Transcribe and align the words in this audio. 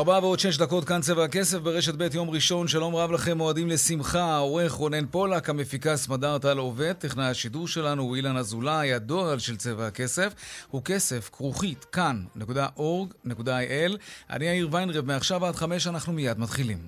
ארבע 0.00 0.18
ועוד 0.22 0.38
שש 0.38 0.56
דקות 0.56 0.84
כאן 0.84 1.00
צבע 1.00 1.24
הכסף 1.24 1.58
ברשת 1.58 1.94
ב' 1.94 2.14
יום 2.14 2.30
ראשון, 2.30 2.68
שלום 2.68 2.96
רב 2.96 3.12
לכם, 3.12 3.38
מועדים 3.38 3.68
לשמחה, 3.68 4.22
העורך 4.22 4.72
רונן 4.72 5.06
פולק, 5.06 5.50
המפיקה 5.50 5.96
סמדר 5.96 6.38
טל 6.38 6.58
עובד, 6.58 6.92
טכנאי 6.92 7.26
השידור 7.26 7.68
שלנו 7.68 8.02
הוא 8.02 8.16
אילן 8.16 8.36
אזולאי, 8.36 8.92
הדואל 8.92 9.38
של 9.38 9.56
צבע 9.56 9.86
הכסף 9.86 10.32
הוא 10.70 10.82
כסף 10.84 11.30
כרוכית 11.32 11.84
כאן.org.il 11.84 13.96
אני 14.30 14.44
יאיר 14.44 14.68
ויינרב, 14.72 15.06
מעכשיו 15.06 15.46
עד 15.46 15.56
חמש 15.56 15.86
אנחנו 15.86 16.12
מיד 16.12 16.38
מתחילים. 16.38 16.78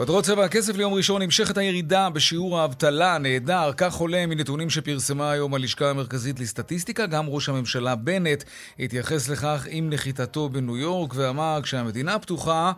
כותרות 0.00 0.24
צבע 0.24 0.44
הכסף 0.44 0.76
ליום 0.76 0.94
ראשון 0.94 1.22
נמשכת 1.22 1.56
הירידה 1.56 2.10
בשיעור 2.10 2.58
האבטלה, 2.58 3.18
נהדר, 3.18 3.70
כך 3.76 3.94
עולה 3.94 4.26
מנתונים 4.26 4.70
שפרסמה 4.70 5.30
היום 5.30 5.54
הלשכה 5.54 5.90
המרכזית 5.90 6.40
לסטטיסטיקה. 6.40 7.06
גם 7.06 7.24
ראש 7.28 7.48
הממשלה 7.48 7.96
בנט 7.96 8.44
התייחס 8.78 9.28
לכך 9.28 9.66
עם 9.70 9.90
נחיתתו 9.90 10.48
בניו 10.48 10.76
יורק 10.76 11.14
ואמר 11.14 11.58
כשהמדינה 11.62 12.18
פתוחה, 12.18 12.72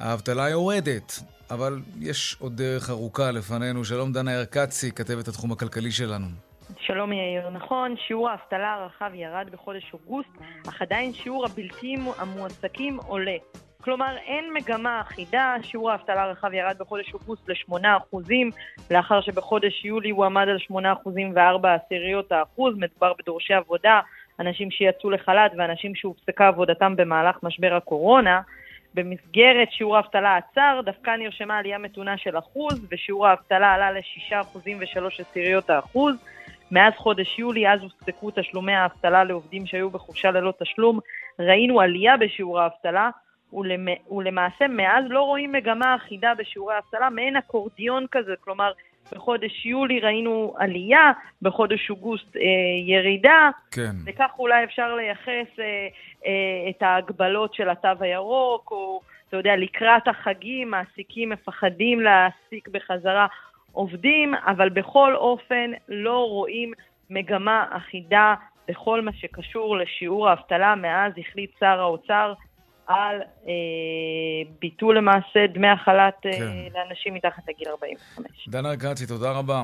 האבטלה 0.00 0.48
יורדת. 0.48 1.12
אבל 1.50 1.80
יש 2.00 2.36
עוד 2.40 2.56
דרך 2.56 2.90
ארוכה 2.90 3.30
לפנינו. 3.30 3.84
שלום 3.84 4.12
דנה 4.12 4.32
ירקצי, 4.32 4.92
כתבת 4.92 5.28
התחום 5.28 5.52
הכלכלי 5.52 5.90
שלנו. 5.90 6.26
שלום 6.80 7.12
יאיר, 7.12 7.50
נכון, 7.50 7.94
שיעור 8.06 8.28
האבטלה 8.28 8.74
הרחב 8.74 9.10
ירד 9.14 9.46
בחודש 9.52 9.92
אוגוסט, 9.92 10.30
אך 10.68 10.82
עדיין 10.82 11.12
שיעור 11.12 11.44
הבלתי 11.46 11.94
המועסקים 12.18 12.96
עולה. 13.06 13.36
כלומר, 13.88 14.16
אין 14.26 14.52
מגמה 14.52 15.00
אחידה, 15.00 15.56
שיעור 15.62 15.90
האבטלה 15.90 16.22
הרחב 16.22 16.52
ירד 16.52 16.78
בחודש 16.78 17.14
אוגוסט 17.14 17.48
ל-8%, 17.48 18.16
לאחר 18.90 19.20
שבחודש 19.20 19.84
יולי 19.84 20.10
הוא 20.10 20.24
עמד 20.24 20.48
על 20.48 20.58
8.4 20.72 21.68
עשיריות 21.68 22.32
האחוז, 22.32 22.74
מדובר 22.76 23.12
בדורשי 23.18 23.54
עבודה, 23.54 24.00
אנשים 24.40 24.70
שיצאו 24.70 25.10
לחל"ת 25.10 25.52
ואנשים 25.58 25.94
שהופסקה 25.94 26.48
עבודתם 26.48 26.96
במהלך 26.96 27.36
משבר 27.42 27.74
הקורונה. 27.74 28.40
במסגרת 28.94 29.68
שיעור 29.70 29.96
האבטלה 29.96 30.36
עצר, 30.36 30.80
דווקא 30.84 31.10
נרשמה 31.10 31.58
עלייה 31.58 31.78
מתונה 31.78 32.18
של 32.18 32.38
אחוז, 32.38 32.86
ושיעור 32.90 33.26
האבטלה 33.26 33.74
עלה 33.74 33.92
ל-6% 33.92 34.56
ו-3 34.56 35.04
עשיריות 35.18 35.70
האחוז. 35.70 36.16
מאז 36.70 36.92
חודש 36.96 37.38
יולי, 37.38 37.68
אז 37.68 37.80
הופסקו 37.82 38.30
תשלומי 38.34 38.74
האבטלה 38.74 39.24
לעובדים 39.24 39.66
שהיו 39.66 39.90
בחופשה 39.90 40.30
ללא 40.30 40.52
תשלום, 40.62 40.98
ראינו 41.38 41.80
עלייה 41.80 42.16
בשיעור 42.16 42.60
האבטלה, 42.60 43.10
ולמעשה 44.10 44.68
מאז 44.68 45.04
לא 45.08 45.22
רואים 45.22 45.52
מגמה 45.52 45.96
אחידה 45.96 46.32
בשיעורי 46.38 46.74
האבטלה, 46.74 47.10
מעין 47.10 47.36
אקורדיון 47.36 48.06
כזה, 48.10 48.34
כלומר 48.40 48.72
בחודש 49.12 49.66
יולי 49.66 50.00
ראינו 50.00 50.54
עלייה, 50.58 51.12
בחודש 51.42 51.90
אוגוסט 51.90 52.36
אה, 52.36 52.42
ירידה, 52.86 53.50
כן. 53.70 53.92
וכך 54.04 54.30
אולי 54.38 54.64
אפשר 54.64 54.94
לייחס 54.94 55.58
אה, 55.58 55.64
אה, 56.26 56.70
את 56.70 56.82
ההגבלות 56.82 57.54
של 57.54 57.68
התו 57.68 57.88
הירוק, 58.00 58.70
או 58.70 59.00
אתה 59.28 59.36
יודע, 59.36 59.56
לקראת 59.56 60.08
החגים 60.08 60.70
מעסיקים 60.70 61.28
מפחדים 61.28 62.00
להעסיק 62.00 62.68
בחזרה 62.68 63.26
עובדים, 63.72 64.34
אבל 64.34 64.68
בכל 64.68 65.14
אופן 65.14 65.70
לא 65.88 66.28
רואים 66.28 66.72
מגמה 67.10 67.64
אחידה 67.70 68.34
בכל 68.68 69.00
מה 69.00 69.12
שקשור 69.12 69.76
לשיעור 69.76 70.28
האבטלה 70.28 70.74
מאז 70.74 71.12
החליט 71.18 71.50
שר 71.60 71.80
האוצר 71.80 72.32
על 72.88 73.20
אה, 73.46 73.52
ביטול 74.60 74.96
למעשה 74.96 75.46
דמי 75.54 75.68
החל"ת 75.68 76.26
אה, 76.26 76.32
כן. 76.32 76.52
לאנשים 76.74 77.14
מתחת 77.14 77.42
לגיל 77.48 77.68
45. 77.68 78.48
דנה 78.48 78.70
ארקצי, 78.70 79.06
תודה 79.06 79.30
רבה. 79.30 79.62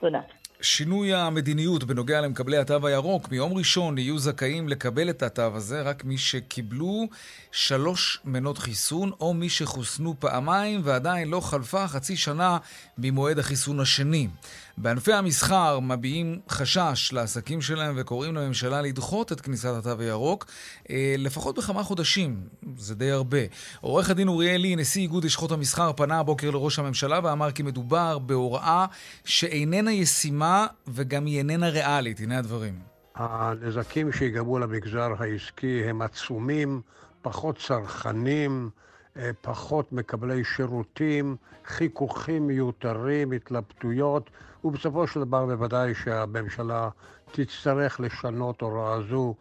תודה. 0.00 0.20
שינוי 0.62 1.14
המדיניות 1.14 1.84
בנוגע 1.84 2.20
למקבלי 2.20 2.56
התו 2.56 2.86
הירוק, 2.86 3.30
מיום 3.30 3.52
ראשון 3.52 3.98
יהיו 3.98 4.18
זכאים 4.18 4.68
לקבל 4.68 5.10
את 5.10 5.22
התו 5.22 5.56
הזה 5.56 5.82
רק 5.82 6.04
מי 6.04 6.18
שקיבלו 6.18 7.06
שלוש 7.52 8.20
מנות 8.24 8.58
חיסון 8.58 9.10
או 9.20 9.34
מי 9.34 9.48
שחוסנו 9.48 10.14
פעמיים 10.18 10.80
ועדיין 10.84 11.28
לא 11.28 11.40
חלפה 11.40 11.88
חצי 11.88 12.16
שנה 12.16 12.58
ממועד 12.98 13.38
החיסון 13.38 13.80
השני. 13.80 14.28
בענפי 14.76 15.12
המסחר 15.12 15.80
מביעים 15.80 16.40
חשש 16.48 17.12
לעסקים 17.12 17.60
שלהם 17.60 17.94
וקוראים 17.98 18.34
לממשלה 18.34 18.82
לדחות 18.82 19.32
את 19.32 19.40
כניסת 19.40 19.70
התו 19.78 20.00
הירוק 20.00 20.46
אה, 20.90 21.14
לפחות 21.18 21.58
בכמה 21.58 21.82
חודשים, 21.82 22.40
זה 22.76 22.94
די 22.94 23.10
הרבה. 23.10 23.38
עורך 23.80 24.10
הדין 24.10 24.28
אוריאלי, 24.28 24.76
נשיא 24.76 25.02
איגוד 25.02 25.24
לשכות 25.24 25.52
המסחר, 25.52 25.92
פנה 25.92 26.18
הבוקר 26.18 26.50
לראש 26.50 26.78
הממשלה 26.78 27.20
ואמר 27.22 27.50
כי 27.50 27.62
מדובר 27.62 28.18
בהוראה 28.18 28.86
שאיננה 29.24 29.92
ישימה 29.92 30.66
וגם 30.88 31.26
היא 31.26 31.38
איננה 31.38 31.68
ריאלית. 31.68 32.20
הנה 32.20 32.38
הדברים. 32.38 32.74
הנזקים 33.14 34.12
שיגרמו 34.12 34.58
למגזר 34.58 35.12
העסקי 35.18 35.84
הם 35.84 36.02
עצומים, 36.02 36.80
פחות 37.22 37.58
צרכנים. 37.66 38.70
אה, 39.16 39.30
פחות 39.40 39.92
מקבלי 39.92 40.44
שירותים, 40.44 41.36
חיכוכים 41.66 42.46
מיותרים, 42.46 43.32
התלבטויות, 43.32 44.30
ובסופו 44.64 45.06
של 45.06 45.20
דבר 45.20 45.46
בוודאי 45.46 45.94
שהממשלה 45.94 46.88
תצטרך 47.32 48.00
לשנות 48.00 48.60
הוראה 48.60 49.02
זו. 49.10 49.34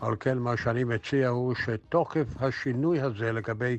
על 0.00 0.16
כן 0.20 0.38
מה 0.38 0.56
שאני 0.56 0.84
מציע 0.84 1.28
הוא 1.28 1.54
שתוקף 1.54 2.26
השינוי 2.40 3.00
הזה 3.00 3.32
לגבי 3.32 3.78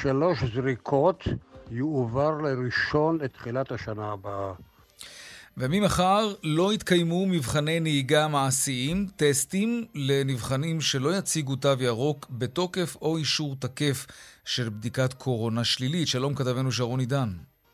שלוש 0.00 0.44
זריקות 0.54 1.24
יועבר 1.70 2.40
לראשון 2.40 3.18
לתחילת 3.20 3.72
השנה 3.72 4.12
הבאה. 4.12 4.52
וממחר 5.56 6.34
לא 6.42 6.72
יתקיימו 6.72 7.26
מבחני 7.26 7.80
נהיגה 7.80 8.28
מעשיים, 8.28 9.06
טסטים 9.16 9.84
לנבחנים 9.94 10.80
שלא 10.80 11.16
יציגו 11.16 11.56
תו 11.56 11.72
ירוק 11.80 12.26
בתוקף 12.30 12.96
או 13.02 13.16
אישור 13.16 13.56
תקף 13.58 14.06
של 14.44 14.68
בדיקת 14.68 15.12
קורונה 15.12 15.64
שלילית. 15.64 16.08
שלום 16.08 16.34
כתבנו 16.34 16.72
שרון 16.72 17.00
עידן. 17.00 17.28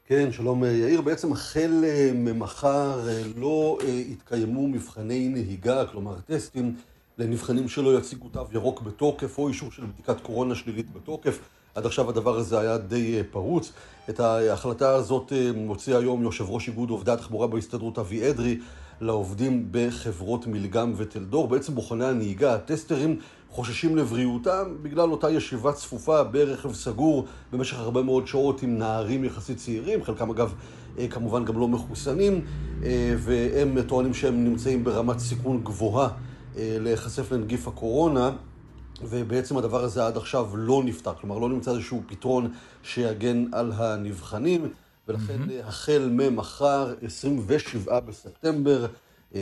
כן, 0.06 0.32
שלום 0.32 0.64
יאיר. 0.64 1.00
בעצם 1.00 1.32
החל 1.32 1.84
אה, 1.84 2.10
ממחר 2.14 3.08
אה, 3.08 3.22
לא 3.36 3.78
אה, 3.82 3.88
יתקיימו 3.88 4.68
מבחני 4.68 5.28
נהיגה, 5.28 5.86
כלומר 5.86 6.14
טסטים 6.26 6.74
לנבחנים 7.18 7.68
שלא 7.68 7.98
יציגו 7.98 8.28
תו 8.28 8.46
ירוק 8.52 8.82
בתוקף 8.82 9.38
או 9.38 9.48
אישור 9.48 9.72
של 9.72 9.82
בדיקת 9.86 10.20
קורונה 10.20 10.54
שלילית 10.54 10.92
בתוקף. 10.92 11.38
עד 11.74 11.86
עכשיו 11.86 12.08
הדבר 12.08 12.36
הזה 12.36 12.60
היה 12.60 12.78
די 12.78 13.22
פרוץ. 13.30 13.72
את 14.10 14.20
ההחלטה 14.20 14.90
הזאת 14.90 15.32
מוציא 15.54 15.96
היום 15.96 16.22
יושב 16.22 16.50
ראש 16.50 16.68
איגוד 16.68 16.90
עובדי 16.90 17.12
התחבורה 17.12 17.46
בהסתדרות 17.46 17.98
אבי 17.98 18.30
אדרי 18.30 18.58
לעובדים 19.00 19.68
בחברות 19.70 20.46
מילגם 20.46 20.92
וטלדור. 20.96 21.48
בעצם 21.48 21.74
בוחני 21.74 22.04
הנהיגה, 22.04 22.54
הטסטרים, 22.54 23.18
חוששים 23.54 23.96
לבריאותם 23.96 24.76
בגלל 24.82 25.10
אותה 25.10 25.30
ישיבה 25.30 25.72
צפופה 25.72 26.22
ברכב 26.22 26.72
סגור 26.72 27.26
במשך 27.52 27.78
הרבה 27.78 28.02
מאוד 28.02 28.26
שעות 28.26 28.62
עם 28.62 28.78
נערים 28.78 29.24
יחסית 29.24 29.58
צעירים, 29.58 30.04
חלקם 30.04 30.30
אגב 30.30 30.54
אה, 30.98 31.08
כמובן 31.08 31.44
גם 31.44 31.58
לא 31.58 31.68
מחוסנים, 31.68 32.44
אה, 32.84 33.14
והם 33.18 33.82
טוענים 33.82 34.14
שהם 34.14 34.44
נמצאים 34.44 34.84
ברמת 34.84 35.18
סיכון 35.18 35.60
גבוהה 35.64 36.08
אה, 36.56 36.76
להיחשף 36.80 37.32
לנגיף 37.32 37.68
הקורונה. 37.68 38.30
ובעצם 39.02 39.56
הדבר 39.56 39.84
הזה 39.84 40.06
עד 40.06 40.16
עכשיו 40.16 40.56
לא 40.56 40.82
נפתר, 40.84 41.14
כלומר 41.20 41.38
לא 41.38 41.48
נמצא 41.48 41.70
איזשהו 41.70 42.02
פתרון 42.06 42.52
שיגן 42.82 43.44
על 43.52 43.72
הנבחנים, 43.74 44.68
ולכן 45.08 45.42
mm-hmm. 45.42 45.66
החל 45.68 46.08
ממחר, 46.12 46.94
27 47.02 48.00
בספטמבר, 48.00 48.86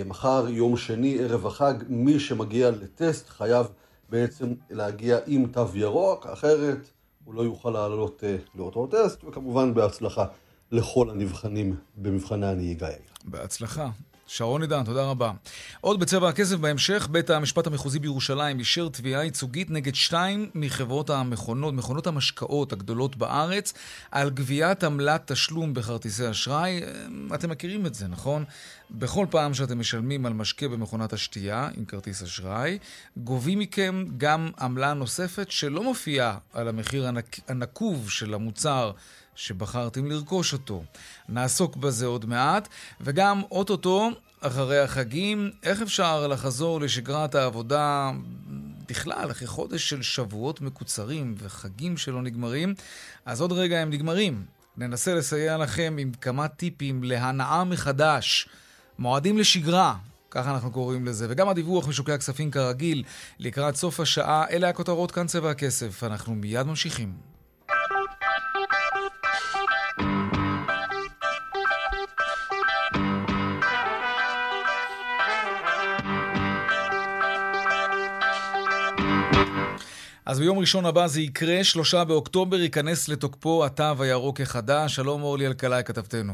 מחר 0.07 0.47
יום 0.49 0.77
שני, 0.77 1.19
ערב 1.21 1.47
החג, 1.47 1.75
מי 1.89 2.21
שמגיע 2.21 2.71
לטסט 2.71 3.29
חייב 3.29 3.67
בעצם 4.13 4.55
להגיע 4.71 5.19
עם 5.27 5.47
תו 5.47 5.67
ירוק, 5.75 6.27
אחרת 6.27 6.91
הוא 7.25 7.35
לא 7.35 7.43
יוכל 7.43 7.71
לעלות 7.71 8.25
אה, 8.25 8.37
לאותו 8.55 8.87
טסט, 8.87 9.25
וכמובן 9.25 9.75
בהצלחה 9.75 10.27
לכל 10.73 11.11
הנבחנים 11.11 11.77
במבחני 11.97 12.47
הנהיגה. 12.47 12.89
בהצלחה. 13.25 13.91
שרון 14.35 14.63
עידן, 14.63 14.85
תודה 14.85 15.05
רבה. 15.05 15.33
עוד 15.81 16.01
בצבע 16.01 16.29
הכסף 16.29 16.57
בהמשך, 16.57 17.09
בית 17.11 17.31
המשפט 17.31 17.67
המחוזי 17.67 17.99
בירושלים 17.99 18.59
אישר 18.59 18.89
תביעה 18.89 19.25
ייצוגית 19.25 19.71
נגד 19.71 19.95
שתיים 19.95 20.51
מחברות 20.55 21.11
המכונות, 21.11 21.75
מכונות 21.75 22.07
המשקאות 22.07 22.73
הגדולות 22.73 23.17
בארץ, 23.17 23.73
על 24.11 24.31
גביית 24.31 24.85
עמלת 24.85 25.33
תשלום 25.33 25.75
בכרטיסי 25.75 26.31
אשראי. 26.31 26.81
אתם 27.35 27.51
מכירים 27.51 27.87
את 27.87 27.95
זה, 27.95 28.09
נכון? 28.09 28.45
בכל 28.91 29.27
פעם 29.31 29.55
שאתם 29.55 29.79
משלמים 29.81 30.27
על 30.27 30.33
משקה 30.33 30.69
במכונת 30.69 31.13
השתייה 31.13 31.69
עם 31.77 31.85
כרטיס 31.85 32.23
אשראי, 32.23 32.79
גובים 33.17 33.59
מכם 33.59 34.05
גם 34.19 34.51
עמלה 34.61 34.95
נוספת 34.95 35.51
שלא 35.51 35.83
מופיעה 35.83 36.39
על 36.53 36.69
המחיר 36.69 37.09
הנק... 37.09 37.37
הנקוב 37.49 38.11
של 38.11 38.35
המוצר 38.35 38.93
שבחרתם 39.35 40.07
לרכוש 40.07 40.53
אותו. 40.53 40.83
נעסוק 41.29 41.77
בזה 41.77 42.07
עוד 42.07 42.27
מעט, 42.27 42.69
וגם 43.01 43.43
אוטוטו, 43.51 44.11
אחרי 44.41 44.79
החגים, 44.79 45.51
איך 45.63 45.83
אפשר 45.83 46.27
לחזור 46.27 46.81
לשגרת 46.81 47.35
העבודה 47.35 48.11
בכלל, 48.89 49.31
אחרי 49.31 49.49
חודש 49.49 49.89
של 49.89 50.03
שבועות 50.03 50.61
מקוצרים 50.61 51.35
וחגים 51.39 51.97
שלא 51.97 52.23
נגמרים, 52.23 52.75
אז 53.27 53.41
עוד 53.41 53.53
רגע 53.53 53.79
הם 53.79 53.91
נגמרים. 53.91 54.45
ננסה 54.77 55.15
לסייע 55.15 55.59
לכם 55.59 55.97
עם 55.99 56.13
כמה 56.21 56.49
טיפים 56.49 57.05
להנאה 57.05 57.65
מחדש. 57.65 58.49
מועדים 58.99 59.39
לשגרה, 59.39 59.95
ככה 60.31 60.55
אנחנו 60.55 60.71
קוראים 60.71 61.07
לזה, 61.07 61.27
וגם 61.29 61.49
הדיווח 61.49 61.89
משוקי 61.89 62.13
הכספים 62.13 62.51
כרגיל 62.51 63.03
לקראת 63.39 63.77
סוף 63.77 64.01
השעה. 64.01 64.45
אלה 64.51 64.69
הכותרות 64.69 65.11
כאן 65.11 65.27
צבע 65.27 65.51
הכסף. 65.51 66.05
אנחנו 66.05 66.35
מיד 66.35 66.67
ממשיכים. 66.67 67.32
אז 80.27 80.41
ביום 80.41 80.59
ראשון 80.59 80.85
הבא 80.87 81.07
זה 81.07 81.21
יקרה, 81.21 81.65
שלושה 81.65 82.05
באוקטובר 82.05 82.57
ייכנס 82.57 83.09
לתוקפו 83.09 83.65
התו 83.65 84.03
הירוק 84.03 84.41
החדש. 84.41 84.95
שלום 84.95 85.23
אורלי 85.23 85.47
אלקלעי, 85.47 85.85
כתבתנו. 85.85 86.33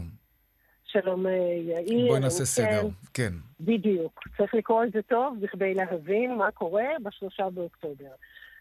שלום 0.86 1.26
אה, 1.26 1.32
יאיר. 1.66 2.06
בואי 2.08 2.20
נעשה 2.20 2.44
סדר, 2.44 2.88
כן. 3.14 3.32
בדיוק. 3.60 4.28
צריך 4.36 4.54
לקרוא 4.54 4.84
את 4.84 4.92
זה 4.92 5.02
טוב 5.02 5.36
בכדי 5.40 5.74
להבין 5.74 6.34
מה 6.36 6.50
קורה 6.50 6.84
בשלושה 7.02 7.50
באוקטובר. 7.50 8.10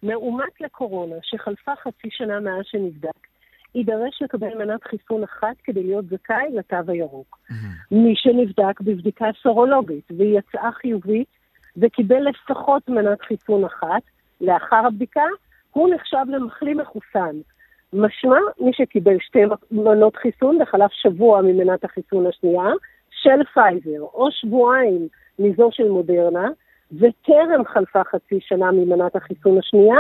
מאומת 0.03 0.62
לקורונה, 0.62 1.15
שחלפה 1.24 1.71
חצי 1.83 2.07
שנה 2.12 2.39
מאז 2.39 2.63
שנבדק, 2.63 3.27
יידרש 3.75 4.21
לקבל 4.21 4.65
מנת 4.65 4.83
חיסון 4.83 5.24
אחת 5.24 5.56
כדי 5.63 5.83
להיות 5.83 6.06
זכאי 6.06 6.47
לתו 6.57 6.91
הירוק. 6.91 7.38
Mm-hmm. 7.51 7.53
מי 7.91 8.13
שנבדק 8.15 8.81
בבדיקה 8.81 9.25
סרולוגית 9.44 10.12
והיא 10.18 10.39
יצאה 10.39 10.71
חיובית 10.71 11.27
וקיבל 11.77 12.21
לפחות 12.29 12.89
מנת 12.89 13.21
חיסון 13.21 13.65
אחת, 13.65 14.01
לאחר 14.42 14.86
הבדיקה, 14.88 15.25
הוא 15.72 15.89
נחשב 15.95 16.25
למחלים 16.28 16.78
מחוסן. 16.78 17.36
משמע, 17.94 18.38
מי 18.60 18.72
שקיבל 18.74 19.18
שתי 19.19 19.39
מנות 19.72 20.16
חיסון 20.16 20.62
וחלף 20.62 20.92
שבוע 20.92 21.42
ממנת 21.42 21.84
החיסון 21.84 22.28
השנייה, 22.28 22.69
של 23.10 23.44
פייזר, 23.54 24.01
או 24.01 24.28
שבועיים 24.31 25.07
מזו 25.39 25.69
של 25.72 25.89
מודרנה, 25.89 26.50
וטרם 26.92 27.66
חלפה 27.66 28.04
חצי 28.04 28.39
שנה 28.42 28.72
ממנת 28.72 29.16
החיסון 29.16 29.57
השנייה, 29.57 29.98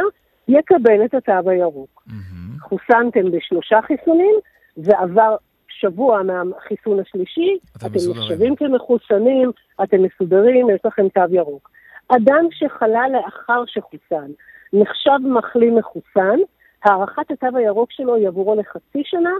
יקבל 0.47 1.05
את 1.05 1.13
התו 1.13 1.49
הירוק. 1.49 2.03
Mm-hmm. 2.07 2.61
חוסנתם 2.61 3.31
בשלושה 3.31 3.81
חיסונים, 3.81 4.35
ועבר 4.77 5.35
שבוע 5.69 6.21
מהחיסון 6.23 6.99
השלישי, 6.99 7.57
אתם, 7.77 7.87
אתם 7.87 7.95
נחשבים 8.09 8.55
כמחוסנים, 8.55 9.51
אתם 9.83 9.97
מסודרים, 10.03 10.69
יש 10.69 10.79
לכם 10.85 11.09
תו 11.09 11.21
ירוק. 11.31 11.69
אדם 12.07 12.45
שחלה 12.51 13.09
לאחר 13.09 13.63
שחוסן, 13.65 14.31
נחשב 14.73 15.17
מחלים 15.23 15.75
מחוסן, 15.75 16.39
הארכת 16.83 17.31
התו 17.31 17.57
הירוק 17.57 17.91
שלו 17.91 18.15
היא 18.15 18.27
עבורו 18.27 18.55
לחצי 18.55 19.01
שנה, 19.05 19.33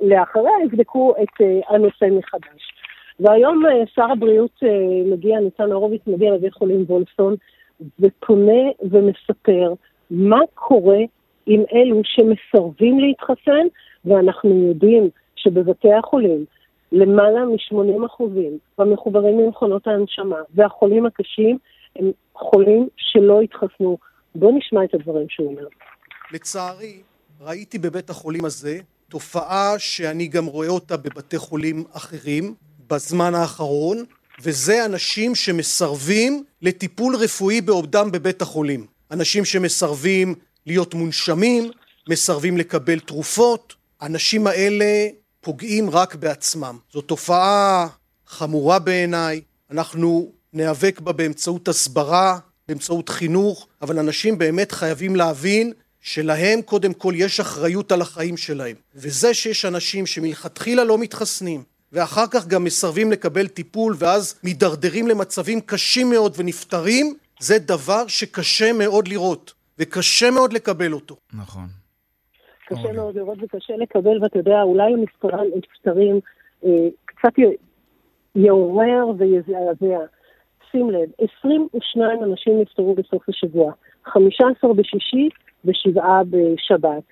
לאחרי, 0.00 0.50
יבדקו 0.64 1.14
את 1.22 1.42
uh, 1.42 1.74
הנושא 1.74 2.06
מחדש. 2.10 2.72
והיום 3.20 3.66
uh, 3.66 3.90
שר 3.94 4.12
הבריאות 4.12 4.62
uh, 4.64 5.12
מגיע, 5.12 5.40
ניצן 5.40 5.72
הורוביץ 5.72 6.02
מגיע 6.06 6.34
לבית 6.34 6.54
חולים 6.54 6.84
וולפסון, 6.88 7.34
ופונה 8.00 8.62
ומספר 8.82 9.72
מה 10.10 10.40
קורה 10.54 10.98
עם 11.46 11.62
אלו 11.72 12.00
שמסרבים 12.04 13.00
להתחסן, 13.00 13.66
ואנחנו 14.04 14.68
יודעים 14.68 15.08
שבבתי 15.36 15.92
החולים 15.92 16.44
למעלה 16.92 17.44
מ-80 17.44 18.06
אחוזים 18.06 18.58
במחוברים 18.78 19.40
למכונות 19.40 19.86
ההנשמה, 19.86 20.36
והחולים 20.54 21.06
הקשים 21.06 21.58
הם 21.96 22.10
חולים 22.34 22.88
שלא 22.96 23.40
התחסנו. 23.40 23.98
בואו 24.34 24.58
נשמע 24.58 24.84
את 24.84 24.94
הדברים 24.94 25.26
שהוא 25.28 25.48
אומר. 25.48 25.66
לצערי, 26.32 27.02
ראיתי 27.40 27.78
בבית 27.78 28.10
החולים 28.10 28.44
הזה 28.44 28.78
תופעה 29.08 29.78
שאני 29.78 30.26
גם 30.26 30.46
רואה 30.46 30.68
אותה 30.68 30.96
בבתי 30.96 31.38
חולים 31.38 31.84
אחרים 31.92 32.54
בזמן 32.90 33.34
האחרון, 33.34 33.96
וזה 34.42 34.84
אנשים 34.84 35.34
שמסרבים 35.34 36.44
לטיפול 36.62 37.16
רפואי 37.16 37.60
בעובדם 37.60 38.10
בבית 38.12 38.42
החולים. 38.42 38.86
אנשים 39.10 39.44
שמסרבים 39.44 40.34
להיות 40.66 40.94
מונשמים, 40.94 41.70
מסרבים 42.08 42.56
לקבל 42.56 42.98
תרופות. 42.98 43.74
האנשים 44.00 44.46
האלה 44.46 44.84
פוגעים 45.40 45.90
רק 45.90 46.14
בעצמם. 46.14 46.78
זו 46.92 47.00
תופעה 47.00 47.88
חמורה 48.26 48.78
בעיניי, 48.78 49.40
אנחנו 49.70 50.32
ניאבק 50.52 51.00
בה 51.00 51.12
באמצעות 51.12 51.68
הסברה, 51.68 52.38
באמצעות 52.68 53.08
חינוך, 53.08 53.66
אבל 53.82 53.98
אנשים 53.98 54.38
באמת 54.38 54.72
חייבים 54.72 55.16
להבין 55.16 55.72
שלהם 56.00 56.62
קודם 56.62 56.92
כל 56.92 57.14
יש 57.16 57.40
אחריות 57.40 57.92
על 57.92 58.02
החיים 58.02 58.36
שלהם. 58.36 58.76
וזה 58.94 59.34
שיש 59.34 59.64
אנשים 59.64 60.06
שמלכתחילה 60.06 60.84
לא 60.84 60.98
מתחסנים, 60.98 61.62
ואחר 61.92 62.26
כך 62.30 62.46
גם 62.46 62.64
מסרבים 62.64 63.12
לקבל 63.12 63.48
טיפול 63.48 63.96
ואז 63.98 64.34
מידרדרים 64.42 65.08
למצבים 65.08 65.60
קשים 65.60 66.10
מאוד 66.10 66.34
ונפטרים, 66.36 67.14
זה 67.40 67.58
דבר 67.58 68.06
שקשה 68.06 68.72
מאוד 68.72 69.08
לראות, 69.08 69.52
וקשה 69.78 70.30
מאוד 70.30 70.52
לקבל 70.52 70.92
אותו. 70.92 71.16
נכון. 71.32 71.79
קשה 72.70 72.80
אוקיי. 72.80 72.96
מאוד 72.96 73.16
לראות 73.16 73.38
וקשה 73.42 73.76
לקבל, 73.76 74.22
ואתה 74.22 74.38
יודע, 74.38 74.62
אולי 74.62 74.92
המספרים 74.92 76.20
אה, 76.64 76.88
קצת 77.04 77.32
יעורר 78.34 79.04
ויזעזע. 79.18 79.98
שים 80.70 80.90
לב, 80.90 81.08
22 81.40 82.24
אנשים 82.24 82.60
נפטרו 82.60 82.94
בסוף 82.94 83.28
השבוע, 83.28 83.72
15 84.04 84.74
בשישי 84.74 85.28
ושבעה 85.64 86.22
בשבת. 86.30 87.02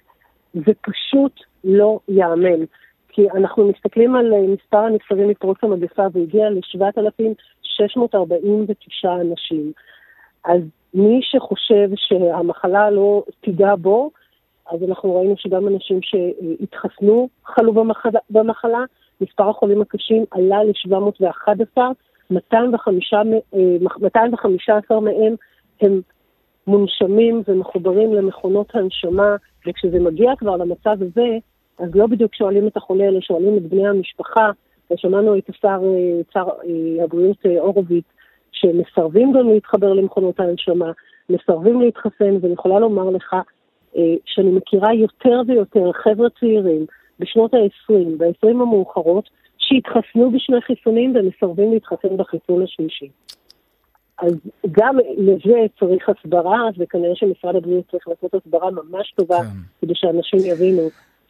זה 0.54 0.73
פשוט 0.80 1.40
לא 1.64 1.99
ייאמן. 2.09 2.64
כי 3.09 3.30
אנחנו 3.30 3.68
מסתכלים 3.68 4.16
על 4.16 4.35
אה, 4.35 4.40
מספר 4.40 4.78
הנפטרים 4.78 5.28
מפרוץ 5.28 5.59
המגפה 5.62 6.06
והגיע 6.12 6.50
ל-7,649 6.50 9.09
אנשים. 9.21 9.73
אז 10.44 10.61
מי 10.94 11.21
שחושב 11.23 11.88
שהמחלה 11.97 12.90
לא 12.90 13.23
תיגע 13.40 13.75
בו, 13.75 14.11
אז 14.70 14.82
אנחנו 14.88 15.16
ראינו 15.16 15.34
שגם 15.37 15.68
אנשים 15.68 16.00
שהתחסנו 16.02 17.28
חלו 17.44 17.72
במחלה. 18.30 18.84
מספר 19.20 19.48
החולים 19.48 19.80
הקשים 19.80 20.25
עלה 20.30 20.64
ל-711, 20.64 21.78
215 22.30 25.00
מהם 25.00 25.34
הם 25.80 26.00
מונשמים 26.66 27.42
ומחוברים 27.48 28.14
למכונות 28.14 28.75
הנשמה, 28.75 29.37
וכשזה 29.66 30.00
מגיע 30.00 30.32
כבר 30.38 30.56
למצב 30.56 31.02
הזה, 31.02 31.38
אז 31.78 31.94
לא 31.94 32.06
בדיוק 32.06 32.34
שואלים 32.34 32.66
את 32.66 32.76
החולה, 32.76 33.04
אלא 33.04 33.20
שואלים 33.20 33.56
את 33.56 33.62
בני 33.62 33.88
המשפחה, 33.88 34.50
ושמענו 34.90 35.38
את 35.38 35.48
השר, 35.48 35.80
שר 36.32 36.48
אה, 36.48 37.04
הבריאות 37.04 37.46
אה, 37.46 37.60
הורוביץ, 37.60 38.04
שמסרבים 38.52 39.32
גם 39.32 39.48
להתחבר 39.48 39.92
למכונות 39.92 40.40
ההנשמה, 40.40 40.92
מסרבים 41.30 41.80
להתחסן, 41.80 42.37
ואני 42.40 42.52
יכולה 42.52 42.78
לומר 42.78 43.10
לך 43.10 43.34
אה, 43.34 43.40
שאני 44.25 44.50
מכירה 44.50 44.95
יותר 44.95 45.40
ויותר 45.47 45.92
חבר'ה 45.92 46.28
צעירים 46.40 46.87
בשנות 47.18 47.54
ה-20, 47.54 47.95
ב-20 48.18 48.49
המאוחרות, 48.50 49.30
שהתחסנו 49.59 50.30
בשני 50.30 50.61
חיסונים 50.61 51.14
ומסרבים 51.16 51.73
להתחסן 51.73 52.16
בחיסון 52.16 52.62
השלישי. 52.62 53.09
אז 54.18 54.33
גם 54.71 54.97
לזה 55.16 55.66
צריך 55.78 56.09
הסברה, 56.09 56.61
וכנראה 56.78 57.14
שמשרד 57.14 57.57
הבריאות 57.57 57.85
צריך 57.90 58.09
לעשות 58.09 58.35
הסברה 58.35 58.71
ממש 58.71 59.12
טובה, 59.16 59.38
כן. 59.38 59.59
כדי 59.80 59.95
שאנשים 59.95 60.40
יבינו 60.52 60.83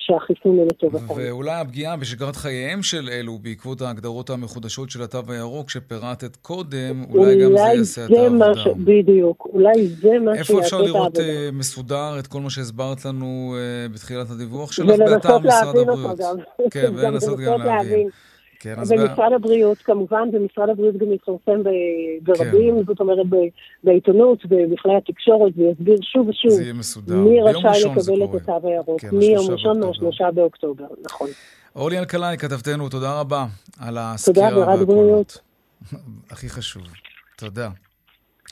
שהחיסון 0.09 0.59
הוא 0.59 0.67
לטובתם. 0.67 1.15
ואולי 1.17 1.50
הפגיעה 1.50 1.97
בשגרת 1.97 2.37
חייהם 2.37 2.83
של 2.83 3.09
אלו 3.12 3.38
בעקבות 3.38 3.83
ההגדרות 3.83 4.31
המחודשות 4.31 4.91
של 4.91 5.03
התו 5.03 5.23
הירוק 5.29 5.71
שפירטת 5.71 6.37
קודם, 6.37 7.05
אולי, 7.11 7.45
אולי 7.45 7.45
גם 7.45 7.57
זה 7.57 7.79
יעשה 7.79 8.05
את 8.05 8.11
העבודה. 8.11 8.55
ש... 8.55 8.67
בדיוק, 8.77 9.49
אולי 9.53 9.87
זה 9.87 10.19
מה 10.19 10.35
שיעשה 10.35 10.53
את 10.53 10.61
העבודה. 10.61 10.61
איפה 10.61 10.61
אפשר 10.61 10.83
לראות 10.83 11.17
uh, 11.17 11.21
מסודר 11.53 12.19
את 12.19 12.27
כל 12.27 12.41
מה 12.41 12.50
שהסברת 12.50 13.05
לנו 13.05 13.57
uh, 13.57 13.93
בתחילת 13.95 14.31
הדיווח 14.31 14.73
שלך 14.73 14.99
באתר 14.99 15.38
משרד 15.38 15.77
הבריאות? 15.77 15.88
ולנסות 15.88 15.88
להבין 15.88 15.88
אותו 15.88 16.17
גם. 16.17 16.37
כן, 16.71 16.93
ולנסות 16.95 17.38
גם 17.38 17.62
להבין. 17.62 18.09
כן, 18.61 18.75
ומשרד 18.79 19.31
ב... 19.31 19.35
הבריאות 19.35 19.79
כמובן, 19.79 20.29
ומשרד 20.33 20.69
הבריאות 20.69 20.97
גם 20.97 21.12
יפרסם 21.12 21.62
ברבים, 22.23 22.77
כן. 22.77 22.85
זאת 22.87 23.00
אומרת 23.00 23.27
בעיתונות, 23.85 24.47
בכלי 24.47 24.97
התקשורת, 24.97 25.53
ויסביר 25.57 25.97
שוב 26.03 26.29
ושוב 26.29 26.53
מי 27.09 27.41
רשאי 27.43 27.91
לקבל 27.91 28.25
את 28.25 28.35
התו 28.35 28.69
הירוק, 28.69 29.00
כן, 29.00 29.09
מיום 29.12 29.50
ראשון 29.50 29.81
מהשלושה 29.81 30.31
באוקטובר, 30.35 30.87
נכון. 31.05 31.29
אורלי 31.77 31.99
אלקלעי, 31.99 32.38
כתבתנו, 32.38 32.88
תודה 32.88 33.21
רבה 33.21 33.47
על 33.81 33.99
הסקירה 34.00 34.77
בריאות. 34.77 35.38
הכי 36.31 36.49
חשוב. 36.49 36.83
תודה. 37.37 37.71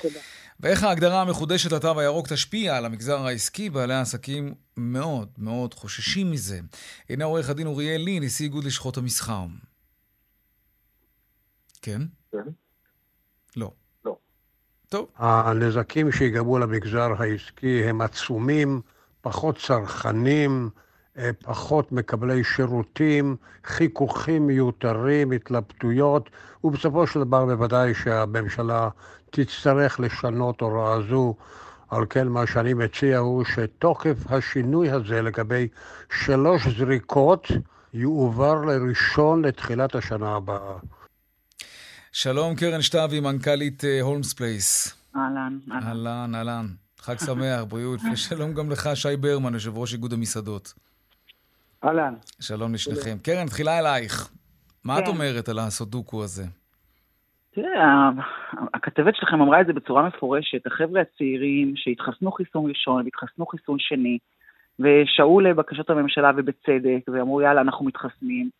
תודה. 0.02 0.18
ואיך 0.60 0.84
ההגדרה 0.84 1.22
המחודשת 1.22 1.72
לתו 1.72 2.00
הירוק 2.00 2.28
תשפיע 2.28 2.76
על 2.76 2.84
המגזר 2.84 3.26
העסקי? 3.26 3.70
בעלי 3.70 3.94
העסקים 3.94 4.54
מאוד 4.76 5.28
מאוד 5.38 5.74
חוששים 5.74 6.30
מזה. 6.30 6.60
הנה 7.10 7.24
עורך 7.24 7.50
הדין 7.50 7.66
אוריאל 7.66 8.00
לי, 8.00 8.20
נשיא 8.20 8.44
איגוד 8.44 8.64
לשכות 8.64 8.96
המסחר. 8.96 9.44
כן? 11.86 12.02
כן. 12.32 12.50
לא. 13.56 13.70
לא. 14.04 14.16
טוב. 14.88 15.08
הנזקים 15.16 16.12
שיגרמו 16.12 16.58
למגזר 16.58 17.12
העסקי 17.18 17.84
הם 17.84 18.00
עצומים, 18.00 18.80
פחות 19.20 19.58
צרכנים, 19.58 20.70
אה, 21.18 21.30
פחות 21.42 21.92
מקבלי 21.92 22.44
שירותים, 22.44 23.36
חיכוכים 23.64 24.46
מיותרים, 24.46 25.32
התלבטויות, 25.32 26.30
ובסופו 26.64 27.06
של 27.06 27.24
דבר 27.24 27.44
בוודאי 27.44 27.94
שהממשלה 27.94 28.88
תצטרך 29.30 30.00
לשנות 30.00 30.60
הוראה 30.60 31.02
זו. 31.10 31.34
על 31.88 32.06
כן 32.10 32.28
מה 32.28 32.46
שאני 32.46 32.74
מציע 32.74 33.18
הוא 33.18 33.44
שתוקף 33.44 34.16
השינוי 34.32 34.90
הזה 34.90 35.22
לגבי 35.22 35.68
שלוש 36.10 36.68
זריקות 36.78 37.48
יועבר 37.94 38.64
לראשון 38.64 39.44
לתחילת 39.44 39.94
השנה 39.94 40.36
הבאה. 40.36 40.76
שלום 42.22 42.54
קרן 42.54 42.82
שטבי, 42.82 43.20
מנכ"לית 43.20 43.84
אה, 43.84 44.00
הולמס 44.00 44.34
פלייס. 44.34 44.68
אהלן, 45.16 45.58
אהלן. 45.72 46.34
אהלן, 46.34 46.66
חג 46.98 47.18
שמח, 47.18 47.64
בריאות, 47.70 48.00
ושלום 48.12 48.54
גם 48.54 48.70
לך, 48.70 48.88
שי 48.94 49.16
ברמן, 49.16 49.54
יושב 49.54 49.78
ראש 49.78 49.92
איגוד 49.92 50.12
המסעדות. 50.12 50.74
אהלן. 51.84 52.14
שלום 52.40 52.74
לשניכם. 52.74 53.18
קרן, 53.22 53.46
תחילה 53.46 53.78
אלייך. 53.78 54.30
מה 54.84 54.98
את 54.98 55.04
כן. 55.04 55.10
אומרת 55.10 55.48
על 55.48 55.58
הסודוקו 55.58 56.24
הזה? 56.24 56.44
תראה, 57.54 58.10
הכתבת 58.74 59.16
שלכם 59.16 59.40
אמרה 59.40 59.60
את 59.60 59.66
זה 59.66 59.72
בצורה 59.72 60.08
מפורשת. 60.08 60.66
החבר'ה 60.66 61.00
הצעירים 61.00 61.72
שהתחסנו 61.76 62.32
חיסון 62.32 62.68
ראשון 62.68 63.04
והתחסנו 63.04 63.46
חיסון 63.46 63.76
שני, 63.78 64.18
ושעו 64.78 65.40
לבקשות 65.40 65.90
הממשלה 65.90 66.30
ובצדק, 66.36 67.08
ואמרו 67.08 67.40
יאללה, 67.40 67.60
אנחנו 67.60 67.84
מתחסנים, 67.84 68.50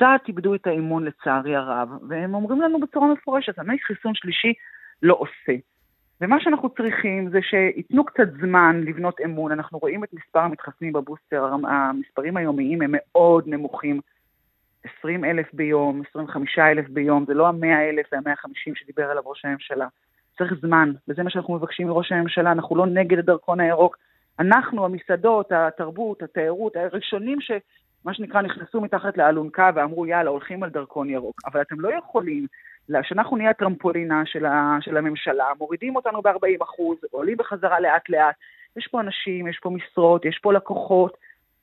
קצת 0.00 0.28
איבדו 0.28 0.54
את 0.54 0.66
האמון 0.66 1.04
לצערי 1.04 1.56
הרב, 1.56 1.88
והם 2.08 2.34
אומרים 2.34 2.60
לנו 2.60 2.80
בצורה 2.80 3.12
מפורשת, 3.12 3.58
אני 3.58 3.78
חיסון 3.78 4.14
שלישי 4.14 4.52
לא 5.02 5.14
עושה. 5.18 5.58
ומה 6.20 6.40
שאנחנו 6.40 6.70
צריכים 6.70 7.30
זה 7.30 7.38
שייתנו 7.42 8.04
קצת 8.04 8.28
זמן 8.40 8.80
לבנות 8.84 9.20
אמון. 9.24 9.52
אנחנו 9.52 9.78
רואים 9.78 10.04
את 10.04 10.08
מספר 10.12 10.38
המתחסנים 10.38 10.92
בבוסטר, 10.92 11.44
המספרים 11.68 12.36
היומיים 12.36 12.82
הם 12.82 12.90
מאוד 12.94 13.48
נמוכים. 13.48 14.00
20 14.98 15.24
אלף 15.24 15.46
ביום, 15.52 16.02
25 16.10 16.58
אלף 16.58 16.88
ביום, 16.88 17.24
זה 17.26 17.34
לא 17.34 17.46
ה-100 17.48 17.66
אלף 17.66 18.06
וה-150 18.12 18.72
שדיבר 18.74 19.10
עליו 19.10 19.22
ראש 19.26 19.44
הממשלה. 19.44 19.86
צריך 20.38 20.54
זמן, 20.60 20.92
וזה 21.08 21.22
מה 21.22 21.30
שאנחנו 21.30 21.54
מבקשים 21.54 21.86
מראש 21.86 22.12
הממשלה, 22.12 22.52
אנחנו 22.52 22.76
לא 22.76 22.86
נגד 22.86 23.18
הדרכון 23.18 23.60
הירוק. 23.60 23.96
אנחנו, 24.38 24.84
המסעדות, 24.84 25.52
התרבות, 25.52 26.22
התיירות, 26.22 26.76
הראשונים 26.76 27.40
ש... 27.40 27.50
מה 28.04 28.14
שנקרא, 28.14 28.42
נכנסו 28.42 28.80
מתחת 28.80 29.16
לאלונקה 29.16 29.70
ואמרו, 29.74 30.06
יאללה, 30.06 30.30
הולכים 30.30 30.62
על 30.62 30.70
דרכון 30.70 31.10
ירוק. 31.10 31.40
אבל 31.46 31.60
אתם 31.60 31.80
לא 31.80 31.88
יכולים 31.94 32.46
שאנחנו 33.02 33.36
נהיה 33.36 33.50
הטרמפולינה 33.50 34.22
של, 34.26 34.46
ה, 34.46 34.78
של 34.80 34.96
הממשלה, 34.96 35.46
מורידים 35.58 35.96
אותנו 35.96 36.22
ב-40 36.22 36.62
אחוז, 36.62 36.98
עולים 37.10 37.36
בחזרה 37.36 37.80
לאט-לאט. 37.80 38.34
יש 38.76 38.88
פה 38.90 39.00
אנשים, 39.00 39.46
יש 39.46 39.58
פה 39.62 39.70
משרות, 39.70 40.24
יש 40.24 40.38
פה 40.42 40.52
לקוחות, 40.52 41.16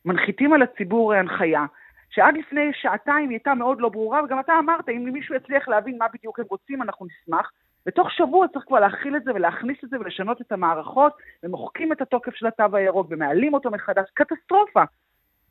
מנחיתים 0.06 0.54
על 0.54 0.62
הציבור 0.62 1.14
הנחיה, 1.14 1.66
שעד 2.10 2.38
לפני 2.38 2.72
שעתיים 2.74 3.30
היא 3.30 3.36
הייתה 3.36 3.54
מאוד 3.54 3.82
לא 3.82 3.90
ברורה, 3.90 4.24
וגם 4.24 4.40
אתה 4.40 4.54
אמרת, 4.60 4.90
אם 4.90 5.10
מישהו 5.14 5.36
יצליח 5.36 5.68
להבין 5.68 5.98
מה 5.98 6.06
בדיוק 6.14 6.40
הם 6.40 6.46
רוצים, 6.50 6.82
אנחנו 6.82 7.06
נשמח. 7.06 7.52
בתוך 7.86 8.12
שבוע 8.12 8.48
צריך 8.48 8.66
כבר 8.66 8.80
להכיל 8.80 9.16
את 9.16 9.24
זה 9.24 9.32
ולהכניס 9.36 9.78
את 9.84 9.90
זה 9.90 10.00
ולשנות 10.00 10.42
את 10.42 10.52
המערכות, 10.52 11.14
ומוחקים 11.44 11.92
את 11.92 12.02
התוקף 12.02 12.36
של 12.36 12.48
התו 12.48 12.64
הירוק 12.74 13.08
ומעלים 13.10 13.54
אותו 13.54 13.72
מחדש. 13.72 14.10
קטסטרופה. 14.14 14.84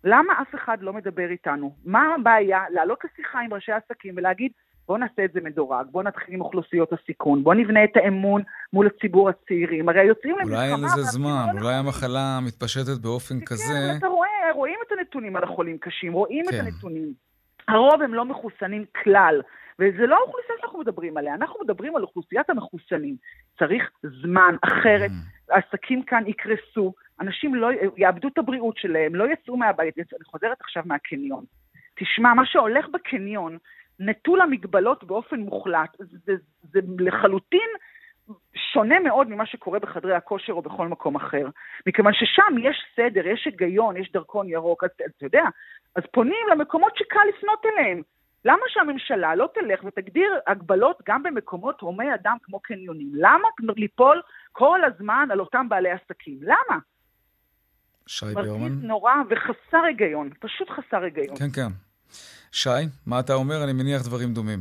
למה 0.05 0.33
אף 0.43 0.55
אחד 0.55 0.79
לא 0.81 0.93
מדבר 0.93 1.31
איתנו? 1.31 1.75
מה 1.85 2.15
הבעיה 2.15 2.61
לעלות 2.71 2.99
לשיחה 3.05 3.41
עם 3.41 3.55
ראשי 3.55 3.73
עסקים 3.73 4.15
ולהגיד, 4.17 4.53
בואו 4.88 4.99
נעשה 4.99 5.25
את 5.25 5.33
זה 5.33 5.41
מדורג, 5.41 5.87
בואו 5.91 6.05
נתחיל 6.05 6.35
עם 6.35 6.41
אוכלוסיות 6.41 6.93
הסיכון, 6.93 7.45
בואו 7.45 7.55
נבנה 7.55 7.85
את 7.85 7.91
האמון 7.95 8.43
מול 8.73 8.87
הציבור 8.87 9.29
הצעירים. 9.29 9.88
הרי 9.88 10.05
יוצאים 10.05 10.38
למלחמה... 10.38 10.57
אולי 10.57 10.73
אין 10.73 10.85
לזה 10.85 11.03
זמן, 11.03 11.47
אולי 11.62 11.75
המחלה 11.75 12.38
מתפשטת 12.47 12.99
באופן 13.03 13.38
כן, 13.38 13.45
כזה... 13.45 13.62
כן, 13.93 13.99
אתה 13.99 14.07
רואה, 14.07 14.53
רואים 14.55 14.79
את 14.87 14.93
הנתונים 14.99 15.37
על 15.37 15.45
החולים 15.45 15.79
קשים, 15.79 16.12
רואים 16.12 16.45
כן. 16.50 16.57
את 16.57 16.61
הנתונים. 16.61 17.12
הרוב 17.69 18.03
הם 18.03 18.15
לא 18.15 18.25
מחוסנים 18.25 18.85
כלל, 19.03 19.43
וזה 19.79 20.07
לא 20.07 20.17
האוכלוסייה 20.17 20.59
שאנחנו 20.61 20.79
מדברים 20.79 21.17
עליה, 21.17 21.35
אנחנו 21.35 21.61
מדברים 21.65 21.97
על 21.97 22.03
אוכלוסיית 22.03 22.50
המחוסנים. 22.50 23.17
צריך 23.59 23.91
זמן, 24.23 24.57
אחרת 24.65 25.11
mm. 25.11 25.55
העסקים 25.55 26.03
כאן 26.03 26.23
יקרסו, 26.26 26.95
אנשים 27.20 27.54
לא 27.54 27.68
יאבדו 27.96 28.28
את 28.28 28.38
הבריאות 28.38 28.76
שלהם, 28.78 29.14
לא 29.14 29.25
יצאו 29.32 29.56
מהבית. 29.56 29.99
אני 29.99 30.25
חוזרת 30.25 30.61
עכשיו 30.61 30.82
מהקניון. 30.87 31.44
תשמע, 31.94 32.35
מה 32.35 32.46
שהולך 32.46 32.88
בקניון 32.88 33.58
נטול 34.00 34.40
המגבלות 34.40 35.04
באופן 35.04 35.40
מוחלט. 35.40 35.96
זה, 35.99 36.16
זה, 36.25 36.32
זה 36.62 36.80
לחלוטין 36.99 37.68
שונה 38.54 39.00
מאוד 39.00 39.28
ממה 39.28 39.46
שקורה 39.46 39.78
בחדרי 39.78 40.14
הכושר 40.14 40.52
או 40.52 40.62
בכל 40.62 40.88
מקום 40.88 41.16
אחר. 41.16 41.46
מכיוון 41.87 42.12
ששם 42.12 42.58
יש 42.62 42.85
סדר, 42.96 43.26
יש 43.26 43.44
היגיון, 43.44 43.96
יש 43.96 44.12
דרכון 44.12 44.49
ירוק, 44.49 44.85
אז 44.85 44.90
אתה 44.90 45.26
יודע, 45.26 45.44
אז 45.96 46.02
פונים 46.12 46.46
למקומות 46.50 46.96
שקל 46.96 47.20
לפנות 47.28 47.66
אליהם. 47.66 48.02
למה 48.44 48.62
שהממשלה 48.68 49.35
לא 49.35 49.49
תלך 49.54 49.85
ותגדיר 49.85 50.38
הגבלות 50.46 51.02
גם 51.08 51.23
במקומות 51.23 51.80
הומי 51.80 52.14
אדם 52.14 52.37
כמו 52.42 52.61
קניונים? 52.61 53.11
למה 53.14 53.49
ליפול 53.61 54.23
כל 54.52 54.85
הזמן 54.85 55.28
על 55.32 55.40
אותם 55.40 55.68
בעלי 55.68 55.90
עסקים? 55.90 56.38
למה? 56.42 56.78
שי 58.07 58.27
ברמן. 58.35 58.61
מרגיז 58.61 58.83
נורא 58.83 59.13
וחסר 59.31 59.83
היגיון, 59.87 60.31
פשוט 60.41 60.71
חסר 60.71 61.03
היגיון. 61.03 61.37
כן, 61.37 61.51
כן. 61.55 61.69
שי, 62.53 62.71
מה 63.07 63.21
אתה 63.21 63.35
אומר? 63.35 63.65
אני 63.65 63.73
מניח 63.73 64.03
דברים 64.03 64.35
דומים. 64.35 64.59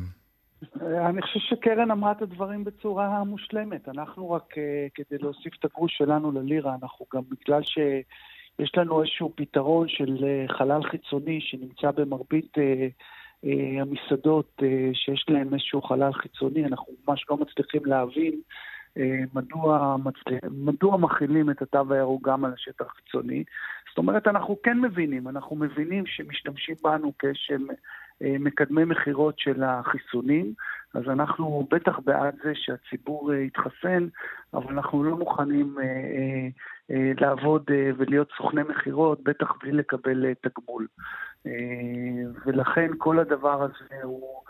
אני 0.81 1.21
חושב 1.21 1.39
שקרן 1.39 1.91
אמרה 1.91 2.11
את 2.11 2.21
הדברים 2.21 2.63
בצורה 2.63 3.23
מושלמת. 3.23 3.89
אנחנו 3.89 4.31
רק, 4.31 4.57
אה, 4.57 4.87
כדי 4.95 5.17
להוסיף 5.21 5.53
את 5.59 5.65
הגרוש 5.65 5.97
שלנו 5.97 6.31
ללירה, 6.31 6.75
אנחנו 6.81 7.05
גם 7.13 7.21
בגלל 7.29 7.61
שיש 7.63 8.71
לנו 8.77 9.01
איזשהו 9.01 9.33
פתרון 9.35 9.87
של 9.87 10.17
אה, 10.23 10.45
חלל 10.57 10.83
חיצוני 10.83 11.41
שנמצא 11.41 11.91
במרבית 11.91 12.57
אה, 12.57 12.87
המסעדות 13.81 14.61
שיש 14.93 15.25
להם 15.29 15.53
איזשהו 15.53 15.81
חלל 15.81 16.13
חיצוני, 16.13 16.65
אנחנו 16.65 16.93
ממש 17.07 17.25
לא 17.29 17.37
מצליחים 17.37 17.85
להבין 17.85 18.41
מדוע, 19.33 19.95
מדוע 20.51 20.97
מכילים 20.97 21.49
את 21.49 21.61
התו 21.61 21.93
הירוק 21.93 22.27
גם 22.27 22.45
על 22.45 22.53
השטח 22.53 22.85
החיצוני. 22.85 23.43
זאת 23.89 23.97
אומרת, 23.97 24.27
אנחנו 24.27 24.57
כן 24.63 24.81
מבינים, 24.81 25.27
אנחנו 25.27 25.55
מבינים 25.55 26.05
שמשתמשים 26.05 26.75
בנו 26.83 27.13
כשהם 27.19 27.67
אה, 28.21 28.35
מקדמי 28.39 28.85
מכירות 28.85 29.39
של 29.39 29.63
החיסונים, 29.63 30.53
אז 30.93 31.03
אנחנו 31.07 31.67
בטח 31.71 31.99
בעד 32.05 32.35
זה 32.43 32.51
שהציבור 32.55 33.33
אה, 33.33 33.37
יתחסן, 33.37 34.07
אבל 34.53 34.73
אנחנו 34.73 35.03
לא 35.03 35.17
מוכנים 35.17 35.75
אה, 35.79 36.47
לעבוד 37.19 37.63
ולהיות 37.97 38.29
סוכני 38.37 38.61
מכירות, 38.63 39.23
בטח 39.23 39.51
בלי 39.61 39.71
לקבל 39.71 40.33
תגמול. 40.33 40.87
ולכן 42.45 42.91
כל 42.97 43.19
הדבר 43.19 43.63
הזה 43.63 44.03
הוא... 44.03 44.44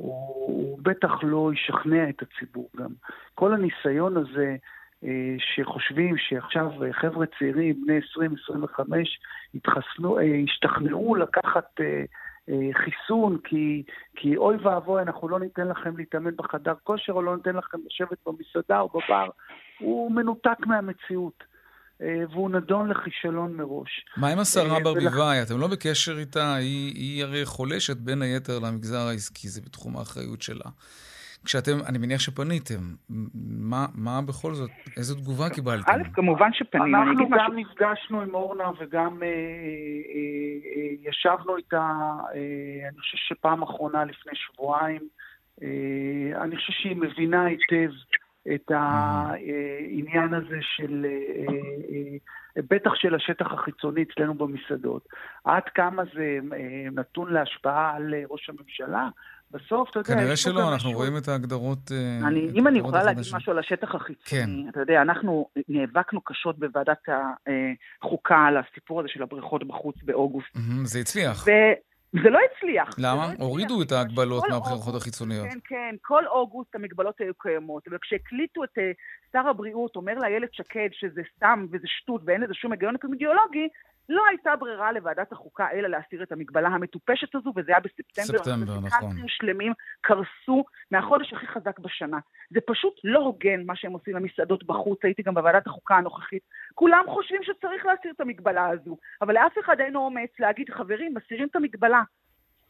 הוא, 0.00 0.46
הוא 0.46 0.78
בטח 0.82 1.10
לא 1.22 1.50
ישכנע 1.54 2.08
את 2.08 2.22
הציבור 2.22 2.68
גם. 2.76 2.90
כל 3.34 3.54
הניסיון 3.54 4.16
הזה 4.16 4.56
אה, 5.04 5.36
שחושבים 5.38 6.18
שעכשיו 6.18 6.70
חבר'ה 6.92 7.26
צעירים, 7.38 7.84
בני 7.86 7.98
20-25, 7.98 8.80
יתחסנו, 9.54 10.18
אה, 10.18 10.24
ישתכנעו 10.24 11.14
לקחת 11.14 11.80
אה, 11.80 12.04
חיסון, 12.72 13.38
כי, 13.44 13.82
כי 14.16 14.36
אוי 14.36 14.56
ואבוי, 14.56 15.02
אנחנו 15.02 15.28
לא 15.28 15.40
ניתן 15.40 15.68
לכם 15.68 15.96
להתאמן 15.96 16.36
בחדר 16.36 16.74
כושר, 16.84 17.12
או 17.12 17.22
לא 17.22 17.36
ניתן 17.36 17.56
לכם 17.56 17.78
לשבת 17.86 18.18
במסעדה 18.26 18.80
או 18.80 18.88
בבר, 18.88 19.28
הוא 19.78 20.12
מנותק 20.12 20.66
מהמציאות. 20.66 21.44
והוא 22.30 22.50
נדון 22.50 22.88
לכישלון 22.88 23.56
מראש. 23.56 24.04
מה 24.16 24.28
עם 24.28 24.38
השרה 24.38 24.80
ברביבאי? 24.80 25.42
אתם 25.42 25.58
לא 25.58 25.66
בקשר 25.66 26.18
איתה? 26.18 26.54
היא, 26.54 26.94
היא 26.94 27.24
הרי 27.24 27.44
חולשת 27.44 27.96
בין 27.96 28.22
היתר 28.22 28.58
למגזר 28.58 29.06
העסקי, 29.08 29.48
זה 29.48 29.60
בתחום 29.60 29.96
האחריות 29.96 30.42
שלה. 30.42 30.70
כשאתם, 31.44 31.72
אני 31.88 31.98
מניח 31.98 32.20
שפניתם, 32.20 32.80
מה, 33.60 33.86
מה 33.94 34.22
בכל 34.22 34.54
זאת, 34.54 34.70
איזו 34.96 35.14
תגובה 35.14 35.50
קיבלתם? 35.50 35.92
א', 35.92 36.02
כמובן 36.12 36.52
שפנינו. 36.52 37.02
אנחנו 37.02 37.28
גם 37.30 37.38
משהו... 37.38 37.54
נפגשנו 37.54 38.20
עם 38.20 38.34
אורנה 38.34 38.70
וגם 38.80 39.22
אה, 39.22 39.28
אה, 39.28 39.32
אה, 40.76 41.10
ישבנו 41.10 41.56
איתה, 41.56 41.90
אה, 42.34 42.88
אני 42.88 42.98
חושב 42.98 43.16
שפעם 43.16 43.62
אחרונה 43.62 44.04
לפני 44.04 44.32
שבועיים. 44.34 45.08
אה, 45.62 46.42
אני 46.42 46.56
חושב 46.56 46.72
שהיא 46.72 46.96
מבינה 46.96 47.44
היטב 47.44 47.90
את 48.54 48.70
העניין 48.70 50.34
הזה 50.34 50.58
של, 50.60 51.06
אה, 51.08 51.54
אה, 52.56 52.62
בטח 52.70 52.94
של 52.94 53.14
השטח 53.14 53.46
החיצוני 53.52 54.02
אצלנו 54.02 54.34
במסעדות. 54.34 55.08
עד 55.44 55.62
כמה 55.74 56.02
זה 56.14 56.38
נתון 56.92 57.32
להשפעה 57.32 57.96
על 57.96 58.14
ראש 58.30 58.50
הממשלה? 58.50 59.08
בסוף, 59.50 59.90
אתה 59.90 59.98
יודע... 59.98 60.14
כנראה 60.14 60.36
שלא, 60.36 60.72
אנחנו 60.72 60.92
רואים 60.92 61.16
את 61.16 61.28
ההגדרות... 61.28 61.92
אני, 62.24 62.48
אם 62.54 62.68
אני 62.68 62.78
יכולה 62.78 63.04
להגיד 63.04 63.24
משהו 63.32 63.52
על 63.52 63.58
השטח 63.58 63.94
החיצוני, 63.94 64.24
כן. 64.24 64.68
אתה 64.68 64.80
יודע, 64.80 65.02
אנחנו 65.02 65.48
נאבקנו 65.68 66.20
קשות 66.20 66.58
בוועדת 66.58 67.08
החוקה 68.02 68.36
על 68.36 68.56
הסיפור 68.56 69.00
הזה 69.00 69.08
של 69.08 69.22
הבריכות 69.22 69.66
בחוץ 69.66 69.96
באוגוסט. 70.02 70.56
זה 70.84 70.98
הצליח. 70.98 71.44
זה 72.12 72.30
לא 72.30 72.38
הצליח. 72.50 72.88
למה? 72.98 73.32
לא 73.38 73.44
הורידו 73.44 73.82
את 73.82 73.92
ההגבלות 73.92 74.44
מהבחירות 74.50 74.94
החיצוניות. 74.94 75.46
כן, 75.48 75.58
כן, 75.64 75.94
כל 76.02 76.26
אוגוסט 76.26 76.74
המגבלות 76.74 77.20
היו 77.20 77.34
קיימות, 77.34 77.82
וכשהקליטו 77.90 78.64
את 78.64 78.78
אה, 78.78 78.90
שר 79.32 79.48
הבריאות 79.48 79.96
אומר 79.96 80.14
לאיילת 80.14 80.54
שקד 80.54 80.88
שזה 80.92 81.20
סתם 81.36 81.66
וזה 81.70 81.86
שטות 81.86 82.22
ואין 82.24 82.40
לזה 82.40 82.54
שום 82.54 82.72
היגיון 82.72 82.94
אפידמיולוגי, 82.94 83.68
לא 84.08 84.22
הייתה 84.28 84.56
ברירה 84.56 84.92
לוועדת 84.92 85.32
החוקה 85.32 85.70
אלא 85.72 85.88
להסיר 85.88 86.22
את 86.22 86.32
המגבלה 86.32 86.68
המטופשת 86.68 87.34
הזו, 87.34 87.52
וזה 87.56 87.72
היה 87.72 87.80
בספטמבר. 87.80 88.38
ספטמבר, 88.38 88.80
נכון. 88.80 89.16
שלמים 89.28 89.72
קרסו 90.00 90.64
מהחודש 90.90 91.32
הכי 91.32 91.46
חזק 91.46 91.78
בשנה. 91.78 92.18
זה 92.50 92.60
פשוט 92.66 92.94
לא 93.04 93.18
הוגן 93.18 93.62
מה 93.66 93.76
שהם 93.76 93.92
עושים 93.92 94.16
למסעדות 94.16 94.64
בחוץ, 94.64 94.98
הייתי 95.02 95.22
גם 95.22 95.34
בוועדת 95.34 95.66
החוקה 95.66 95.94
הנוכחית. 95.94 96.42
כולם 96.74 97.04
חושבים 97.08 97.40
שצריך 97.42 97.86
להסיר 97.86 98.12
את 98.16 98.20
המגבלה 98.20 98.68
הזו, 98.68 98.96
אבל 99.22 99.34
לאף 99.34 99.52
אחד 99.64 99.80
אין 99.80 99.96
אומץ 99.96 100.30
להגיד, 100.38 100.70
חברים, 100.70 101.14
מסירים 101.14 101.48
את 101.50 101.56
המגבלה. 101.56 102.02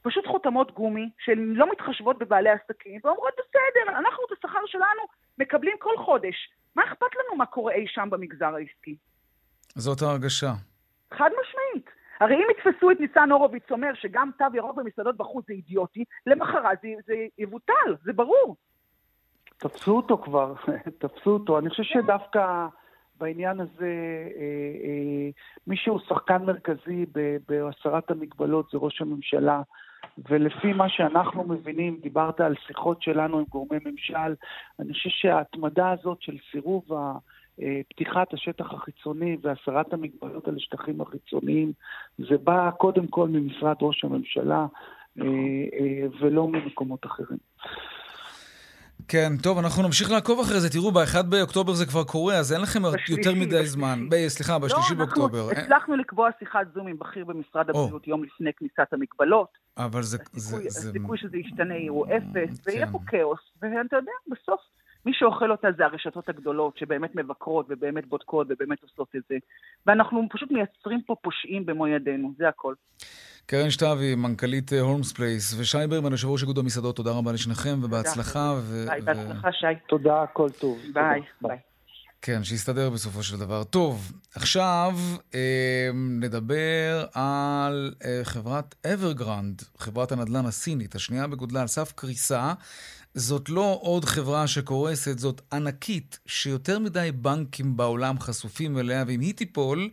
פשוט 0.02 0.26
חותמות 0.26 0.74
גומי 0.74 1.10
שהן 1.18 1.52
לא 1.56 1.70
מתחשבות 1.72 2.18
בבעלי 2.18 2.50
עסקים, 2.50 3.00
ואומרות, 3.04 3.32
בסדר, 3.34 3.98
אנחנו 3.98 4.24
את 4.26 4.32
השכר 4.32 4.66
שלנו 4.66 5.02
מקבלים 5.38 5.76
כל 5.78 5.94
חודש. 6.04 6.50
מה 6.76 6.82
אכפת 6.84 7.14
לנו 7.14 7.36
מה 7.36 7.46
קורה 7.46 7.72
אי 7.72 7.86
שם 7.88 8.08
במגזר 8.10 8.54
העסקי? 8.54 8.96
זאת 9.74 10.02
ההרגשה. 10.02 10.52
חד 11.12 11.30
משמעית. 11.42 11.90
הרי 12.20 12.34
אם 12.34 12.46
יתפסו 12.50 12.90
את 12.90 13.00
ניצן 13.00 13.30
הורוביץ 13.30 13.70
אומר 13.70 13.94
שגם 13.94 14.30
תו 14.38 14.44
ירוק 14.54 14.76
במסעדות 14.76 15.16
בחוץ 15.16 15.46
זה 15.46 15.52
אידיוטי, 15.52 16.04
למחרת 16.26 16.78
זה, 16.82 16.88
זה 17.06 17.14
יבוטל, 17.38 17.96
זה 18.02 18.12
ברור. 18.12 18.56
תפסו 19.58 19.96
אותו 19.96 20.18
כבר, 20.18 20.54
תפסו 21.00 21.30
אותו. 21.30 21.58
אני 21.58 21.70
חושב 21.70 21.82
שדווקא 21.82 22.66
בעניין 23.20 23.60
הזה, 23.60 23.92
אה, 24.36 24.42
אה, 24.84 25.30
מי 25.66 25.76
שהוא 25.76 26.00
שחקן 26.08 26.44
מרכזי 26.44 27.06
בהסרת 27.48 28.10
המגבלות 28.10 28.70
זה 28.72 28.78
ראש 28.78 29.00
הממשלה. 29.00 29.62
ולפי 30.28 30.72
מה 30.72 30.88
שאנחנו 30.88 31.44
מבינים, 31.44 31.98
דיברת 32.02 32.40
על 32.40 32.54
שיחות 32.66 33.02
שלנו 33.02 33.38
עם 33.38 33.44
גורמי 33.48 33.78
ממשל, 33.84 34.34
אני 34.80 34.92
חושב 34.92 35.10
שההתמדה 35.10 35.90
הזאת 35.90 36.22
של 36.22 36.36
סירוב 36.50 36.92
ה... 36.92 37.12
אה, 37.62 37.80
פתיחת 37.88 38.34
השטח 38.34 38.72
החיצוני 38.72 39.36
והסרת 39.42 39.92
המגבלות 39.92 40.48
על 40.48 40.56
השטחים 40.56 41.00
החיצוניים, 41.00 41.72
זה 42.18 42.36
בא 42.44 42.70
קודם 42.70 43.06
כל 43.06 43.28
ממשרד 43.28 43.76
ראש 43.82 44.04
הממשלה 44.04 44.66
אה, 45.20 45.24
אה, 45.80 46.06
ולא 46.20 46.48
ממקומות 46.48 47.06
אחרים. 47.06 47.38
כן, 49.08 49.32
טוב, 49.42 49.58
אנחנו 49.58 49.82
נמשיך 49.82 50.10
לעקוב 50.10 50.40
אחרי 50.40 50.60
זה. 50.60 50.70
תראו, 50.70 50.92
ב-1 50.92 51.22
באוקטובר 51.22 51.72
זה 51.72 51.86
כבר 51.86 52.04
קורה, 52.04 52.34
אז 52.34 52.52
אין 52.52 52.60
לכם 52.60 52.82
יותר 53.08 53.34
מדי 53.34 53.66
זמן. 53.66 54.08
ב- 54.10 54.28
סליחה, 54.28 54.58
ב-3 54.58 54.74
לא, 54.90 54.96
באוקטובר. 54.98 55.38
לא, 55.38 55.50
אנחנו 55.50 55.62
הצלחנו 55.62 55.96
לקבוע 55.96 56.28
שיחת 56.38 56.66
זום 56.74 56.86
עם 56.86 56.98
בכיר 56.98 57.24
במשרד 57.24 57.70
הבריאות 57.70 58.08
יום 58.08 58.24
לפני 58.24 58.50
כניסת 58.56 58.92
המגבלות. 58.92 59.48
אבל 59.76 60.02
זה... 60.02 60.18
הסיכוי 60.66 61.18
שזה 61.18 61.36
ישתנה 61.36 61.74
הוא 61.88 62.06
אפס, 62.06 62.60
ויהיה 62.66 62.86
כן. 62.86 62.92
פה 62.92 62.98
כאוס, 63.06 63.40
ואתה 63.62 63.96
יודע, 63.96 64.12
בסוף 64.26 64.60
מי 65.06 65.12
שאוכל 65.14 65.50
אותה 65.50 65.68
זה 65.76 65.84
הרשתות 65.84 66.28
הגדולות, 66.28 66.78
שבאמת 66.78 67.14
מבקרות 67.14 67.66
ובאמת 67.68 68.06
בודקות 68.06 68.46
ובאמת 68.50 68.82
עושות 68.82 69.08
את 69.16 69.22
זה. 69.28 69.34
ואנחנו 69.86 70.26
פשוט 70.30 70.50
מייצרים 70.50 71.02
פה 71.06 71.14
פושעים 71.22 71.66
במו 71.66 71.88
ידינו, 71.88 72.32
זה 72.38 72.48
הכל. 72.48 72.74
קרן 73.46 73.70
שטבי, 73.70 74.14
מנכ"לית 74.14 74.72
הולמס 74.72 75.12
פלייס, 75.12 75.60
ושי 75.60 75.78
ברמן, 75.90 76.10
יושב 76.10 76.28
ראש 76.28 76.42
איגוד 76.42 76.58
המסעדות, 76.58 76.96
תודה 76.96 77.10
רבה 77.10 77.32
לשניכם, 77.32 77.78
ובהצלחה. 77.82 78.54
ביי, 78.86 79.00
בהצלחה, 79.00 79.52
שי. 79.52 79.66
תודה, 79.88 80.24
כל 80.32 80.48
טוב. 80.60 80.78
ביי, 80.92 81.20
ביי. 81.42 81.58
כן, 82.22 82.44
שיסתדר 82.44 82.90
בסופו 82.90 83.22
של 83.22 83.36
דבר. 83.36 83.64
טוב, 83.64 84.12
עכשיו 84.34 84.92
אה, 85.34 85.90
נדבר 85.94 87.04
על 87.14 87.94
אה, 88.04 88.20
חברת 88.22 88.74
אברגרנד, 88.94 89.62
חברת 89.78 90.12
הנדל"ן 90.12 90.46
הסינית, 90.46 90.94
השנייה 90.94 91.26
בגודלה 91.26 91.60
על 91.60 91.66
סף 91.66 91.92
קריסה. 91.92 92.52
זאת 93.14 93.48
לא 93.48 93.78
עוד 93.80 94.04
חברה 94.04 94.46
שקורסת, 94.46 95.18
זאת 95.18 95.40
ענקית, 95.52 96.18
שיותר 96.26 96.78
מדי 96.78 97.10
בנקים 97.14 97.76
בעולם 97.76 98.18
חשופים 98.18 98.78
אליה, 98.78 99.04
ואם 99.06 99.20
היא 99.20 99.34
תיפול, 99.34 99.88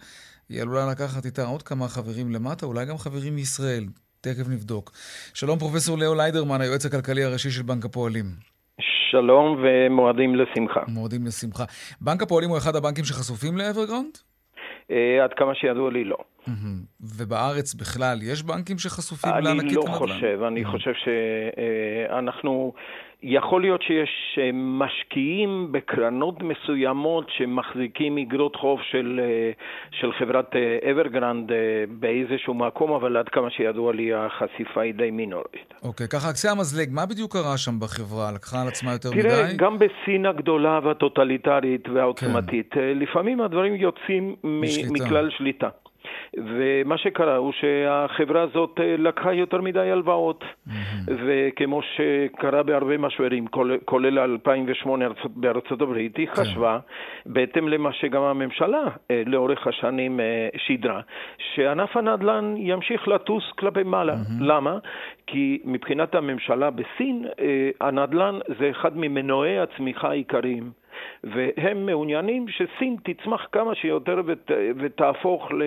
היא 0.50 0.62
עלולה 0.62 0.92
לקחת 0.92 1.26
איתה 1.26 1.46
עוד 1.46 1.64
כמה 1.64 1.88
חברים 1.88 2.32
למטה, 2.32 2.66
אולי 2.66 2.86
גם 2.86 2.98
חברים 2.98 3.36
מישראל. 3.36 3.86
תכף 4.22 4.50
נבדוק. 4.50 4.92
שלום, 5.34 5.60
פרופסור 5.60 5.98
לאו 5.98 6.16
ליידרמן, 6.16 6.62
היועץ 6.62 6.86
הכלכלי 6.86 7.24
הראשי 7.24 7.50
של 7.50 7.64
בנק 7.64 7.86
הפועלים. 7.86 8.26
שלום 9.12 9.64
ומועדים 9.64 10.36
לשמחה. 10.36 10.80
מועדים 10.88 11.26
לשמחה. 11.26 11.64
בנק 12.02 12.22
הפועלים 12.24 12.50
הוא 12.50 12.58
אחד 12.58 12.76
הבנקים 12.76 13.06
שחשופים 13.06 13.58
לאברגרונד? 13.58 14.18
Uh, 14.18 14.94
עד 15.24 15.34
כמה 15.38 15.56
שידוע 15.56 15.92
לי 15.92 16.04
לא. 16.04 16.18
ובארץ 17.02 17.74
בכלל 17.74 18.20
יש 18.24 18.44
בנקים 18.44 18.78
שחשופים 18.78 19.32
לענקית 19.32 19.78
הנדל"ן? 19.78 19.84
אני 19.84 19.94
לא 19.94 19.98
חושב, 19.98 20.40
אני 20.48 20.66
חושב 20.66 20.92
שאנחנו... 21.04 22.74
יכול 23.24 23.62
להיות 23.62 23.82
שיש 23.82 24.40
אה, 24.42 24.50
משקיעים 24.54 25.72
בקרנות 25.72 26.36
מסוימות 26.44 27.28
שמחזיקים 27.38 28.18
אגרות 28.18 28.56
חוב 28.56 28.80
של, 28.92 29.20
אה, 29.24 29.52
של 30.00 30.12
חברת 30.20 30.56
אברגרנד 30.92 31.52
באיזשהו 31.90 32.54
מקום, 32.54 32.92
אבל 32.92 33.18
עד 33.18 33.30
כמה 33.30 33.50
שידוע 33.50 33.94
לי 33.94 34.14
החשיפה 34.14 34.82
היא 34.82 34.94
די 34.94 35.12
מינורית. 35.12 35.74
אוקיי, 35.84 36.06
okay, 36.06 36.10
ככה 36.10 36.32
קצה 36.34 36.52
המזלג, 36.52 36.90
מה 36.92 37.06
בדיוק 37.06 37.34
קרה 37.34 37.58
שם 37.58 37.80
בחברה? 37.80 38.32
לקחה 38.32 38.62
על 38.62 38.68
עצמה 38.68 38.92
יותר 38.92 39.10
תראה, 39.10 39.24
מדי? 39.24 39.30
תראה, 39.30 39.54
גם 39.54 39.78
בסין 39.80 40.26
הגדולה 40.26 40.80
והטוטליטרית 40.84 41.90
והעוצמתית, 41.90 42.70
כן. 42.72 43.00
לפעמים 43.00 43.42
הדברים 43.42 43.76
יוצאים 43.76 44.36
משליטה. 44.44 45.06
מכלל 45.06 45.30
שליטה. 45.38 45.70
ומה 46.38 46.98
שקרה 46.98 47.36
הוא 47.36 47.52
שהחברה 47.52 48.42
הזאת 48.42 48.80
אה, 48.80 48.96
לקחה 48.98 49.34
יותר 49.34 49.62
מדי 49.62 49.92
הלוואות, 49.92 50.44
mm-hmm. 50.44 51.12
וכמו 51.26 51.82
שקרה 51.82 52.64
בהרבה 52.64 52.98
משברים, 52.98 53.46
כולל 53.86 54.20
2008 54.20 55.06
בארצות 55.36 55.82
הברית, 55.82 56.18
היא 56.18 56.28
כן. 56.28 56.34
חשבה, 56.34 56.80
בהתאם 57.26 57.68
למה 57.68 57.94
שגם 57.94 58.22
הממשלה 58.22 58.84
אה, 59.12 59.24
לאורך 59.26 59.68
השנים 59.68 60.20
אה, 60.20 60.50
שידרה, 60.58 61.02
שענף 61.38 61.98
הנדל"ן 61.98 62.54
ימשיך 62.58 63.08
לטוס 63.08 63.44
כלפי 63.60 63.84
מעלה. 63.84 64.14
Mm-hmm. 64.14 64.44
למה? 64.44 64.78
כי 65.28 65.60
מבחינת 65.66 66.16
הממשלה 66.16 66.70
בסין, 66.70 67.26
הנדל"ן 67.82 68.40
זה 68.60 68.70
אחד 68.70 68.98
ממנועי 68.98 69.60
הצמיחה 69.60 70.10
העיקריים. 70.10 70.72
והם 71.24 71.86
מעוניינים 71.86 72.46
שסין 72.48 72.96
תצמח 73.04 73.48
כמה 73.52 73.76
שיותר 73.76 74.22
ות, 74.26 74.52
ותהפוך 74.78 75.52
ל, 75.52 75.64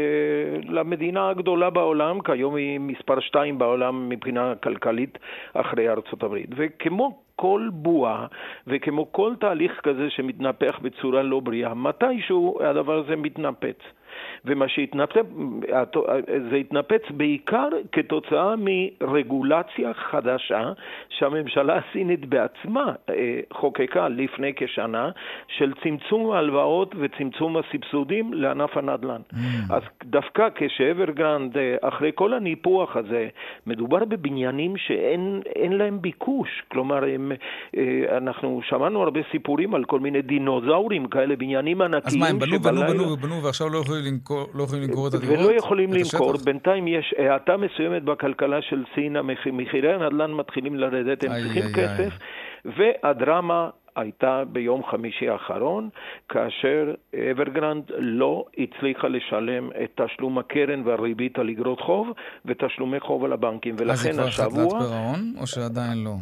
למדינה 0.68 1.28
הגדולה 1.28 1.70
בעולם, 1.70 2.20
כיום 2.20 2.54
היא 2.54 2.80
מספר 2.80 3.20
שתיים 3.20 3.58
בעולם 3.58 4.08
מבחינה 4.08 4.54
כלכלית 4.62 5.18
אחרי 5.54 5.88
ארצות 5.88 6.22
הברית. 6.22 6.50
וכמו 6.56 7.18
כל 7.36 7.68
בועה 7.72 8.26
וכמו 8.66 9.12
כל 9.12 9.32
תהליך 9.40 9.80
כזה 9.82 10.10
שמתנפח 10.10 10.78
בצורה 10.82 11.22
לא 11.22 11.40
בריאה, 11.40 11.74
מתישהו 11.74 12.58
הדבר 12.62 12.98
הזה 12.98 13.16
מתנפץ. 13.16 13.78
ומה 14.44 14.68
שהתנפץ, 14.68 15.26
זה 16.50 16.56
התנפץ 16.56 17.02
בעיקר 17.11 17.68
כתוצאה 17.92 18.54
מרגולציה 18.59 19.94
חדשה 19.94 20.72
שהממשלה 21.09 21.78
הסינית 21.78 22.26
בעצמה 22.26 22.92
אה, 23.11 23.40
חוקקה 23.52 24.09
לפני 24.09 24.52
כשנה, 24.56 25.11
של 25.48 25.72
צמצום 25.83 26.30
ההלוואות 26.30 26.94
וצמצום 26.98 27.56
הסבסודים 27.56 28.35
לענף 28.35 28.76
הנדל"ן. 28.76 29.20
Mm. 29.33 29.37
אז 29.70 29.83
דווקא 30.04 30.48
כשאברגרנד, 30.54 31.56
אה, 31.56 31.76
אחרי 31.80 32.11
כל 32.14 32.35
הניפוח 32.35 32.96
הזה, 32.96 33.28
מדובר 33.66 34.04
בבניינים 34.04 34.76
שאין 34.76 35.72
להם 35.72 36.02
ביקוש. 36.02 36.48
כלומר, 36.68 37.04
הם, 37.04 37.33
אה, 37.76 38.16
אנחנו 38.16 38.61
שמענו 38.68 39.02
הרבה 39.02 39.20
סיפורים 39.33 39.74
על 39.74 39.85
כל 39.85 40.00
מיני 40.00 40.22
דינוזאורים 40.22 41.09
כאלה, 41.09 41.37
בניינים 41.37 41.83
ענקיים. 41.83 42.02
אז 42.06 42.16
מה, 42.16 42.26
הם 42.28 42.38
בנו, 42.38 42.59
בנו, 42.59 42.80
בנו 42.80 43.12
ובנו, 43.12 43.42
ועכשיו 43.42 43.68
לא 43.68 43.78
יכולים 43.78 44.04
למכור, 44.10 44.46
לא 44.54 44.62
יכולים 44.62 44.82
למכור 44.82 45.08
את 45.08 45.14
הדירות? 45.14 45.38
ולא 45.38 45.52
יכולים 45.52 45.92
למכור. 45.92 46.32
בינתיים 46.44 46.88
יש 46.88 47.14
האטה 47.18 47.56
מסוימת 47.56 48.02
בכלכלה 48.02 48.62
של 48.62 48.84
סין, 48.94 49.16
מחירי 49.52 49.92
הנדל"ן 49.92 50.32
מתחילים 50.32 50.76
לרדת, 50.76 51.24
הם 51.24 51.30
צריכים 51.30 51.62
כסף. 51.74 52.18
והדרמה 52.64 53.70
הייתה 53.96 54.42
ביום 54.52 54.82
חמישי 54.90 55.28
האחרון, 55.28 55.88
כאשר 56.28 56.94
אברגרנד 57.30 57.84
לא 57.98 58.44
הצליחה 58.58 59.08
לשלם 59.08 59.70
את 59.84 60.00
תשלום 60.00 60.38
הקרן 60.38 60.82
והריבית 60.86 61.38
על 61.38 61.48
אגרות 61.48 61.80
חוב 61.80 62.08
ותשלומי 62.44 63.00
חוב 63.00 63.24
על 63.24 63.32
הבנקים, 63.32 63.74
ולכן 63.78 64.18
השבוע... 64.18 64.46
אז 64.46 64.56
היא 64.58 64.68
כבר 64.68 64.78
חדלת 64.78 64.88
פירעון, 64.88 65.34
או 65.40 65.46
שעדיין 65.46 66.04
לא? 66.04 66.14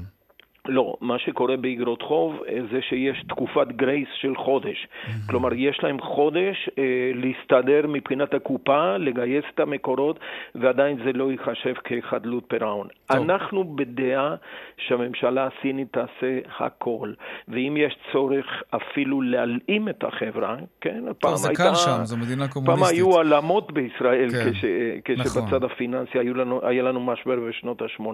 לא, 0.68 0.96
מה 1.00 1.18
שקורה 1.18 1.56
באגרות 1.56 2.02
חוב 2.02 2.42
אה, 2.48 2.58
זה 2.72 2.78
שיש 2.82 3.24
תקופת 3.28 3.66
grace 3.68 4.08
של 4.20 4.36
חודש. 4.36 4.86
Mm-hmm. 4.86 5.30
כלומר, 5.30 5.54
יש 5.54 5.80
להם 5.82 6.00
חודש 6.00 6.70
אה, 6.78 6.84
להסתדר 7.14 7.86
מבחינת 7.88 8.34
הקופה, 8.34 8.96
לגייס 8.96 9.44
את 9.54 9.60
המקורות, 9.60 10.18
ועדיין 10.54 10.98
זה 11.04 11.12
לא 11.12 11.32
ייחשב 11.32 11.74
כחדלות 11.84 12.44
פירעון. 12.48 12.88
אנחנו 13.10 13.64
בדעה 13.64 14.34
שהממשלה 14.76 15.48
הסינית 15.48 15.92
תעשה 15.92 16.38
הכל, 16.58 17.12
ואם 17.48 17.76
יש 17.78 17.96
צורך 18.12 18.46
אפילו 18.70 19.22
להלאים 19.22 19.88
את 19.88 20.04
החברה, 20.04 20.56
כן? 20.80 21.04
פעם 21.20 21.36
זה 21.36 21.48
הייתה... 21.48 21.62
קל 21.62 21.74
שם, 21.74 22.04
זו 22.04 22.16
מדינה 22.16 22.48
קומוניסטית. 22.48 22.86
פעם 22.86 22.94
היו 22.94 23.16
העלמות 23.16 23.72
בישראל, 23.72 24.28
כן. 24.30 24.52
כש, 24.52 24.64
כשבצד 25.04 25.54
נכון. 25.54 25.64
הפיננסי 25.64 26.18
לנו, 26.34 26.60
היה 26.62 26.82
לנו 26.82 27.00
משבר 27.00 27.40
בשנות 27.48 27.82
ה-80. 27.82 28.04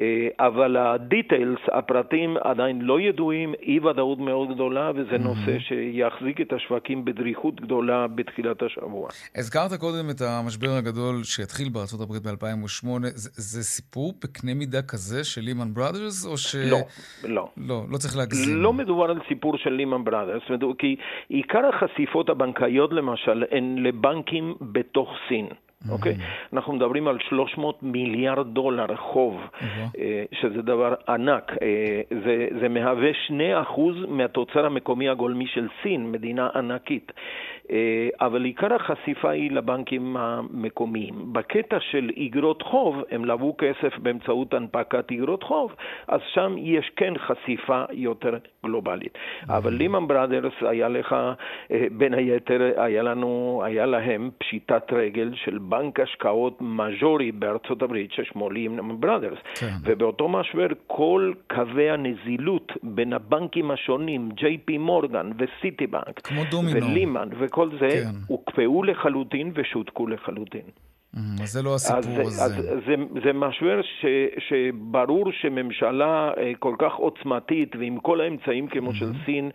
אה, 0.00 0.28
אבל 0.38 0.76
הדיטיילס, 0.76 1.58
הפרטים 1.72 2.36
עדיין 2.44 2.80
לא 2.82 3.00
ידועים, 3.00 3.54
אי 3.62 3.78
ודאות 3.80 4.18
מאוד 4.18 4.54
גדולה, 4.54 4.90
וזה 4.94 5.10
mm-hmm. 5.10 5.18
נושא 5.18 5.58
שיחזיק 5.58 6.40
את 6.40 6.52
השווקים 6.52 7.04
בדריכות 7.04 7.60
גדולה 7.60 8.06
בתחילת 8.06 8.62
השבוע. 8.62 9.08
הזכרת 9.36 9.72
קודם 9.80 10.10
את 10.10 10.20
המשבר 10.20 10.70
הגדול 10.70 11.24
שהתחיל 11.24 11.68
בארצות 11.68 12.00
הברית 12.00 12.22
ב-2008. 12.22 12.88
זה, 13.02 13.30
זה 13.32 13.62
סיפור 13.62 14.14
בקנה 14.22 14.54
מידה 14.54 14.82
כזה 14.82 15.24
של 15.24 15.40
לימן 15.40 15.74
בראדרס, 15.74 16.26
או 16.26 16.36
ש... 16.36 16.54
לא, 16.54 16.78
לא. 17.24 17.48
לא, 17.56 17.84
לא 17.90 17.96
צריך 17.96 18.16
להגזים. 18.16 18.62
לא 18.62 18.72
מדובר 18.72 19.10
על 19.10 19.18
סיפור 19.28 19.56
של 19.56 19.70
לימן 19.70 20.04
בראדרס, 20.04 20.42
כי 20.78 20.96
עיקר 21.28 21.66
החשיפות 21.66 22.28
הבנקאיות 22.28 22.92
למשל 22.92 23.44
הן 23.50 23.78
לבנקים 23.78 24.54
בתוך 24.60 25.08
סין. 25.28 25.46
אוקיי? 25.90 26.12
Mm-hmm. 26.12 26.52
אנחנו 26.56 26.72
מדברים 26.72 27.08
על 27.08 27.18
300 27.28 27.82
מיליארד 27.82 28.54
דולר 28.54 28.96
חוב, 28.96 29.40
mm-hmm. 29.40 29.98
שזה 30.40 30.62
דבר 30.62 30.94
ענק. 31.08 31.52
אה, 31.62 32.00
זה, 32.24 32.48
זה 32.60 32.68
מהווה 32.68 33.10
2% 33.66 33.80
מהתוצר 34.08 34.66
המקומי 34.66 35.08
הגולמי 35.08 35.46
של 35.46 35.68
סין, 35.82 36.12
מדינה 36.12 36.48
ענקית. 36.54 37.12
אה, 37.70 38.08
אבל 38.20 38.44
עיקר 38.44 38.74
החשיפה 38.74 39.30
היא 39.30 39.50
לבנקים 39.50 40.16
המקומיים. 40.16 41.32
בקטע 41.32 41.76
של 41.80 42.10
איגרות 42.16 42.62
חוב, 42.62 43.02
הם 43.10 43.24
לבו 43.24 43.54
כסף 43.58 43.98
באמצעות 43.98 44.54
הנפקת 44.54 45.10
איגרות 45.10 45.42
חוב, 45.42 45.74
אז 46.08 46.20
שם 46.34 46.54
יש 46.58 46.90
כן 46.96 47.12
חשיפה 47.18 47.82
יותר 47.92 48.38
גלובלית. 48.64 49.18
אבל 49.48 49.72
לימן 49.72 50.06
בראדרס 50.06 50.52
היה 50.60 50.88
לך, 50.88 51.16
בין 51.90 52.14
היתר, 52.14 52.60
היה 52.76 53.02
לנו, 53.02 53.62
היה 53.64 53.86
להם 53.86 54.30
פשיטת 54.38 54.92
רגל 54.92 55.30
של 55.34 55.58
בנק 55.58 56.00
השקעות 56.00 56.58
מז'ורי 56.60 57.32
בארצות 57.32 57.82
הברית 57.82 58.12
ששמו 58.12 58.50
לימן 58.50 59.00
בראדרס. 59.00 59.38
כן. 59.60 59.66
ובאותו 59.84 60.28
משבר 60.28 60.66
כל 60.86 61.32
קווי 61.46 61.90
הנזילות 61.90 62.72
בין 62.82 63.12
הבנקים 63.12 63.70
השונים, 63.70 64.28
ג'יי 64.34 64.58
פי 64.64 64.78
מורגן 64.78 65.30
וסיטי 65.38 65.86
בנק, 65.86 66.20
ולימן 66.74 67.28
וכל 67.38 67.57
זה, 67.80 67.88
כן. 67.88 68.18
הוקפאו 68.26 68.82
לחלוטין 68.82 69.52
ושותקו 69.54 70.06
לחלוטין. 70.06 70.70
Mm, 71.14 71.18
אז 71.42 71.52
זה 71.52 71.62
לא 71.62 71.74
הסיפור 71.74 72.20
אז, 72.20 72.42
הזה. 72.42 72.72
אז 72.72 72.84
זה, 72.86 72.94
זה 73.24 73.32
משבר 73.32 73.80
ש, 73.82 74.04
שברור 74.48 75.32
שממשלה 75.32 76.30
אה, 76.36 76.52
כל 76.58 76.74
כך 76.78 76.94
עוצמתית 76.94 77.76
ועם 77.76 78.00
כל 78.00 78.20
האמצעים 78.20 78.68
כמו 78.68 78.90
mm-hmm. 78.90 78.94
של 78.94 79.12
סין 79.26 79.50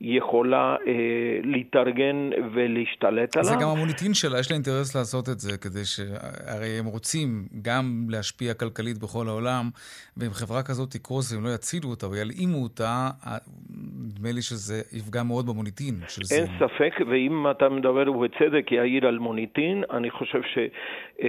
יכולה 0.00 0.76
אה, 0.86 0.92
להתארגן 1.42 2.30
ולהשתלט 2.54 3.36
עליו. 3.36 3.48
זה 3.48 3.54
גם 3.62 3.68
המוניטין 3.68 4.14
שלה, 4.14 4.38
יש 4.38 4.50
לה 4.50 4.54
אינטרס 4.54 4.96
לעשות 4.96 5.28
את 5.28 5.38
זה, 5.38 5.58
כדי 5.58 5.84
ש... 5.84 6.00
הרי 6.46 6.78
הם 6.78 6.86
רוצים 6.86 7.44
גם 7.62 8.06
להשפיע 8.08 8.54
כלכלית 8.54 8.98
בכל 8.98 9.28
העולם, 9.28 9.70
ואם 10.16 10.30
חברה 10.30 10.62
כזאת 10.62 10.90
תקרוס 10.90 11.32
והם 11.32 11.44
לא 11.44 11.50
יצילו 11.54 11.90
אותה 11.90 12.08
וילאימו 12.08 12.62
אותה, 12.62 13.10
נדמה 14.06 14.32
לי 14.32 14.42
שזה 14.42 14.82
יפגע 14.92 15.22
מאוד 15.22 15.46
במוניטין 15.46 15.94
של 16.08 16.24
סין. 16.24 16.44
אין 16.44 16.46
ספק, 16.58 16.94
ואם 17.10 17.46
אתה 17.50 17.68
מדבר 17.68 18.12
ובצדק, 18.12 18.72
יאיר, 18.72 19.06
על 19.06 19.18
מוניטין, 19.18 19.84
אני 19.90 20.10
חושב 20.10 20.40
שאנחנו 20.42 20.70
אה, 21.22 21.28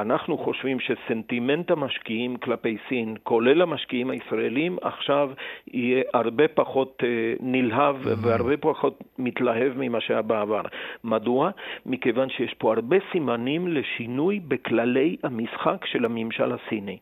אה, 0.00 0.36
חושבים 0.36 0.78
שסנטימנט 0.80 1.70
המשקיעים 1.70 2.36
כלפי 2.36 2.76
סין, 2.88 3.16
כולל 3.22 3.62
המשקיעים 3.62 4.10
הישראלים, 4.10 4.76
עכשיו 4.82 5.30
יהיה 5.66 6.02
הרבה 6.14 6.48
פחות 6.48 7.02
אה, 7.04 7.08
נלהב 7.40 7.96
והרבה 8.02 8.56
פחות 8.56 8.98
מתלהב 9.18 9.72
ממה 9.76 10.00
שהיה 10.00 10.22
בעבר. 10.22 10.62
מדוע? 11.04 11.50
מכיוון 11.86 12.30
שיש 12.30 12.54
פה 12.54 12.72
הרבה 12.72 12.96
סימנים 13.12 13.68
לשינוי 13.68 14.40
בכללי 14.48 15.16
המשחק 15.22 15.86
של 15.86 16.04
הממשל 16.04 16.52
הסיני. 16.52 16.98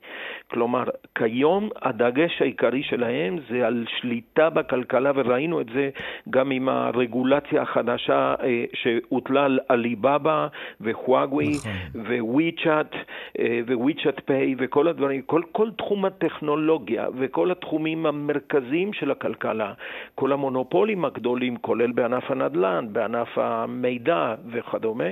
כלומר, 0.51 0.85
כיום 1.15 1.69
הדגש 1.83 2.43
העיקרי 2.43 2.83
שלהם 2.83 3.39
זה 3.51 3.67
על 3.67 3.85
שליטה 4.01 4.51
בכלכלה, 4.51 5.13
וראינו 5.15 5.61
את 5.61 5.67
זה 5.75 5.91
גם 6.31 6.51
עם 6.51 6.69
הרגולציה 6.69 7.63
החדשה 7.63 8.35
שהוטלה 8.75 9.45
על 9.45 9.59
עליבאבא 9.69 10.47
וחוואגווי 10.81 11.51
נכון. 11.51 12.10
וויצ'אט 12.21 12.95
אה, 13.39 13.61
וויצ'אט 13.75 14.21
פיי 14.25 14.55
וכל 14.59 14.89
הדברים, 14.89 15.23
כל, 15.23 15.43
כל 15.53 15.71
תחום 15.79 16.05
הטכנולוגיה 16.05 17.07
וכל 17.19 17.51
התחומים 17.51 18.07
המרכזיים 18.07 18.93
של 18.93 19.11
הכלכלה, 19.11 19.73
כל 20.15 20.33
המונופולים 20.33 21.05
הגדולים, 21.05 21.57
כולל 21.57 21.93
בענף 21.93 22.31
הנדל"ן, 22.31 22.87
בענף 22.93 23.39
המידע 23.39 24.35
וכדומה, 24.51 25.11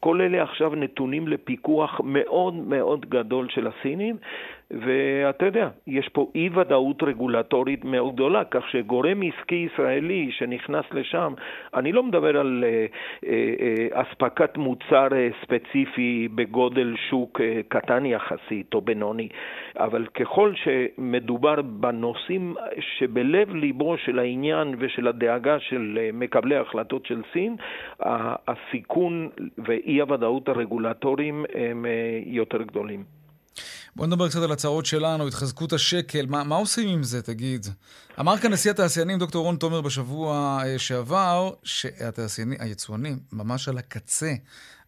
כל 0.00 0.20
אלה 0.20 0.42
עכשיו 0.42 0.74
נתונים 0.74 1.28
לפיקוח 1.28 2.00
מאוד 2.04 2.54
מאוד 2.54 3.06
גדול 3.08 3.48
של 3.48 3.66
הסינים, 3.66 4.16
ואתה 4.70 5.46
יודע, 5.46 5.68
יש 5.86 6.08
פה 6.08 6.30
אי 6.34 6.48
ודאות 6.54 7.02
רגולטורית 7.02 7.84
מאוד 7.84 8.14
גדולה, 8.14 8.44
כך 8.44 8.68
שגורם 8.68 9.22
עסקי 9.22 9.68
ישראלי 9.72 10.28
שנכנס 10.30 10.84
לשם, 10.92 11.34
אני 11.74 11.92
לא 11.92 12.02
מדבר 12.02 12.40
על 12.40 12.64
uh, 12.64 13.24
uh, 13.24 13.26
uh, 13.26 14.00
אספקת 14.02 14.56
מוצר 14.56 15.08
uh, 15.08 15.44
ספציפי 15.44 16.28
בגודל 16.34 16.94
שוק 17.10 17.40
uh, 17.40 17.44
קטן 17.68 18.06
יחסית 18.06 18.74
או 18.74 18.80
בינוני, 18.80 19.28
אבל 19.76 20.06
ככל 20.06 20.52
שמדובר 20.54 21.62
בנושאים 21.62 22.54
שבלב 22.80 23.54
ליבו 23.54 23.96
של 23.98 24.18
העניין 24.18 24.74
ושל 24.78 25.08
הדאגה 25.08 25.58
של 25.60 25.98
uh, 25.98 26.16
מקבלי 26.16 26.56
ההחלטות 26.56 27.06
של 27.06 27.22
סין, 27.32 27.56
הסיכון 28.48 29.28
ואי 29.58 30.00
הוודאות 30.00 30.48
הרגולטוריים 30.48 31.44
הם 31.54 31.84
uh, 31.84 32.28
יותר 32.28 32.62
גדולים. 32.62 33.15
בוא 33.96 34.06
נדבר 34.06 34.28
קצת 34.28 34.42
על 34.42 34.52
הצהרות 34.52 34.86
שלנו, 34.86 35.28
התחזקות 35.28 35.72
השקל, 35.72 36.26
מה, 36.26 36.44
מה 36.44 36.56
עושים 36.56 36.88
עם 36.88 37.02
זה, 37.02 37.22
תגיד? 37.22 37.66
אמר 38.20 38.38
כאן 38.38 38.52
נשיא 38.52 38.70
התעשיינים, 38.70 39.18
דוקטור 39.18 39.44
רון 39.44 39.56
תומר, 39.56 39.80
בשבוע 39.80 40.60
אה, 40.64 40.78
שעבר, 40.78 41.50
שהתעשיינים, 41.62 42.58
היצואנים, 42.60 43.18
ממש 43.32 43.68
על 43.68 43.78
הקצה, 43.78 44.34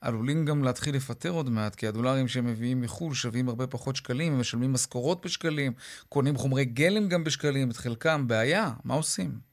עלולים 0.01 0.44
גם 0.44 0.64
להתחיל 0.64 0.97
לפטר 0.97 1.31
עוד 1.31 1.51
מעט, 1.51 1.75
כי 1.75 1.87
הדולרים 1.87 2.29
שהם 2.29 2.47
מביאים 2.47 2.81
מחו"ל 2.81 3.14
שווים 3.14 3.49
הרבה 3.49 3.66
פחות 3.66 3.97
שקלים, 3.97 4.33
הם 4.33 4.40
משלמים 4.40 4.73
משכורות 4.73 5.27
בשקלים, 5.27 5.73
קונים 6.09 6.37
חומרי 6.37 6.64
גלם 6.64 7.09
גם 7.09 7.25
בשקלים, 7.25 7.71
את 7.71 7.77
חלקם, 7.77 8.29
בעיה, 8.29 8.71
מה 8.85 8.94
עושים? 8.94 9.47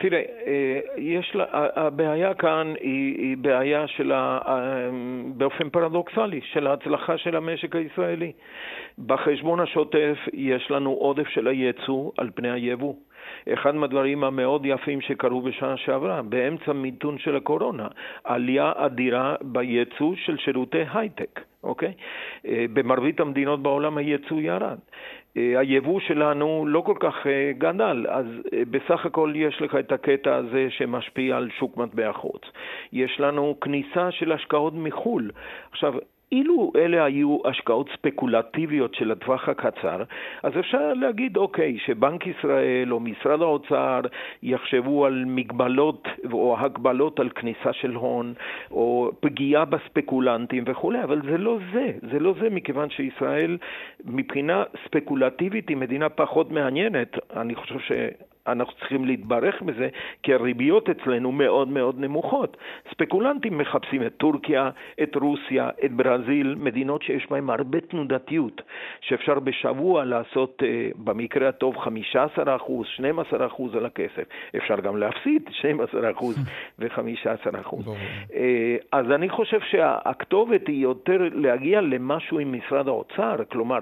תראה, 0.00 0.22
אה, 0.46 0.80
יש 0.96 1.34
לה, 1.34 1.44
הבעיה 1.52 2.34
כאן 2.34 2.74
היא, 2.80 3.18
היא 3.18 3.36
בעיה 3.36 3.86
של, 3.86 4.12
ה, 4.12 4.38
אה, 4.46 4.90
באופן 5.36 5.70
פרדוקסלי, 5.70 6.40
של 6.52 6.66
ההצלחה 6.66 7.18
של 7.18 7.36
המשק 7.36 7.76
הישראלי. 7.76 8.32
בחשבון 9.06 9.60
השוטף 9.60 10.18
יש 10.32 10.70
לנו 10.70 10.90
עודף 10.90 11.28
של 11.28 11.46
הייצוא 11.46 12.10
על 12.18 12.30
פני 12.34 12.50
היבוא. 12.50 12.94
אחד 13.52 13.74
מהדברים 13.74 14.24
המאוד 14.24 14.66
יפים 14.66 15.00
שקרו 15.00 15.40
בשנה 15.40 15.76
שעברה, 15.76 16.22
באמצע 16.22 16.72
מיתון 16.72 17.18
של 17.18 17.36
הקורונה, 17.36 17.88
עלייה 18.24 18.72
אדירה 18.76 19.34
בייצוא 19.42 20.14
של 20.16 20.36
שירותי 20.36 20.84
הייטק, 20.94 21.40
אוקיי? 21.62 21.92
אה, 22.46 22.64
במרבית 22.72 23.20
המדינות 23.20 23.62
בעולם 23.62 23.98
הייצוא 23.98 24.40
ירד. 24.40 24.78
אה, 25.38 25.60
היבוא 25.60 26.00
שלנו 26.00 26.64
לא 26.68 26.80
כל 26.80 26.96
כך 27.00 27.26
אה, 27.26 27.52
גדל, 27.58 28.06
אז 28.08 28.26
אה, 28.52 28.62
בסך 28.70 29.06
הכל 29.06 29.32
יש 29.36 29.62
לך 29.62 29.74
את 29.74 29.92
הקטע 29.92 30.34
הזה 30.34 30.66
שמשפיע 30.70 31.36
על 31.36 31.48
שוק 31.58 31.76
מטבע 31.76 32.12
חוץ. 32.12 32.42
יש 32.92 33.20
לנו 33.20 33.56
כניסה 33.60 34.10
של 34.10 34.32
השקעות 34.32 34.72
מחו"ל. 34.76 35.30
עכשיו, 35.70 35.94
אילו 36.32 36.72
אלה 36.76 37.04
היו 37.04 37.38
השקעות 37.44 37.88
ספקולטיביות 37.92 38.94
של 38.94 39.10
הטווח 39.10 39.48
הקצר, 39.48 40.02
אז 40.42 40.52
אפשר 40.58 40.94
להגיד, 40.94 41.36
אוקיי, 41.36 41.78
שבנק 41.78 42.26
ישראל 42.26 42.92
או 42.92 43.00
משרד 43.00 43.42
האוצר 43.42 44.00
יחשבו 44.42 45.06
על 45.06 45.24
מגבלות 45.26 46.08
או 46.32 46.56
הגבלות 46.58 47.20
על 47.20 47.28
כניסה 47.28 47.72
של 47.72 47.94
הון, 47.94 48.34
או 48.70 49.10
פגיעה 49.20 49.64
בספקולנטים 49.64 50.64
וכולי, 50.66 51.02
אבל 51.04 51.22
זה 51.22 51.38
לא 51.38 51.58
זה, 51.72 51.92
זה 52.12 52.18
לא 52.18 52.34
זה, 52.40 52.50
מכיוון 52.50 52.90
שישראל 52.90 53.58
מבחינה 54.04 54.64
ספקולטיבית 54.84 55.68
היא 55.68 55.76
מדינה 55.76 56.08
פחות 56.08 56.50
מעניינת. 56.50 57.16
אני 57.36 57.54
חושב 57.54 57.78
ש... 57.78 57.92
אנחנו 58.52 58.74
צריכים 58.78 59.04
להתברך 59.04 59.62
בזה, 59.62 59.88
כי 60.22 60.34
הריביות 60.34 60.90
אצלנו 60.90 61.32
מאוד 61.32 61.68
מאוד 61.68 62.00
נמוכות. 62.00 62.56
ספקולנטים 62.90 63.58
מחפשים 63.58 64.02
את 64.02 64.12
טורקיה, 64.16 64.70
את 65.02 65.16
רוסיה, 65.16 65.70
את 65.84 65.92
ברזיל, 65.92 66.54
מדינות 66.58 67.02
שיש 67.02 67.26
בהן 67.30 67.50
הרבה 67.50 67.80
תנודתיות, 67.80 68.62
שאפשר 69.00 69.38
בשבוע 69.38 70.04
לעשות, 70.04 70.62
אה, 70.62 70.90
במקרה 70.96 71.48
הטוב, 71.48 71.76
15%, 71.76 72.84
12% 72.98 73.76
על 73.76 73.86
הכסף. 73.86 74.24
אפשר 74.56 74.80
גם 74.80 74.96
להפסיד 74.96 75.42
12% 75.48 76.36
ו-15%. 76.78 77.76
אה, 78.34 78.76
אז 78.92 79.10
אני 79.10 79.28
חושב 79.28 79.60
שהכתובת 79.60 80.68
היא 80.68 80.82
יותר 80.82 81.28
להגיע 81.32 81.80
למשהו 81.80 82.38
עם 82.38 82.52
משרד 82.52 82.88
האוצר, 82.88 83.36
כלומר, 83.48 83.78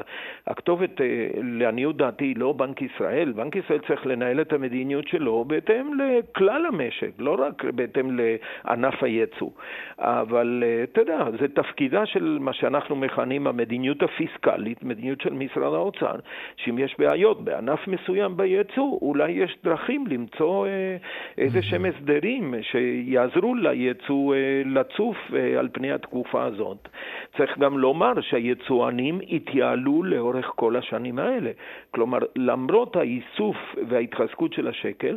הכתובת, 0.47 1.01
אה, 1.01 1.07
לעניות 1.43 1.97
דעתי, 1.97 2.35
לא 2.35 2.53
בנק 2.53 2.83
ישראל, 2.83 3.33
בנק 3.33 3.57
ישראל 3.57 3.79
צריך 3.89 4.07
לנהל 4.07 4.41
את 4.41 4.53
המדיניות 4.57 5.09
שלו 5.09 5.45
בהתאם 5.45 5.91
לכלל 6.01 6.67
המשק, 6.67 7.11
לא 7.19 7.37
רק 7.39 7.65
בהתאם 7.65 8.19
לענף 8.19 9.03
הייצוא. 9.03 9.51
אבל 9.99 10.63
אה, 10.67 10.83
אתה 10.83 11.01
יודע, 11.01 11.25
זה 11.41 11.49
תפקידה 11.49 12.07
של 12.07 12.39
מה 12.41 12.53
שאנחנו 12.53 12.97
מכנים 12.97 13.47
המדיניות 13.47 14.03
הפיסקלית, 14.03 14.83
מדיניות 14.83 15.21
של 15.21 15.33
משרד 15.33 15.75
האוצר, 15.75 16.15
שאם 16.57 16.79
יש 16.79 16.97
בעיות 16.99 17.45
בענף 17.45 17.89
מסוים 17.89 18.37
בייצוא, 18.37 18.99
אולי 19.03 19.31
יש 19.31 19.57
דרכים 19.65 20.07
למצוא 20.07 20.67
אה, 20.67 20.97
איזה 21.39 21.63
שהם 21.63 21.85
הסדרים 21.85 22.55
שיעזרו 22.63 23.55
לייצוא 23.55 24.35
אה, 24.35 24.63
לצוף 24.65 25.17
על 25.59 25.69
פני 25.73 25.93
התקופה 25.93 26.45
הזאת. 26.45 26.89
צריך 27.37 27.59
גם 27.59 27.79
לומר 27.79 28.21
שהיצואנים 28.21 29.21
התייעלו 29.31 30.03
לאורך 30.03 30.53
כל 30.57 30.77
השנים 30.77 31.19
האלה. 31.19 31.51
כלומר, 31.91 32.19
למרות 32.37 32.97
האיסוף 32.97 33.57
וההתחזקות 33.89 34.46
של 34.53 34.69
השקל, 34.69 35.17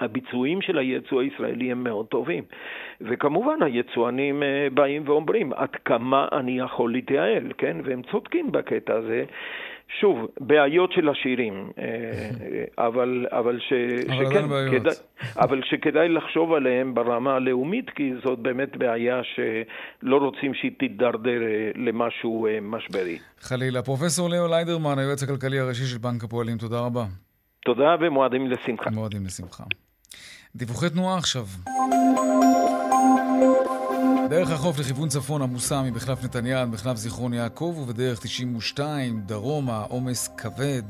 הביצועים 0.00 0.62
של 0.62 0.78
היצוא 0.78 1.22
הישראלי 1.22 1.72
הם 1.72 1.84
מאוד 1.84 2.06
טובים. 2.06 2.44
וכמובן 3.00 3.62
היצואנים 3.62 4.42
אה, 4.42 4.68
באים 4.74 5.02
ואומרים 5.06 5.52
עד 5.52 5.76
כמה 5.84 6.28
אני 6.32 6.58
יכול 6.58 6.92
להתייעל, 6.92 7.52
כן? 7.58 7.76
והם 7.84 8.02
צודקים 8.10 8.52
בקטע 8.52 8.94
הזה. 8.94 9.24
שוב, 10.00 10.26
בעיות 10.40 10.92
של 10.92 11.08
עשירים, 11.08 11.70
אה, 11.78 11.84
אה, 11.84 12.64
אבל, 12.86 13.26
אבל, 13.30 13.58
ש, 13.60 13.72
אבל, 14.08 14.26
שכן, 14.26 14.42
כדאי, 14.70 14.94
אבל 15.38 15.60
שכדאי 15.64 16.08
לחשוב 16.08 16.52
עליהם 16.52 16.94
ברמה 16.94 17.34
הלאומית, 17.34 17.90
כי 17.90 18.12
זאת 18.24 18.38
באמת 18.38 18.76
בעיה 18.76 19.20
שלא 19.24 20.16
רוצים 20.16 20.54
שהיא 20.54 20.72
תידרדר 20.78 21.40
למשהו 21.74 22.46
משברי. 22.62 23.18
חלילה. 23.40 23.82
פרופסור 23.82 24.30
ליאו 24.30 24.48
ליידרמן, 24.48 24.98
היועץ 24.98 25.22
הכלכלי 25.22 25.58
הראשי 25.58 25.84
של 25.84 25.98
בנק 25.98 26.24
הפועלים, 26.24 26.56
תודה 26.58 26.80
רבה. 26.80 27.04
תודה 27.64 27.96
ומועדים 28.00 28.46
לשמחה. 28.46 28.90
מועדים 28.90 29.26
לשמחה. 29.26 29.64
דיווחי 30.56 30.90
תנועה 30.90 31.18
עכשיו. 31.18 31.46
דרך 34.30 34.50
החוף 34.50 34.78
לכיוון 34.78 35.08
צפון 35.08 35.42
עמוסה 35.42 35.82
ממחלף 35.82 36.24
נתניה 36.24 36.62
עד 36.62 36.68
מחלף 36.68 36.96
זיכרון 36.96 37.34
יעקב 37.34 37.74
ובדרך 37.82 38.20
92 38.20 39.22
דרומה 39.26 39.84
עומס 39.88 40.30
כבד 40.36 40.82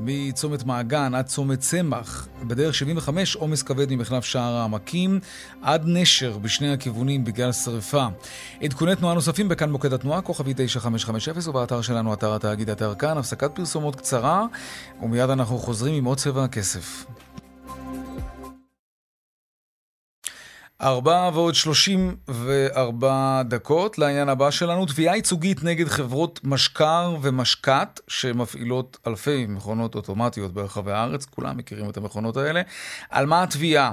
מצומת 0.00 0.64
מעגן 0.64 1.14
עד 1.14 1.26
צומת 1.26 1.60
צמח. 1.60 2.28
בדרך 2.42 2.74
75 2.74 3.36
עומס 3.36 3.62
כבד 3.62 3.92
ממחלף 3.92 4.24
שער 4.24 4.54
העמקים 4.54 5.20
עד 5.62 5.82
נשר 5.86 6.38
בשני 6.38 6.72
הכיוונים 6.72 7.24
בגלל 7.24 7.52
שרפה. 7.52 8.06
עדכוני 8.62 8.96
תנועה 8.96 9.14
נוספים 9.14 9.48
בכאן 9.48 9.70
מוקד 9.70 9.92
התנועה 9.92 10.22
כוכבי 10.22 10.52
9550 10.56 11.34
ובאתר 11.50 11.82
שלנו 11.82 12.14
אתר 12.14 12.34
התאגיד 12.34 12.70
אתר 12.70 12.94
כאן 12.94 13.18
הפסקת 13.18 13.50
פרסומות 13.54 13.96
קצרה 13.96 14.46
ומיד 15.02 15.30
אנחנו 15.30 15.58
חוזרים 15.58 15.94
עם 15.94 16.04
עוד 16.04 16.18
צבע 16.18 16.44
הכסף. 16.44 17.04
ארבע 20.82 21.30
ועוד 21.34 21.54
שלושים 21.54 22.16
וארבע 22.28 23.42
דקות 23.42 23.98
לעניין 23.98 24.28
הבא 24.28 24.50
שלנו, 24.50 24.86
תביעה 24.86 25.16
ייצוגית 25.16 25.64
נגד 25.64 25.88
חברות 25.88 26.40
משקר 26.44 27.16
ומשקת 27.22 28.00
שמפעילות 28.08 28.98
אלפי 29.06 29.46
מכונות 29.48 29.94
אוטומטיות 29.94 30.54
ברחבי 30.54 30.92
הארץ, 30.92 31.24
כולם 31.24 31.56
מכירים 31.56 31.90
את 31.90 31.96
המכונות 31.96 32.36
האלה. 32.36 32.62
על 33.10 33.26
מה 33.26 33.42
התביעה? 33.42 33.92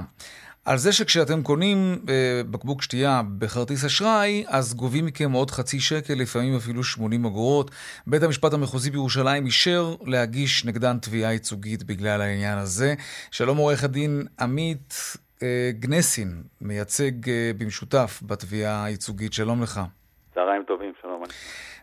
על 0.64 0.78
זה 0.78 0.92
שכשאתם 0.92 1.42
קונים 1.42 1.98
אה, 2.08 2.14
בקבוק 2.50 2.82
שתייה 2.82 3.22
בכרטיס 3.38 3.84
אשראי, 3.84 4.44
אז 4.48 4.74
גובים 4.74 5.06
מכם 5.06 5.32
עוד 5.32 5.50
חצי 5.50 5.80
שקל, 5.80 6.14
לפעמים 6.14 6.56
אפילו 6.56 6.84
80 6.84 7.24
אגורות. 7.24 7.70
בית 8.06 8.22
המשפט 8.22 8.52
המחוזי 8.52 8.90
בירושלים 8.90 9.46
אישר 9.46 9.94
להגיש 10.06 10.64
נגדן 10.64 10.98
תביעה 10.98 11.32
ייצוגית 11.32 11.82
בגלל 11.82 12.20
העניין 12.20 12.58
הזה. 12.58 12.94
שלום 13.30 13.56
עורך 13.56 13.84
הדין 13.84 14.26
עמית 14.40 14.94
גנסין, 15.70 16.42
מייצג 16.60 17.28
אה, 17.28 17.50
במשותף 17.58 18.22
בתביעה 18.26 18.84
הייצוגית. 18.84 19.32
שלום 19.32 19.62
לך. 19.62 19.80
צהריים 20.34 20.62
טובים, 20.66 20.92
שלום. 21.02 21.22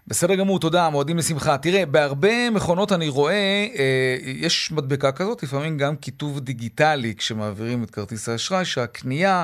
בסדר 0.08 0.36
גמור, 0.36 0.60
תודה, 0.60 0.90
מועדים 0.90 1.18
לשמחה. 1.18 1.58
תראה, 1.58 1.86
בהרבה 1.86 2.50
מכונות 2.50 2.92
אני 2.92 3.10
רואה, 3.10 3.68
אה, 3.78 4.18
יש 4.22 4.72
מדבקה 4.72 5.12
כזאת, 5.12 5.44
לפעמים 5.44 5.78
גם 5.78 5.96
כיתוב 5.96 6.40
דיגיטלי 6.40 7.16
כשמעבירים 7.16 7.84
את 7.84 7.92
כרטיס 7.92 8.30
האשראי, 8.30 8.66
שהקנייה 8.66 9.44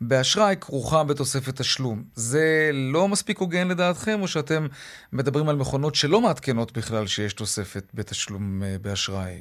באשראי 0.00 0.56
כרוכה 0.60 1.04
בתוספת 1.04 1.60
תשלום. 1.60 2.02
זה 2.14 2.70
לא 2.72 3.08
מספיק 3.08 3.38
הוגן 3.38 3.68
לדעתכם, 3.68 4.18
או 4.22 4.28
שאתם 4.28 4.66
מדברים 5.12 5.48
על 5.48 5.56
מכונות 5.56 5.94
שלא 5.94 6.20
מעדכנות 6.20 6.78
בכלל 6.78 7.06
שיש 7.06 7.32
תוספת 7.32 7.84
בתשלום 7.94 8.62
אה, 8.62 8.76
באשראי? 8.82 9.40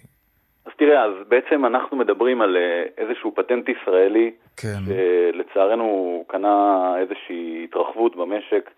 תראה, 0.81 1.03
אז 1.03 1.13
בעצם 1.27 1.65
אנחנו 1.65 1.97
מדברים 1.97 2.41
על 2.41 2.57
אה, 2.57 2.83
איזשהו 2.97 3.35
פטנט 3.35 3.69
ישראלי, 3.69 4.31
כן. 4.57 4.79
שלצערנו 4.85 6.23
קנה 6.27 6.93
איזושהי 6.97 7.63
התרחבות 7.63 8.15
במשק. 8.15 8.69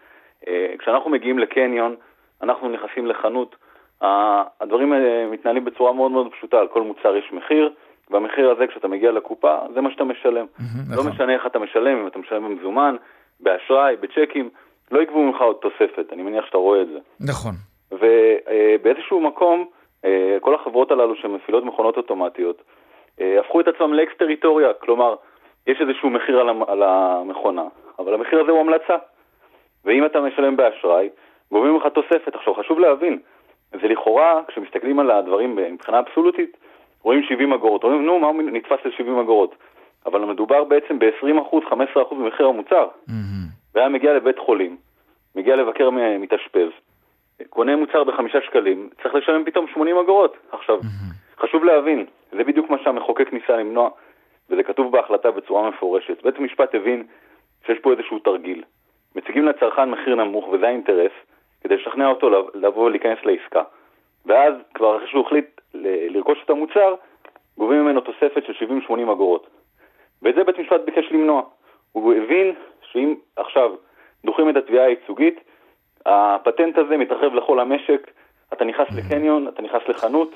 אה, 0.47 0.73
כשאנחנו 0.79 1.09
מגיעים 1.09 1.39
לקניון, 1.39 1.95
אנחנו 2.41 2.69
נכנסים 2.69 3.05
לחנות, 3.05 3.55
הדברים 4.01 4.93
האלה 4.93 5.31
מתנהלים 5.31 5.65
בצורה 5.65 5.93
מאוד 5.93 6.11
מאוד 6.11 6.27
פשוטה, 6.31 6.59
על 6.59 6.67
כל 6.67 6.81
מוצר 6.81 7.15
יש 7.15 7.31
מחיר, 7.33 7.73
והמחיר 8.09 8.49
הזה 8.49 8.67
כשאתה 8.67 8.87
מגיע 8.87 9.11
לקופה, 9.11 9.57
זה 9.73 9.81
מה 9.81 9.91
שאתה 9.91 10.03
משלם. 10.03 10.45
לא 10.89 10.95
נכון. 10.97 11.11
משנה 11.11 11.33
איך 11.33 11.45
אתה 11.45 11.59
משלם, 11.59 11.97
אם 11.97 12.07
אתה 12.07 12.19
משלם 12.19 12.43
במזומן, 12.43 12.95
באשראי, 13.39 13.95
בצ'קים, 13.95 14.49
לא 14.91 15.01
יגבו 15.01 15.23
ממך 15.23 15.41
עוד 15.41 15.55
תוספת, 15.61 16.13
אני 16.13 16.23
מניח 16.23 16.45
שאתה 16.45 16.57
רואה 16.57 16.81
את 16.81 16.87
זה. 16.87 16.99
נכון. 17.19 17.53
ובאיזשהו 17.91 19.19
מקום, 19.19 19.59
אה, 19.59 19.65
כל 20.41 20.55
החברות 20.55 20.91
הללו 20.91 21.15
שמפעילות 21.15 21.63
מכונות 21.63 21.97
אוטומטיות, 21.97 22.61
אה, 23.21 23.39
הפכו 23.39 23.61
את 23.61 23.67
עצמם 23.67 23.93
לאקס 23.93 24.13
טריטוריה, 24.17 24.73
כלומר, 24.73 25.15
יש 25.67 25.81
איזשהו 25.81 26.09
מחיר 26.09 26.39
על 26.67 26.83
המכונה, 26.83 27.63
אבל 27.99 28.13
המחיר 28.13 28.41
הזה 28.41 28.51
הוא 28.51 28.59
המלצה. 28.59 28.95
ואם 29.85 30.05
אתה 30.05 30.21
משלם 30.21 30.55
באשראי, 30.55 31.09
גובים 31.51 31.75
לך 31.75 31.87
תוספת. 31.93 32.35
עכשיו, 32.35 32.53
חשוב 32.53 32.79
להבין, 32.79 33.19
זה 33.71 33.87
לכאורה, 33.87 34.41
כשמסתכלים 34.47 34.99
על 34.99 35.11
הדברים 35.11 35.55
מבחינה 35.55 35.99
אבסולוטית, 35.99 36.57
רואים 37.03 37.23
70 37.23 37.53
אגורות. 37.53 37.83
אומרים, 37.83 38.05
נו, 38.05 38.19
מה 38.19 38.27
הוא 38.27 38.41
נתפס 38.41 38.79
ל-70 38.85 39.21
אגורות? 39.21 39.55
אבל 40.05 40.25
מדובר 40.25 40.63
בעצם 40.63 40.99
ב-20%, 40.99 41.55
15% 41.71 42.13
ממחיר 42.15 42.47
המוצר. 42.47 42.87
Mm-hmm. 43.09 43.13
והיה 43.75 43.89
מגיע 43.89 44.13
לבית 44.13 44.39
חולים, 44.39 44.77
מגיע 45.35 45.55
לבקר 45.55 45.89
מתאשפז, 46.19 46.69
קונה 47.49 47.75
מוצר 47.75 48.03
בחמישה 48.03 48.41
שקלים, 48.41 48.89
צריך 49.03 49.15
לשלם 49.15 49.45
פתאום 49.45 49.67
80 49.67 49.97
אגורות. 49.97 50.37
עכשיו. 50.51 50.79
חשוב 51.39 51.63
להבין, 51.63 52.05
זה 52.31 52.43
בדיוק 52.43 52.69
מה 52.69 52.77
שהמחוקק 52.83 53.33
ניסה 53.33 53.57
למנוע, 53.57 53.89
וזה 54.49 54.63
כתוב 54.63 54.91
בהחלטה 54.91 55.31
בצורה 55.31 55.69
מפורשת. 55.69 56.23
בית 56.23 56.37
המשפט 56.37 56.75
הבין 56.75 57.03
שיש 57.65 57.79
פה 57.79 57.91
איזשהו 57.91 58.19
תרגיל. 58.19 58.63
מציגים 59.15 59.45
לצרכן 59.45 59.89
מחיר 59.89 60.15
נמוך, 60.15 60.47
וזה 60.47 60.67
האינטרס, 60.67 61.11
כדי 61.63 61.75
לשכנע 61.75 62.07
אותו 62.07 62.29
לבוא 62.53 62.85
ולהיכנס 62.85 63.17
לעסקה. 63.23 63.63
ואז, 64.25 64.53
כבר 64.73 64.97
אחרי 64.97 65.07
שהוא 65.07 65.25
החליט 65.25 65.61
לרכוש 66.09 66.37
את 66.45 66.49
המוצר, 66.49 66.95
גובים 67.57 67.83
ממנו 67.83 68.01
תוספת 68.01 68.43
של 68.45 68.65
70-80 68.89 69.11
אגורות. 69.11 69.47
ואת 70.21 70.35
זה 70.35 70.43
בית 70.43 70.57
המשפט 70.59 70.81
ביקש 70.85 71.11
למנוע. 71.11 71.41
הוא 71.91 72.13
הבין 72.13 72.53
שאם 72.81 73.15
עכשיו 73.35 73.71
דוחים 74.25 74.49
את 74.49 74.55
התביעה 74.55 74.85
הייצוגית, 74.85 75.39
הפטנט 76.05 76.77
הזה 76.77 76.97
מתרחב 76.97 77.33
לכל 77.33 77.59
המשק, 77.59 78.11
אתה 78.53 78.65
נכנס 78.65 78.87
לקניון, 78.97 79.47
אתה 79.47 79.61
נכנס 79.61 79.81
לחנות, 79.87 80.35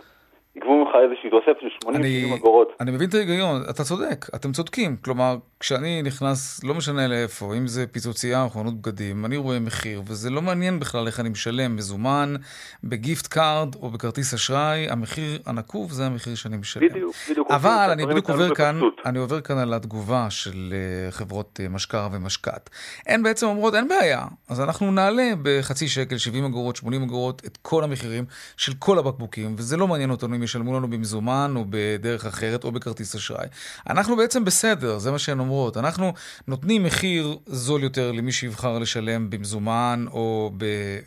יגבו 0.58 0.86
ממך 0.86 0.90
איזושהי 1.04 1.30
תוספת 1.30 1.62
של 1.62 1.88
80-70 2.34 2.36
אגורות. 2.36 2.68
אני 2.80 2.92
מבין 2.92 3.10
את 3.10 3.14
ההיגיון, 3.14 3.62
אתה 3.70 3.84
צודק, 3.84 4.26
אתם 4.36 4.52
צודקים. 4.52 4.96
כלומר, 5.04 5.36
כשאני 5.60 6.02
נכנס, 6.02 6.64
לא 6.64 6.74
משנה 6.74 7.08
לאיפה, 7.08 7.56
אם 7.58 7.68
זה 7.68 7.88
פיצוצייה 7.88 8.44
או 8.44 8.50
חנות 8.50 8.82
בגדים, 8.82 9.26
אני 9.26 9.38
רואה 9.38 9.60
מחיר, 9.60 10.02
וזה 10.08 10.30
לא 10.30 10.42
מעניין 10.42 10.80
בכלל 10.80 11.08
איך 11.08 11.20
אני 11.20 11.30
משלם, 11.30 11.76
מזומן, 11.76 12.36
ב 12.84 12.92
gift 12.92 13.28
card 13.28 13.76
או 13.76 13.90
בכרטיס 13.90 14.34
אשראי, 14.34 14.90
המחיר 14.90 15.40
הנקוב 15.46 15.92
זה 15.92 16.06
המחיר 16.06 16.36
שאני 16.36 16.58
משלם. 16.58 16.90
בדיוק, 16.90 17.16
בדיוק. 17.30 17.52
אבל 17.52 17.90
אני 17.92 18.06
בדיוק 18.06 18.30
עובר 18.30 18.56
כאן, 18.56 18.80
אני 19.06 19.20
עובר 19.20 19.42
כאן 19.42 19.58
על 19.58 19.74
התגובה 19.74 20.30
של 20.30 20.74
אה, 21.10 21.12
חברות 21.12 21.60
אה, 21.60 21.70
משקר 21.70 22.08
ומשקת. 22.12 22.70
הן 23.08 23.24
בעצם 23.24 23.46
אומרות, 23.46 23.76
אין 23.76 23.88
בעיה, 23.88 24.26
אז 24.50 24.62
אנחנו 24.62 24.92
נעלה 24.92 25.32
בחצי 25.42 25.88
שקל, 25.88 26.18
70 26.18 26.46
אגורות, 26.46 26.76
80 26.76 27.04
אגורות, 27.04 27.42
את 27.46 27.58
כל 27.62 27.84
המחירים 27.84 28.26
של 28.58 28.72
כל 28.80 29.00
הבקבוקים, 29.00 29.56
וזה 29.58 29.78
לא 29.78 29.88
מעניין 29.88 30.10
אותנו 30.10 30.36
אם 30.36 30.47
ישלמו 30.48 30.78
לנו 30.78 30.90
במזומן 30.90 31.54
או 31.56 31.66
בדרך 31.70 32.26
אחרת 32.26 32.64
או 32.64 32.72
בכרטיס 32.72 33.16
אשראי. 33.16 33.48
אנחנו 33.90 34.16
בעצם 34.16 34.46
בסדר, 34.46 34.98
זה 34.98 35.12
מה 35.12 35.20
שהן 35.20 35.40
אומרות. 35.40 35.78
אנחנו 35.78 36.14
נותנים 36.48 36.84
מחיר 36.84 37.38
זול 37.46 37.84
יותר 37.84 38.12
למי 38.12 38.32
שיבחר 38.32 38.80
לשלם 38.80 39.30
במזומן 39.30 40.06
או 40.12 40.52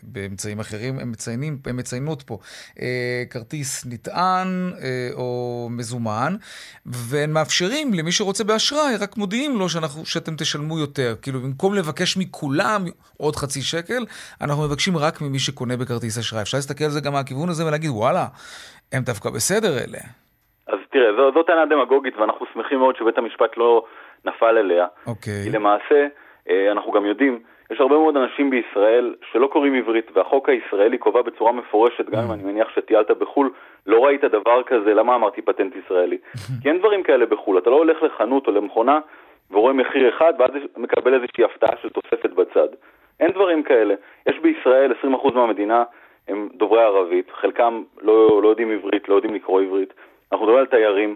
באמצעים 0.03 0.59
אחרים. 0.59 0.99
הם, 0.99 1.11
מציינים, 1.11 1.59
הם 1.65 1.77
מציינות 1.77 2.21
פה 2.21 2.39
אה, 2.81 3.23
כרטיס 3.29 3.85
נטען 3.85 4.71
אה, 4.81 5.09
או 5.13 5.67
מזומן, 5.71 6.35
והם 6.85 7.33
מאפשרים 7.33 7.93
למי 7.93 8.11
שרוצה 8.11 8.43
באשראי, 8.43 8.95
רק 8.95 9.17
מודיעים 9.17 9.57
לו 9.57 9.69
שאנחנו, 9.69 10.05
שאתם 10.05 10.35
תשלמו 10.35 10.79
יותר. 10.79 11.15
כאילו, 11.21 11.41
במקום 11.41 11.73
לבקש 11.73 12.17
מכולם 12.17 12.85
עוד 13.17 13.35
חצי 13.35 13.61
שקל, 13.61 14.05
אנחנו 14.41 14.63
מבקשים 14.63 14.97
רק 14.97 15.21
ממי 15.21 15.39
שקונה 15.39 15.77
בכרטיס 15.77 16.17
אשראי. 16.17 16.41
אפשר 16.41 16.57
להסתכל 16.57 16.83
על 16.83 16.91
זה 16.91 16.99
גם 16.99 17.13
מהכיוון 17.13 17.49
הזה 17.49 17.65
ולהגיד, 17.65 17.89
וואלה, 17.89 18.27
הם 18.93 19.03
דווקא 19.03 19.29
בסדר 19.29 19.77
אלה. 19.77 20.01
אז 20.67 20.79
תראה, 20.91 21.13
זו, 21.13 21.31
זו 21.33 21.43
טענה 21.43 21.65
דמגוגית 21.65 22.17
ואנחנו 22.17 22.45
שמחים 22.53 22.79
מאוד 22.79 22.95
שבית 22.95 23.17
המשפט 23.17 23.57
לא 23.57 23.85
נפל 24.25 24.57
אליה. 24.57 24.87
אוקיי. 25.07 25.43
כי 25.43 25.49
למעשה, 25.49 26.07
אה, 26.49 26.71
אנחנו 26.71 26.91
גם 26.91 27.05
יודעים, 27.05 27.39
יש 27.71 27.79
הרבה 27.79 27.97
מאוד 27.97 28.17
אנשים 28.17 28.49
בישראל 28.49 29.15
שלא 29.31 29.47
קוראים 29.47 29.75
עברית, 29.75 30.11
והחוק 30.13 30.49
הישראלי 30.49 30.97
קובע 30.97 31.21
בצורה 31.21 31.51
מפורשת, 31.51 32.09
גם 32.09 32.23
אם 32.23 32.31
אני 32.31 32.43
מניח 32.43 32.67
שטיילת 32.75 33.11
בחו"ל, 33.11 33.51
לא 33.85 34.05
ראית 34.05 34.23
דבר 34.23 34.63
כזה, 34.63 34.93
למה 34.93 35.15
אמרתי 35.15 35.41
פטנט 35.41 35.73
ישראלי? 35.85 36.17
כי 36.61 36.69
אין 36.69 36.79
דברים 36.79 37.03
כאלה 37.03 37.25
בחו"ל, 37.25 37.57
אתה 37.57 37.69
לא 37.69 37.75
הולך 37.75 37.97
לחנות 38.03 38.47
או 38.47 38.51
למכונה 38.51 38.99
ורואה 39.51 39.73
מחיר 39.73 40.09
אחד 40.09 40.33
ואז 40.39 40.51
מקבל 40.77 41.13
איזושהי 41.13 41.43
הפתעה 41.43 41.77
של 41.81 41.89
תוספת 41.89 42.29
בצד. 42.29 42.67
אין 43.19 43.31
דברים 43.31 43.63
כאלה. 43.63 43.93
יש 44.29 44.39
בישראל 44.39 44.93
20% 45.03 45.33
מהמדינה 45.33 45.83
הם 46.27 46.49
דוברי 46.53 46.83
ערבית, 46.83 47.31
חלקם 47.41 47.83
לא, 48.01 48.41
לא 48.43 48.49
יודעים 48.49 48.71
עברית, 48.71 49.09
לא 49.09 49.15
יודעים 49.15 49.33
לקרוא 49.33 49.61
עברית. 49.61 49.93
אנחנו 50.31 50.45
מדברים 50.45 50.59
על 50.59 50.65
תיירים, 50.65 51.15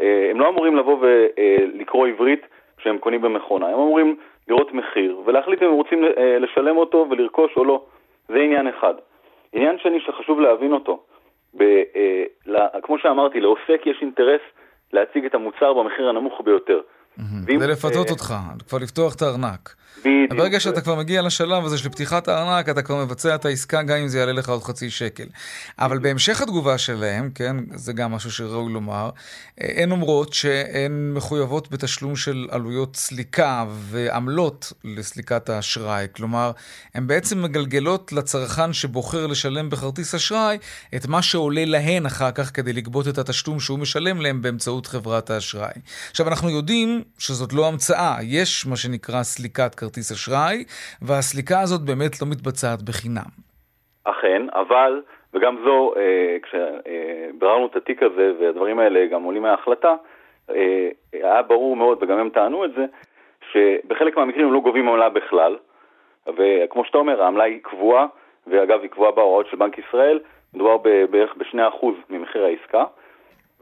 אה, 0.00 0.28
הם 0.30 0.40
לא 0.40 0.48
אמורים 0.48 0.76
לבוא 0.76 0.98
ולקרוא 1.00 2.06
עברית 2.08 2.40
כשהם 2.76 2.98
קונים 2.98 3.22
במכונה, 3.22 3.66
הם 3.66 3.74
אמורים 3.74 4.16
לראות 4.48 4.72
מחיר 4.72 5.20
ולהחליט 5.26 5.62
אם 5.62 5.66
הם 5.68 5.74
רוצים 5.74 6.04
אה, 6.04 6.38
לשלם 6.38 6.76
אותו 6.76 7.06
ולרכוש 7.10 7.56
או 7.56 7.64
לא. 7.64 7.84
זה 8.28 8.34
עניין 8.34 8.66
אחד. 8.66 8.94
עניין 9.52 9.78
שני 9.78 10.00
שחשוב 10.00 10.40
להבין 10.40 10.72
אותו, 10.72 11.02
ב, 11.54 11.62
אה, 11.62 12.80
כמו 12.82 12.98
שאמרתי, 12.98 13.40
לעוסק 13.40 13.86
יש 13.86 13.98
אינטרס 14.00 14.40
להציג 14.92 15.24
את 15.24 15.34
המוצר 15.34 15.72
במחיר 15.72 16.08
הנמוך 16.08 16.40
ביותר. 16.44 16.80
כדי 17.46 17.66
לפתות 17.66 18.10
אותך, 18.10 18.34
כבר 18.68 18.78
לפתוח 18.82 19.14
את 19.14 19.22
הארנק. 19.22 19.74
בדיוק. 19.98 20.32
ברגע 20.38 20.60
שאתה 20.60 20.80
כבר 20.80 20.94
מגיע 20.94 21.22
לשלב 21.22 21.64
הזה 21.64 21.78
של 21.78 21.88
פתיחת 21.88 22.28
הארנק, 22.28 22.68
אתה 22.68 22.82
כבר 22.82 23.04
מבצע 23.04 23.34
את 23.34 23.44
העסקה 23.44 23.82
גם 23.82 23.96
אם 23.96 24.08
זה 24.08 24.18
יעלה 24.18 24.32
לך 24.32 24.48
עוד 24.48 24.62
חצי 24.62 24.90
שקל. 24.90 25.24
אבל 25.78 25.98
בהמשך 25.98 26.40
התגובה 26.40 26.78
שלהם, 26.78 27.30
כן, 27.34 27.56
זה 27.74 27.92
גם 27.92 28.12
משהו 28.12 28.32
שראוי 28.32 28.72
לומר, 28.72 29.10
הן 29.58 29.90
אומרות 29.90 30.32
שהן 30.32 31.12
מחויבות 31.14 31.70
בתשלום 31.70 32.16
של 32.16 32.48
עלויות 32.50 32.96
סליקה 32.96 33.64
ועמלות 33.68 34.72
לסליקת 34.84 35.48
האשראי. 35.48 36.06
כלומר, 36.12 36.50
הן 36.94 37.06
בעצם 37.06 37.42
מגלגלות 37.42 38.12
לצרכן 38.12 38.72
שבוחר 38.72 39.26
לשלם 39.26 39.70
בכרטיס 39.70 40.14
אשראי 40.14 40.58
את 40.96 41.06
מה 41.06 41.22
שעולה 41.22 41.64
להן 41.64 42.06
אחר 42.06 42.30
כך 42.30 42.50
כדי 42.54 42.72
לגבות 42.72 43.08
את 43.08 43.18
התשלום 43.18 43.60
שהוא 43.60 43.78
משלם 43.78 44.20
להם 44.20 44.42
באמצעות 44.42 44.86
חברת 44.86 45.30
האשראי. 45.30 45.72
עכשיו, 46.10 46.28
אנחנו 46.28 46.50
יודעים 46.50 47.02
שזאת 47.18 47.52
לא 47.52 47.68
המצאה, 47.68 48.16
יש 48.22 48.66
מה 48.66 48.76
שנקרא 48.76 49.22
סליקת 49.22 49.74
כרטיס 49.80 50.12
אשראי, 50.12 50.64
והסליקה 51.02 51.60
הזאת 51.60 51.80
באמת 51.86 52.22
לא 52.22 52.26
מתבצעת 52.30 52.82
בחינם. 52.82 53.30
אכן, 54.04 54.42
אבל, 54.52 55.02
וגם 55.34 55.56
זו, 55.64 55.92
אה, 55.96 56.36
כשביררנו 56.42 57.66
את 57.66 57.76
התיק 57.76 58.02
הזה, 58.02 58.32
והדברים 58.40 58.78
האלה 58.78 59.06
גם 59.06 59.22
עולים 59.22 59.42
מההחלטה, 59.42 59.94
אה, 60.50 60.88
היה 61.12 61.42
ברור 61.42 61.76
מאוד, 61.76 61.98
וגם 62.02 62.18
הם 62.18 62.28
טענו 62.28 62.64
את 62.64 62.70
זה, 62.76 62.84
שבחלק 63.52 64.16
מהמקרים 64.16 64.46
הם 64.46 64.52
לא 64.52 64.60
גובים 64.60 64.88
עמלה 64.88 65.08
בכלל, 65.08 65.56
וכמו 66.26 66.84
שאתה 66.84 66.98
אומר, 66.98 67.22
העמלה 67.22 67.44
היא 67.44 67.60
קבועה, 67.62 68.06
ואגב 68.46 68.80
היא 68.80 68.90
קבועה 68.90 69.10
בהוראות 69.10 69.46
של 69.46 69.56
בנק 69.56 69.78
ישראל, 69.78 70.20
מדובר 70.54 70.76
בערך 71.10 71.36
ב-2% 71.36 71.86
ממחיר 72.10 72.44
העסקה, 72.44 72.84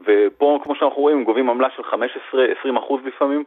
ופה, 0.01 0.59
כמו 0.63 0.75
שאנחנו 0.75 1.01
רואים, 1.01 1.17
הם 1.17 1.23
גובים 1.23 1.49
עמלה 1.49 1.67
של 1.75 1.83
15-20% 1.83 3.05
לפעמים 3.05 3.43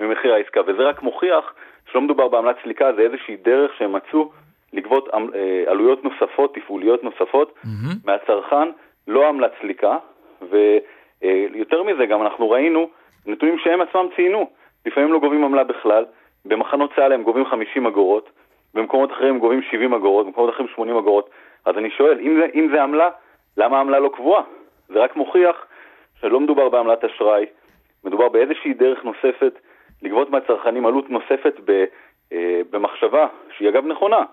ממחיר 0.00 0.34
העסקה, 0.34 0.60
וזה 0.66 0.82
רק 0.82 1.02
מוכיח 1.02 1.54
שלא 1.96 2.02
מדובר 2.02 2.28
בעמלת 2.28 2.56
סליקה, 2.62 2.92
זה 2.92 3.02
איזושהי 3.02 3.36
דרך 3.36 3.70
שהם 3.78 3.92
מצאו 3.92 4.30
לגבות 4.72 5.08
אה, 5.14 5.64
עלויות 5.66 6.04
נוספות, 6.04 6.54
תפעוליות 6.54 7.04
נוספות, 7.04 7.54
mm-hmm. 7.64 7.94
מהצרכן, 8.04 8.68
לא 9.08 9.28
עמלת 9.28 9.52
סליקה, 9.60 9.96
ויותר 10.50 11.82
מזה, 11.82 12.06
גם 12.06 12.22
אנחנו 12.22 12.50
ראינו 12.50 12.88
נתונים 13.26 13.58
שהם 13.58 13.80
עצמם 13.80 14.06
ציינו, 14.16 14.50
לפעמים 14.86 15.12
לא 15.12 15.18
גובים 15.18 15.44
עמלה 15.44 15.64
בכלל, 15.64 16.04
במחנות 16.44 16.90
צה"ל 16.96 17.12
הם 17.12 17.22
גובים 17.22 17.46
50 17.46 17.86
אגורות, 17.86 18.30
במקומות 18.74 19.12
אחרים 19.12 19.34
הם 19.34 19.38
גובים 19.38 19.62
70 19.62 19.94
אגורות, 19.94 20.26
במקומות 20.26 20.54
אחרים 20.54 20.68
80 20.74 20.96
אגורות, 20.96 21.30
אז 21.64 21.78
אני 21.78 21.90
שואל, 21.90 22.18
אם 22.20 22.40
זה, 22.40 22.46
אם 22.54 22.68
זה 22.74 22.82
עמלה, 22.82 23.10
למה 23.56 23.76
העמלה 23.76 23.98
לא 23.98 24.08
קבועה? 24.08 24.42
זה 24.88 24.98
רק 24.98 25.16
מוכיח 25.16 25.66
שלא 26.20 26.40
מדובר 26.40 26.68
בעמלת 26.68 27.04
אשראי, 27.04 27.46
מדובר 28.04 28.28
באיזושהי 28.28 28.74
דרך 28.74 29.04
נוספת 29.04 29.58
לגבות 30.02 30.30
מהצרכנים 30.30 30.86
עלות 30.86 31.10
נוספת 31.10 31.54
ב, 31.64 31.84
אה, 32.32 32.60
במחשבה, 32.70 33.26
שהיא 33.56 33.68
אגב 33.68 33.86
נכונה, 33.86 34.24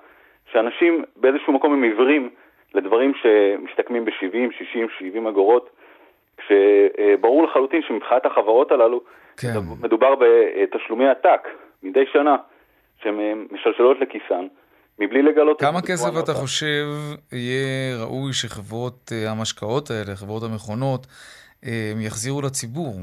שאנשים 0.52 1.04
באיזשהו 1.16 1.54
מקום 1.54 1.74
הם 1.74 1.84
עיוורים 1.84 2.30
לדברים 2.74 3.14
שמשתקמים 3.22 4.06
ב-70, 4.06 4.58
60, 4.58 4.88
70 5.00 5.28
אגורות, 5.28 5.70
כשברור 6.38 7.44
לחלוטין 7.44 7.82
שמבחינת 7.88 8.26
החברות 8.26 8.72
הללו 8.72 9.02
כן. 9.38 9.48
מדובר 9.82 10.14
בתשלומי 10.16 11.10
עתק 11.10 11.48
מדי 11.84 12.04
שנה 12.14 12.36
שהן 13.04 13.48
משלשלות 13.52 13.98
לכיסן. 14.00 14.48
מבלי 15.00 15.22
לגלות... 15.22 15.62
כמה 15.62 15.82
כסף 15.82 16.10
אתה 16.24 16.34
חושב 16.34 16.86
יהיה 17.32 17.98
ראוי 18.04 18.34
שחברות 18.34 19.12
אה, 19.12 19.32
המשקאות 19.32 19.92
האלה, 19.92 20.16
חברות 20.16 20.44
המכונות, 20.44 21.08
אה, 21.66 21.92
יחזירו 22.02 22.42
לציבור? 22.42 22.94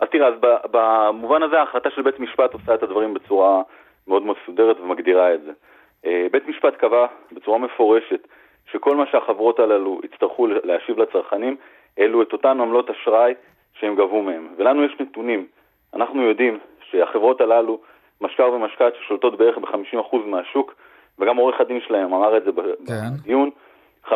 אז 0.00 0.08
תראה, 0.08 0.28
אז 0.28 0.34
במובן 0.70 1.42
הזה 1.42 1.60
ההחלטה 1.60 1.90
של 1.90 2.02
בית 2.02 2.20
משפט 2.20 2.52
עושה 2.52 2.74
את 2.74 2.82
הדברים 2.82 3.14
בצורה 3.14 3.62
מאוד 4.08 4.22
מסודרת 4.26 4.80
ומגדירה 4.80 5.34
את 5.34 5.42
זה. 5.42 5.52
אה, 6.06 6.26
בית 6.32 6.48
משפט 6.48 6.76
קבע 6.76 7.06
בצורה 7.32 7.58
מפורשת 7.58 8.28
שכל 8.72 8.96
מה 8.96 9.06
שהחברות 9.06 9.58
הללו 9.58 10.00
יצטרכו 10.04 10.46
להשיב 10.46 10.98
לצרכנים, 10.98 11.56
אלו 11.98 12.22
את 12.22 12.32
אותן 12.32 12.60
עמלות 12.60 12.90
אשראי 12.90 13.34
שהם 13.74 13.96
גבו 13.96 14.22
מהם. 14.22 14.48
ולנו 14.56 14.84
יש 14.84 14.92
נתונים. 15.00 15.46
אנחנו 15.94 16.22
יודעים 16.22 16.58
שהחברות 16.90 17.40
הללו, 17.40 17.80
משקר 18.20 18.52
ומשקעת 18.52 18.92
ששולטות 18.94 19.38
בערך 19.38 19.58
ב-50% 19.58 20.16
מהשוק, 20.26 20.74
וגם 21.18 21.36
עורך 21.36 21.60
הדין 21.60 21.80
שלהם 21.80 22.14
אמר 22.14 22.36
את 22.36 22.44
זה 22.44 22.50
כן. 22.86 22.92
בדיון, 23.22 23.50
50% 24.06 24.12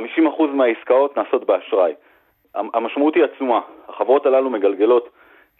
מהעסקאות 0.53 1.16
נעשות 1.18 1.47
באשראי. 1.47 1.92
המשמעות 2.55 3.14
היא 3.14 3.25
עצומה. 3.25 3.61
החברות 3.88 4.27
הללו 4.27 4.51
מגלגלות 4.51 5.09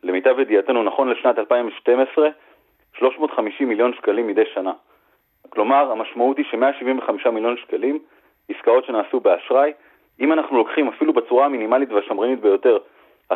למיטב 0.03 0.39
ידיעתנו, 0.39 0.83
נכון 0.83 1.09
לשנת 1.09 1.39
2012, 1.39 2.29
350 2.99 3.69
מיליון 3.69 3.95
שקלים 3.95 4.27
מדי 4.27 4.45
שנה. 4.55 4.73
כלומר, 5.49 5.91
המשמעות 5.93 6.37
היא 6.37 6.47
ש-175 6.51 7.31
מיליון 7.31 7.57
שקלים, 7.57 7.99
עסקאות 8.49 8.85
שנעשו 8.85 9.21
באשראי, 9.21 9.73
אם 10.21 10.33
אנחנו 10.33 10.57
לוקחים 10.57 10.89
אפילו 10.89 11.13
בצורה 11.13 11.47
המינימלית 11.47 11.93
והשמרנית 11.93 12.41
ביותר 12.41 12.79
10% 13.33 13.35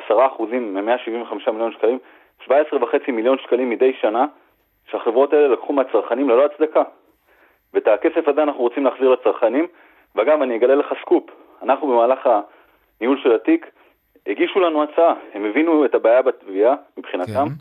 מ-175 0.51 1.51
מיליון 1.51 1.73
שקלים, 1.73 1.99
17.5 2.43 3.13
מיליון 3.13 3.39
שקלים 3.39 3.71
מדי 3.71 3.93
שנה, 4.01 4.27
שהחברות 4.91 5.33
האלה 5.33 5.49
לקחו 5.49 5.73
מהצרכנים 5.73 6.29
ללא 6.29 6.45
הצדקה. 6.45 6.83
ואת 7.75 7.89
הכסף 7.89 8.29
הזה 8.29 8.43
אנחנו 8.43 8.61
רוצים 8.61 8.85
להחזיר 8.85 9.11
לצרכנים, 9.11 9.67
ואגב, 10.15 10.43
אני 10.43 10.57
אגלה 10.57 10.75
לך 10.75 10.95
סקופ, 11.01 11.31
אנחנו 11.63 11.87
במהלך 11.89 12.29
הניהול 13.01 13.19
של 13.23 13.35
התיק 13.35 13.67
הגישו 14.27 14.61
לנו 14.61 14.83
הצעה, 14.83 15.15
הם 15.35 15.45
הבינו 15.45 15.85
את 15.85 15.95
הבעיה 15.95 16.23
בתביעה 16.23 16.75
מבחינתם, 16.99 17.33
כן. 17.33 17.55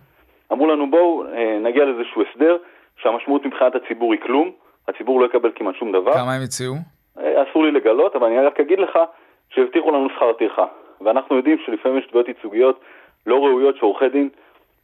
אמרו 0.51 0.67
לנו 0.67 0.91
בואו 0.91 1.25
אה, 1.25 1.59
נגיע 1.59 1.85
לאיזשהו 1.85 2.21
הסדר 2.21 2.57
שהמשמעות 3.01 3.45
מבחינת 3.45 3.75
הציבור 3.75 4.13
היא 4.13 4.21
כלום, 4.21 4.51
הציבור 4.87 5.21
לא 5.21 5.25
יקבל 5.25 5.51
כמעט 5.55 5.75
שום 5.75 5.91
דבר. 5.91 6.13
כמה 6.13 6.33
הם 6.33 6.41
הציעו? 6.43 6.75
אה, 7.19 7.43
אסור 7.43 7.63
לי 7.63 7.71
לגלות, 7.71 8.15
אבל 8.15 8.27
אני 8.27 8.37
רק 8.37 8.59
אגיד 8.59 8.79
לך 8.79 8.99
שהבטיחו 9.49 9.91
לנו 9.91 10.07
שכר 10.15 10.33
טרחה, 10.33 10.65
ואנחנו 11.01 11.35
יודעים 11.35 11.57
שלפעמים 11.65 11.97
יש 11.97 12.07
תביעות 12.07 12.27
ייצוגיות 12.27 12.79
לא 13.25 13.35
ראויות 13.35 13.77
שעורכי 13.77 14.09
דין 14.09 14.29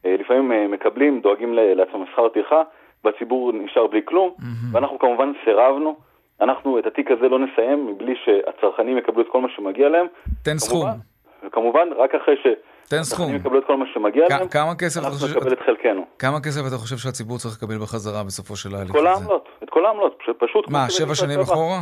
לפעמים 0.06 0.72
מקבלים, 0.72 1.22
דואגים 1.22 1.54
לעצמם 1.54 2.06
שכר 2.12 2.30
טרחה, 2.30 2.64
והציבור 3.04 3.52
נשאר 3.52 3.88
בלי 3.88 4.02
כלום, 4.06 4.34
mm-hmm. 4.38 4.76
ואנחנו 4.76 5.00
כמובן 5.00 5.32
סירבנו. 5.44 5.96
אנחנו 6.42 6.80
את 6.80 6.86
התיק 6.86 7.12
הזה 7.12 7.30
לא 7.30 7.40
נסיים 7.40 7.88
מבלי 7.88 8.14
שהצרכנים 8.26 8.98
יקבלו 8.98 9.22
את 9.22 9.28
כל 9.32 9.42
מה 9.42 9.48
שמגיע 9.56 9.90
להם. 9.90 10.08
תן 10.44 10.58
סכום. 10.58 11.11
וכמובן, 11.44 11.88
רק 11.98 12.16
אחרי 12.16 12.36
ש... 12.44 12.48
תן 12.90 13.04
סכום. 13.04 13.36
יקבלו 13.36 13.60
את 13.60 13.66
כל 13.66 13.78
מה 13.78 13.86
שמגיע 13.94 14.26
להם, 14.30 14.48
כמה 14.48 14.76
כסף 14.76 15.00
אנחנו 15.02 15.18
חושב... 15.18 15.38
נקבל 15.38 15.54
את 15.54 15.60
חלקנו. 15.66 16.06
כמה 16.20 16.40
כסף 16.40 16.62
אתה 16.68 16.76
חושב 16.76 16.96
שהציבור 16.96 17.38
צריך 17.38 17.58
לקבל 17.58 17.78
בחזרה 17.84 18.24
בסופו 18.24 18.56
של 18.56 18.70
ההליך 18.76 18.96
הזה? 18.96 19.00
את 19.00 19.04
כל 19.04 19.08
העמלות, 19.08 19.50
את 19.64 19.70
כל 19.70 19.86
העמלות, 19.86 20.24
פשוט... 20.38 20.70
מה, 20.70 20.90
שבע 20.90 21.16
שנים 21.16 21.40
אחורה? 21.40 21.80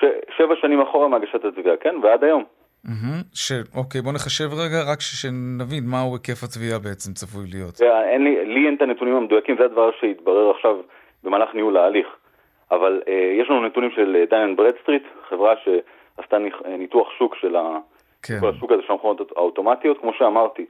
ש... 0.00 0.04
שבע 0.36 0.54
שנים 0.60 0.80
אחורה 0.80 1.08
מהגשת 1.08 1.44
התביעה, 1.44 1.76
כן, 1.76 1.94
ועד 2.02 2.24
היום. 2.24 2.44
ש... 3.34 3.52
אוקיי, 3.76 4.00
בוא 4.02 4.12
נחשב 4.12 4.48
רגע, 4.52 4.92
רק 4.92 5.00
שנבין 5.00 5.84
מהו 5.86 6.12
היקף 6.14 6.42
התביעה 6.44 6.78
בעצם 6.78 7.12
צפוי 7.12 7.44
להיות. 7.52 7.80
אין 7.82 8.24
לי, 8.24 8.54
לי 8.54 8.66
אין 8.66 8.74
את 8.76 8.82
הנתונים 8.82 9.16
המדויקים, 9.16 9.56
זה 9.58 9.64
הדבר 9.64 9.90
שהתברר 10.00 10.50
עכשיו 10.50 10.76
במהלך 11.24 11.54
ניהול 11.54 11.76
ההליך. 11.76 12.06
אבל 12.70 13.02
אה, 13.08 13.36
יש 13.40 13.50
לנו 13.50 13.66
נתונים 13.66 13.90
של 13.90 14.24
דאן 14.30 14.56
ברדסטריט, 14.56 15.02
חברה 15.28 15.54
שעשתה 15.64 16.36
ניתוח 16.78 17.08
שוק 17.18 17.34
של 17.40 17.56
ה... 17.56 17.78
כן. 18.26 18.40
כל 18.40 18.48
השוק 18.48 18.72
הזה 18.72 18.82
של 18.86 18.92
המכונות 18.92 19.32
האוטומטיות, 19.36 20.00
כמו 20.00 20.12
שאמרתי, 20.18 20.66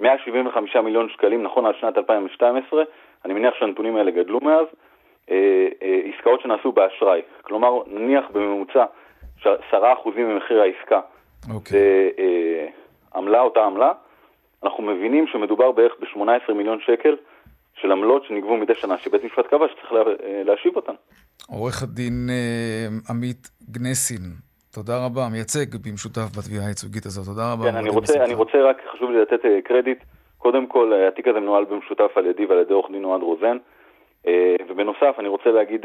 175 0.00 0.76
מיליון 0.76 1.08
שקלים 1.08 1.42
נכון 1.42 1.66
על 1.66 1.72
שנת 1.80 1.98
2012, 1.98 2.82
אני 3.24 3.34
מניח 3.34 3.54
שהנתונים 3.58 3.96
האלה 3.96 4.10
גדלו 4.10 4.40
מאז, 4.40 4.66
אה, 5.30 5.68
אה, 5.82 6.00
עסקאות 6.14 6.40
שנעשו 6.40 6.72
באשראי, 6.72 7.22
כלומר 7.42 7.70
נניח 7.86 8.24
בממוצע 8.32 8.84
10% 9.44 9.46
ממחיר 10.16 10.60
העסקה 10.60 11.00
אוקיי. 11.54 11.78
זה 11.78 12.10
אה, 12.18 12.66
עמלה 13.14 13.40
אותה 13.40 13.60
עמלה, 13.60 13.92
אנחנו 14.62 14.82
מבינים 14.82 15.26
שמדובר 15.26 15.72
בערך 15.72 15.92
ב-18 16.00 16.52
מיליון 16.52 16.78
שקל 16.86 17.16
של 17.80 17.92
עמלות 17.92 18.24
שנגבו 18.28 18.56
מדי 18.56 18.72
שנה, 18.74 18.98
שבית 18.98 19.24
משפט 19.24 19.46
קבע 19.46 19.66
שצריך 19.68 19.92
לה, 19.92 20.00
אה, 20.00 20.42
להשיב 20.44 20.76
אותן. 20.76 20.92
עורך 21.48 21.82
הדין 21.82 22.28
אה, 22.30 22.86
עמית 23.10 23.48
גנסין, 23.70 24.22
תודה 24.74 25.06
רבה, 25.06 25.28
מייצג 25.32 25.68
במשותף 25.84 26.28
בתביעה 26.38 26.66
הייצוגית 26.66 27.06
הזאת, 27.06 27.26
תודה 27.26 27.52
רבה. 27.52 27.64
כן, 27.70 27.76
אני 27.76 27.88
רוצה, 27.88 28.24
אני 28.24 28.34
רוצה 28.34 28.58
רק, 28.62 28.76
חשוב 28.92 29.10
לי 29.10 29.20
לתת 29.22 29.44
אה, 29.44 29.58
קרדיט. 29.64 29.98
קודם 30.38 30.66
כל, 30.66 30.92
אה, 30.92 31.08
התיק 31.08 31.28
הזה 31.28 31.40
מנוהל 31.40 31.64
במשותף 31.64 32.10
על 32.16 32.26
ידי 32.26 32.46
ועל 32.46 32.58
ידי 32.58 32.72
עורך 32.72 32.90
דין 32.90 33.04
אוהד 33.04 33.22
רוזן. 33.22 33.56
אה, 34.26 34.56
ובנוסף, 34.68 35.14
אני 35.18 35.28
רוצה 35.28 35.50
להגיד 35.50 35.80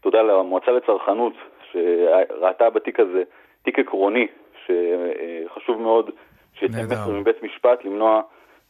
תודה 0.00 0.22
למועצה 0.22 0.70
לצרכנות, 0.70 1.32
שראתה 1.72 2.70
בתיק 2.70 3.00
הזה 3.00 3.22
תיק 3.62 3.78
עקרוני, 3.78 4.26
שחשוב 4.66 5.80
מאוד 5.80 6.10
שיצא 6.58 7.06
מבית 7.08 7.42
משפט 7.42 7.84
למנוע 7.84 8.20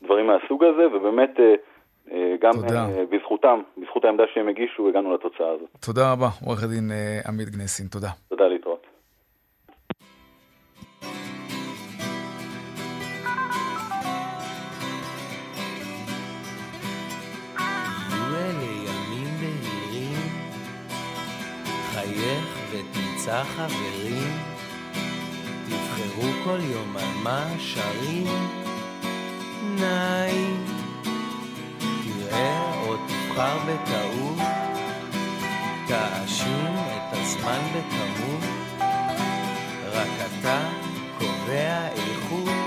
דברים 0.03 0.27
מהסוג 0.27 0.65
הזה, 0.65 0.87
ובאמת 0.87 1.41
גם 2.41 2.53
תודה. 2.53 2.87
בזכותם, 3.11 3.61
בזכות 3.79 4.05
העמדה 4.05 4.25
שהם 4.35 4.49
הגישו, 4.49 4.89
הגענו 4.89 5.15
לתוצאה 5.15 5.51
הזאת. 5.51 5.69
תודה 5.87 6.13
רבה, 6.13 6.29
עורך 6.47 6.65
הדין 6.65 6.91
עמית 7.29 7.49
גנסין, 7.49 7.87
תודה. 7.87 8.09
תודה 8.29 8.49
להתראות. 8.49 8.74
ותמצא 23.25 23.43
חברים, 23.57 24.39
תבחרו 25.67 26.29
כל 26.45 26.59
יום 26.61 26.97
על 26.97 27.09
מה 27.23 27.47
שרים, 27.59 28.27
נעים, 29.75 30.65
תראה 31.81 32.73
או 32.81 32.97
תבחר 32.97 33.59
בטעות, 33.59 34.39
תאשים 35.87 36.75
את 36.77 37.13
הזמן 37.13 37.61
בכמות, 37.75 38.45
רק 39.93 40.09
אתה 40.27 40.69
קובע 41.19 41.89
איכות, 41.89 42.64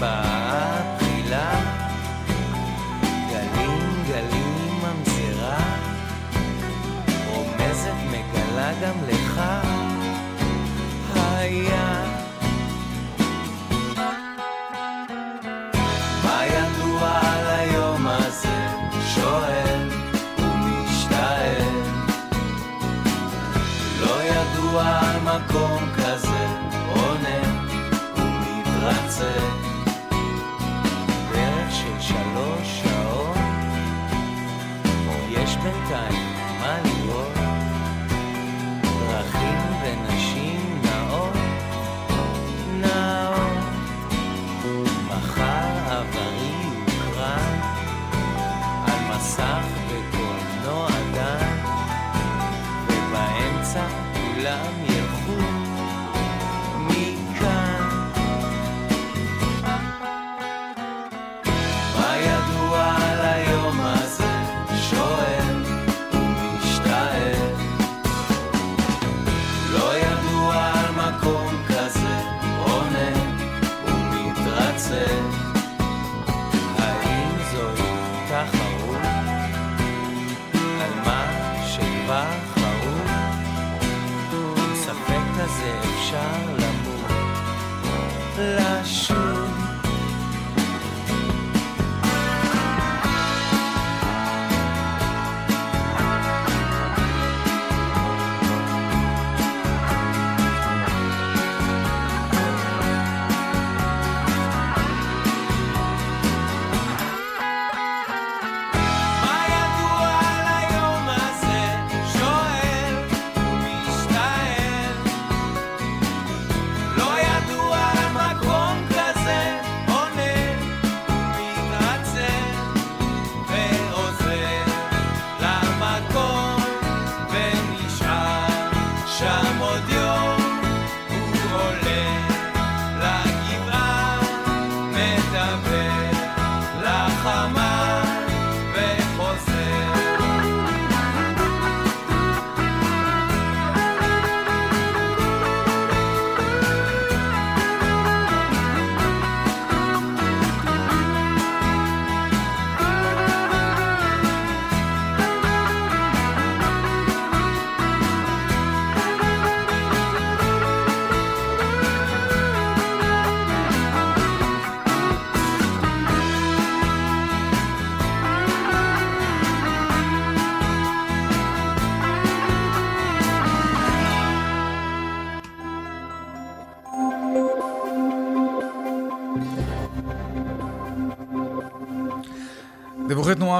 באה 0.00 0.96
תחילה, 0.98 1.60
גלים 3.30 4.02
גלים 4.08 4.80
ממזרה, 4.82 5.58
רומזת 7.30 7.94
מגלה 8.10 8.72
גם 8.82 8.94
לך, 9.08 9.40
היה. 11.14 12.18
מקום 25.28 25.82
כזה 25.96 26.46
עונה 26.88 27.40
ומתרצה 28.16 29.67
יש 35.68 35.74
בינתיים 35.74 36.12
מה 36.60 36.97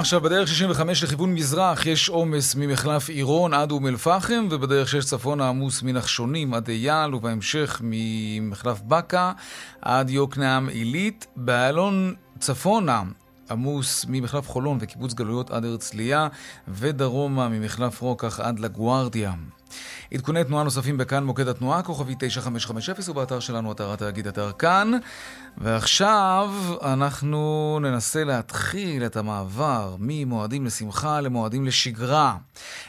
עכשיו 0.08 0.20
בדרך 0.20 0.48
65 0.48 1.04
לכיוון 1.04 1.34
מזרח 1.34 1.86
יש 1.86 2.08
עומס 2.08 2.54
ממחלף 2.54 3.08
עירון 3.08 3.54
עד 3.54 3.70
אום 3.70 3.86
אל-פחם 3.86 4.48
ובדרך 4.50 4.88
6 4.88 5.04
צפונה 5.04 5.48
עמוס 5.48 5.82
מנחשונים 5.82 6.54
עד 6.54 6.68
אייל 6.68 7.14
ובהמשך 7.14 7.80
ממחלף 7.84 8.80
בקה 8.80 9.32
עד 9.82 10.10
יוקנעם 10.10 10.68
עילית. 10.68 11.26
באלון 11.36 12.14
צפונה 12.38 13.02
עמוס 13.50 14.06
ממחלף 14.08 14.48
חולון 14.48 14.78
וקיבוץ 14.80 15.14
גלויות 15.14 15.50
עד 15.50 15.64
הרצליה 15.64 16.28
ודרומה 16.68 17.48
ממחלף 17.48 18.00
רוקח 18.00 18.40
עד 18.40 18.58
לגוארדיה. 18.58 19.32
עדכוני 20.14 20.44
תנועה 20.44 20.64
נוספים 20.64 20.98
בכאן 20.98 21.24
מוקד 21.24 21.48
התנועה, 21.48 21.82
כוכבי 21.82 22.14
9550 22.18 22.94
ובאתר 23.08 23.40
שלנו, 23.40 23.72
אתר 23.72 23.92
התאגיד, 23.92 24.26
אתר 24.26 24.52
כאן. 24.58 24.92
ועכשיו 25.60 26.50
אנחנו 26.82 27.78
ננסה 27.82 28.24
להתחיל 28.24 29.06
את 29.06 29.16
המעבר 29.16 29.96
ממועדים 29.98 30.66
לשמחה 30.66 31.20
למועדים 31.20 31.64
לשגרה. 31.64 32.36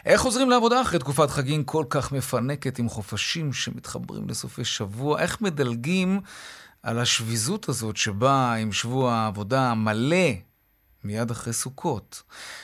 איך 0.05 0.21
חוזרים 0.21 0.49
לעבודה 0.49 0.81
אחרי 0.81 0.99
תקופת 0.99 1.29
חגים 1.29 1.63
כל 1.63 1.83
כך 1.89 2.11
מפנקת 2.11 2.79
עם 2.79 2.89
חופשים 2.89 3.53
שמתחברים 3.53 4.27
לסופי 4.29 4.65
שבוע? 4.65 5.19
איך 5.19 5.41
מדלגים 5.41 6.19
על 6.83 6.99
השביזות 6.99 7.69
הזאת 7.69 7.97
שבאה 7.97 8.53
עם 8.53 8.71
שבוע 8.71 9.13
העבודה 9.13 9.71
המלא 9.71 10.27
מיד 11.03 11.31
אחרי 11.31 11.53
סוכות. 11.53 12.23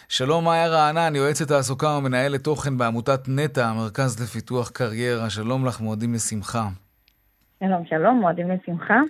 שלום, 0.10 0.46
מאיה 0.46 0.68
רענן, 0.68 1.16
יועצת 1.16 1.48
תעסוקה 1.48 1.90
ומנהלת 1.90 2.44
תוכן 2.44 2.78
בעמותת 2.78 3.22
נטע, 3.28 3.68
המרכז 3.68 4.22
לפיתוח 4.24 4.70
קריירה. 4.70 5.30
שלום 5.30 5.66
לך, 5.66 5.82
מועדים 5.82 6.14
לשמחה. 6.14 6.68
שלום, 7.60 7.84
שלום, 7.90 8.20
מועדים 8.20 8.52
לשמחה. 8.52 9.02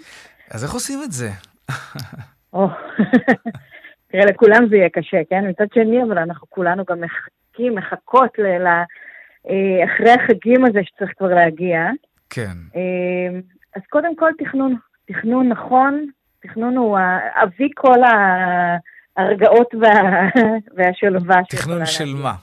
אז 0.51 0.63
איך 0.63 0.73
עושים 0.73 1.03
את 1.03 1.11
זה? 1.11 1.29
תראה, 4.07 4.25
לכולם 4.25 4.69
זה 4.69 4.75
יהיה 4.75 4.89
קשה, 4.89 5.17
כן? 5.29 5.49
מצד 5.49 5.65
שני, 5.73 6.03
אבל 6.03 6.17
אנחנו 6.17 6.49
כולנו 6.49 6.83
גם 6.89 7.01
מחכים, 7.01 7.75
מחכות 7.75 8.39
ל... 8.39 8.67
אה, 9.49 9.85
אחרי 9.85 10.11
החגים 10.11 10.65
הזה 10.65 10.79
שצריך 10.83 11.11
כבר 11.17 11.27
להגיע. 11.27 11.89
כן. 12.29 12.57
אה, 12.75 13.39
אז 13.75 13.81
קודם 13.89 14.15
כל 14.15 14.31
תכנון, 14.37 14.75
תכנון 15.05 15.49
נכון, 15.49 16.05
תכנון 16.39 16.77
הוא 16.77 16.97
אבי 17.43 17.69
כל. 17.75 18.01
ההרגעות 19.17 19.75
וה... 19.81 19.89
והשלווה. 20.75 21.41
תכנון 21.49 21.85
של 21.85 22.13
מה? 22.23 22.33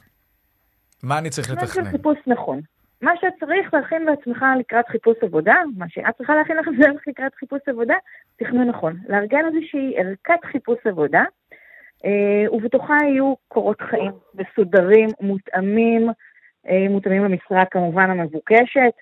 מה 1.03 1.19
אני 1.19 1.31
צריך 1.31 1.51
לתכנן? 1.51 1.67
תכנון 1.67 1.85
של 1.85 1.91
חיפוש 1.91 2.19
נכון. 2.27 2.61
מה 3.03 3.13
שצריך 3.17 3.75
להכין 3.75 4.03
לעצמך 4.03 4.45
לקראת 4.59 4.89
חיפוש 4.89 5.17
עבודה, 5.23 5.55
מה 5.77 5.89
שאת 5.89 6.17
צריכה 6.17 6.35
להכין 6.35 6.57
לך 6.57 6.69
לקראת 7.07 7.35
חיפוש 7.35 7.61
עבודה, 7.67 7.95
תכנון 8.37 8.69
נכון. 8.69 8.97
לארגן 9.09 9.47
איזושהי 9.47 9.95
ערכת 9.97 10.45
חיפוש 10.45 10.79
עבודה, 10.85 11.25
אה, 12.05 12.53
ובתוכה 12.53 12.97
יהיו 13.03 13.35
קורות 13.49 13.81
חיים 13.81 14.13
מסודרים, 14.35 15.09
מותאמים, 15.21 16.09
אה, 16.69 16.87
מותאמים 16.91 17.25
למשרה 17.25 17.65
כמובן 17.65 18.11
המבוקשת. 18.11 18.93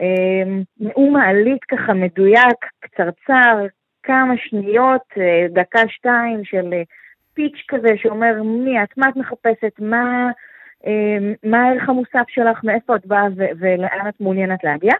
אה, 0.00 0.60
נאום 0.80 1.12
מעלית 1.12 1.64
ככה 1.64 1.92
מדויק, 1.92 2.66
קצרצר, 2.80 3.66
כמה 4.02 4.34
שניות, 4.36 5.02
אה, 5.16 5.46
דקה-שתיים 5.50 6.44
של 6.44 6.72
אה, 6.72 6.82
פיץ' 7.34 7.64
כזה 7.68 7.88
שאומר 7.96 8.42
מי 8.42 8.82
את, 8.82 8.88
מה 8.96 9.08
את 9.08 9.16
מחפשת, 9.16 9.72
מה, 9.78 10.30
מה 11.44 11.62
הערך 11.62 11.88
המוסף 11.88 12.24
שלך, 12.28 12.64
מאיפה 12.64 12.96
את 12.96 13.06
באה 13.06 13.26
ולאן 13.36 14.08
את 14.08 14.20
מעוניינת 14.20 14.64
להגיע. 14.64 14.92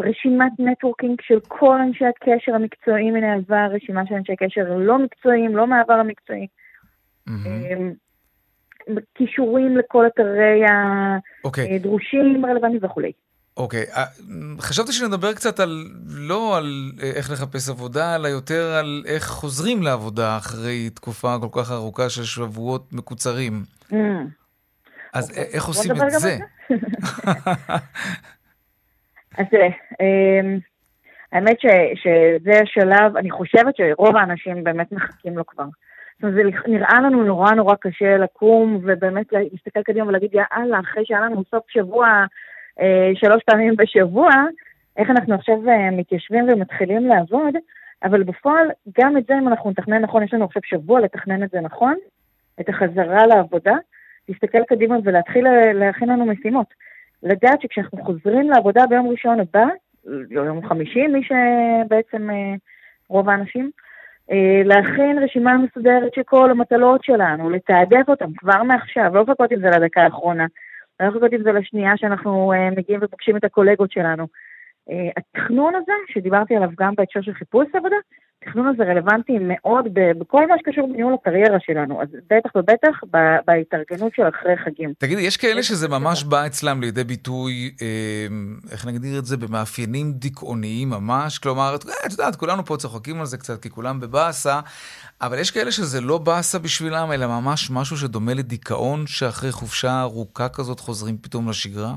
רשימת 0.00 0.52
נטוורקינג 0.58 1.20
של 1.22 1.40
כל 1.48 1.78
אנשי 1.80 2.04
הקשר 2.04 2.54
המקצועיים 2.54 3.14
מן 3.14 3.24
העבר, 3.24 3.68
רשימה 3.74 4.02
של 4.08 4.14
אנשי 4.14 4.36
קשר 4.36 4.76
לא 4.78 4.98
מקצועיים, 4.98 5.56
לא 5.56 5.66
מהעבר 5.66 5.94
המקצועי. 5.94 6.46
כישורים 9.14 9.76
לכל 9.76 10.06
אתרי 10.06 10.62
אוקיי. 11.44 11.74
הדרושים, 11.74 12.46
רלוונטיים 12.46 12.84
וכולי. 12.84 13.12
אוקיי, 13.56 13.82
okay. 13.82 13.96
אה, 13.96 14.04
חשבתי 14.60 14.92
שנדבר 14.92 15.32
קצת 15.32 15.60
על, 15.60 15.84
לא 16.06 16.56
על 16.56 16.92
אה, 17.02 17.10
איך 17.10 17.30
לחפש 17.30 17.68
עבודה, 17.68 18.16
אלא 18.16 18.28
יותר 18.28 18.62
על 18.72 19.02
איך 19.06 19.26
חוזרים 19.26 19.82
לעבודה 19.82 20.36
אחרי 20.36 20.90
תקופה 20.90 21.36
כל 21.40 21.60
כך 21.62 21.70
ארוכה 21.70 22.10
של 22.10 22.24
שבועות 22.24 22.92
מקוצרים. 22.92 23.64
Mm. 23.90 23.96
אז. 25.12 25.38
איך 25.54 25.66
עושים 25.66 25.92
את 25.92 26.10
זה? 26.10 26.38
אז 29.38 29.46
אמ, 30.00 30.58
האמת 31.32 31.56
שזה 31.94 32.60
השלב, 32.62 33.16
אני 33.16 33.30
חושבת 33.30 33.76
שרוב 33.76 34.16
האנשים 34.16 34.64
באמת 34.64 34.92
מחכים 34.92 35.38
לו 35.38 35.46
כבר. 35.46 35.64
זאת 36.14 36.22
אומרת, 36.22 36.34
זה 36.34 36.70
נראה 36.70 37.00
לנו 37.00 37.24
נורא 37.24 37.50
נורא 37.50 37.74
קשה 37.80 38.16
לקום 38.16 38.80
ובאמת 38.82 39.26
להסתכל 39.32 39.82
קדימה 39.82 40.08
ולהגיד, 40.08 40.30
יאללה, 40.34 40.80
אחרי 40.80 41.02
שהיה 41.06 41.20
לנו 41.20 41.42
סוף 41.50 41.64
שבוע 41.68 42.24
אה, 42.80 43.10
שלוש 43.14 43.42
פעמים 43.46 43.76
בשבוע, 43.76 44.30
איך 44.96 45.10
אנחנו 45.10 45.34
עכשיו 45.34 45.68
אה, 45.68 45.90
מתיישבים 45.90 46.46
ומתחילים 46.48 47.06
לעבוד, 47.06 47.54
אבל 48.04 48.22
בפועל, 48.22 48.66
גם 49.00 49.16
את 49.16 49.26
זה, 49.26 49.34
אם 49.42 49.48
אנחנו 49.48 49.70
נתכנן 49.70 50.02
נכון, 50.02 50.22
יש 50.22 50.34
לנו 50.34 50.44
עכשיו 50.44 50.62
שבוע 50.64 51.00
לתכנן 51.00 51.42
את 51.42 51.50
זה 51.50 51.60
נכון, 51.60 51.94
את 52.60 52.68
החזרה 52.68 53.26
לעבודה, 53.26 53.76
להסתכל 54.28 54.64
קדימה 54.68 54.96
ולהתחיל 55.04 55.44
להכין 55.74 56.08
לנו 56.08 56.26
משימות. 56.26 56.66
לדעת 57.22 57.60
שכשאנחנו 57.60 58.04
חוזרים 58.04 58.50
לעבודה 58.50 58.86
ביום 58.86 59.08
ראשון 59.08 59.40
הבא, 59.40 59.66
יום 60.30 60.68
חמישי, 60.68 61.06
מי 61.06 61.20
שבעצם 61.22 62.30
אה, 62.30 62.54
רוב 63.08 63.28
האנשים, 63.28 63.70
להכין 64.64 65.18
רשימה 65.18 65.58
מסודרת 65.58 66.14
של 66.14 66.22
כל 66.22 66.50
המטלות 66.50 67.04
שלנו, 67.04 67.50
לתעדף 67.50 68.08
אותן 68.08 68.32
כבר 68.36 68.62
מעכשיו, 68.62 69.14
לא 69.14 69.22
לחכות 69.22 69.52
עם 69.52 69.60
זה 69.60 69.70
לדקה 69.70 70.02
האחרונה. 70.02 70.46
לא 71.00 71.06
לחכות 71.06 71.32
עם 71.32 71.42
זה 71.42 71.52
לשנייה 71.52 71.96
שאנחנו 71.96 72.52
uh, 72.52 72.78
מגיעים 72.78 73.00
ופוגשים 73.02 73.36
את 73.36 73.44
הקולגות 73.44 73.92
שלנו. 73.92 74.26
התכנון 75.16 75.74
הזה, 75.74 75.92
שדיברתי 76.08 76.56
עליו 76.56 76.68
גם 76.80 76.94
בהקשר 76.94 77.20
של 77.20 77.34
חיפוש 77.34 77.66
עבודה, 77.74 77.96
התכנון 78.42 78.66
הזה 78.66 78.82
רלוונטי 78.82 79.32
מאוד 79.40 79.84
בכל 79.94 80.48
מה 80.48 80.54
שקשור 80.58 80.92
בניהול 80.92 81.14
הקריירה 81.14 81.58
שלנו, 81.60 82.02
אז 82.02 82.08
בטח 82.30 82.50
ובטח 82.56 83.00
בהתארגנות 83.46 84.12
של 84.14 84.22
אחרי 84.28 84.56
חגים. 84.64 84.92
תגידי, 84.98 85.22
יש 85.22 85.36
כאלה 85.36 85.62
שזה 85.62 85.88
ממש 85.88 86.24
בא 86.24 86.46
אצלם 86.46 86.80
לידי 86.80 87.04
ביטוי, 87.04 87.74
אה, 87.82 88.26
איך 88.72 88.86
נגדיר 88.86 89.18
את 89.18 89.24
זה, 89.24 89.36
במאפיינים 89.36 90.12
דיכאוניים 90.12 90.90
ממש? 90.90 91.38
כלומר, 91.38 91.74
את 92.06 92.10
יודעת, 92.10 92.36
כולנו 92.36 92.64
פה 92.64 92.76
צוחקים 92.76 93.20
על 93.20 93.26
זה 93.26 93.38
קצת, 93.38 93.62
כי 93.62 93.70
כולם 93.70 94.00
בבאסה, 94.00 94.60
אבל 95.20 95.38
יש 95.38 95.50
כאלה 95.50 95.72
שזה 95.72 96.00
לא 96.00 96.18
באסה 96.18 96.58
בשבילם, 96.58 97.12
אלא 97.12 97.26
ממש 97.26 97.70
משהו 97.70 97.96
שדומה 97.96 98.34
לדיכאון, 98.34 99.06
שאחרי 99.06 99.52
חופשה 99.52 100.00
ארוכה 100.00 100.48
כזאת 100.48 100.80
חוזרים 100.80 101.18
פתאום 101.18 101.48
לשגרה? 101.48 101.94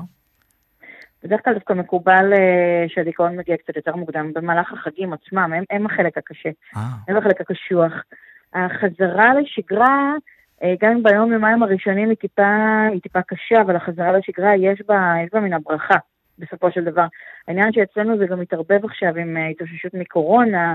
בדרך 1.24 1.44
כלל 1.44 1.54
דווקא 1.54 1.72
מקובל 1.72 2.32
uh, 2.32 2.94
שהדיכאון 2.94 3.36
מגיע 3.36 3.56
קצת 3.56 3.76
יותר 3.76 3.96
מוקדם, 3.96 4.32
במהלך 4.34 4.72
החגים 4.72 5.12
עצמם, 5.12 5.52
הם, 5.56 5.64
הם 5.70 5.86
החלק 5.86 6.18
הקשה, 6.18 6.48
אה. 6.76 6.80
הם 7.08 7.16
החלק 7.16 7.40
הקשוח. 7.40 7.92
החזרה 8.54 9.34
לשגרה, 9.34 10.12
uh, 10.60 10.66
גם 10.80 10.92
אם 10.92 11.02
ביום 11.02 11.32
יומיים 11.32 11.62
הראשונים 11.62 12.08
היא 12.08 12.16
טיפה, 12.16 12.86
היא 12.92 13.00
טיפה 13.00 13.22
קשה, 13.22 13.60
אבל 13.60 13.76
החזרה 13.76 14.12
לשגרה 14.12 14.56
יש 14.56 14.82
בה, 14.88 15.14
יש 15.24 15.30
בה 15.32 15.40
מן 15.40 15.52
הברכה, 15.52 15.96
בסופו 16.38 16.70
של 16.70 16.84
דבר. 16.84 17.06
העניין 17.48 17.72
שאצלנו 17.72 18.18
זה 18.18 18.26
גם 18.26 18.40
מתערבב 18.40 18.84
עכשיו 18.84 19.16
עם 19.16 19.36
uh, 19.36 19.50
התאוששות 19.50 19.94
מקורונה, 19.94 20.74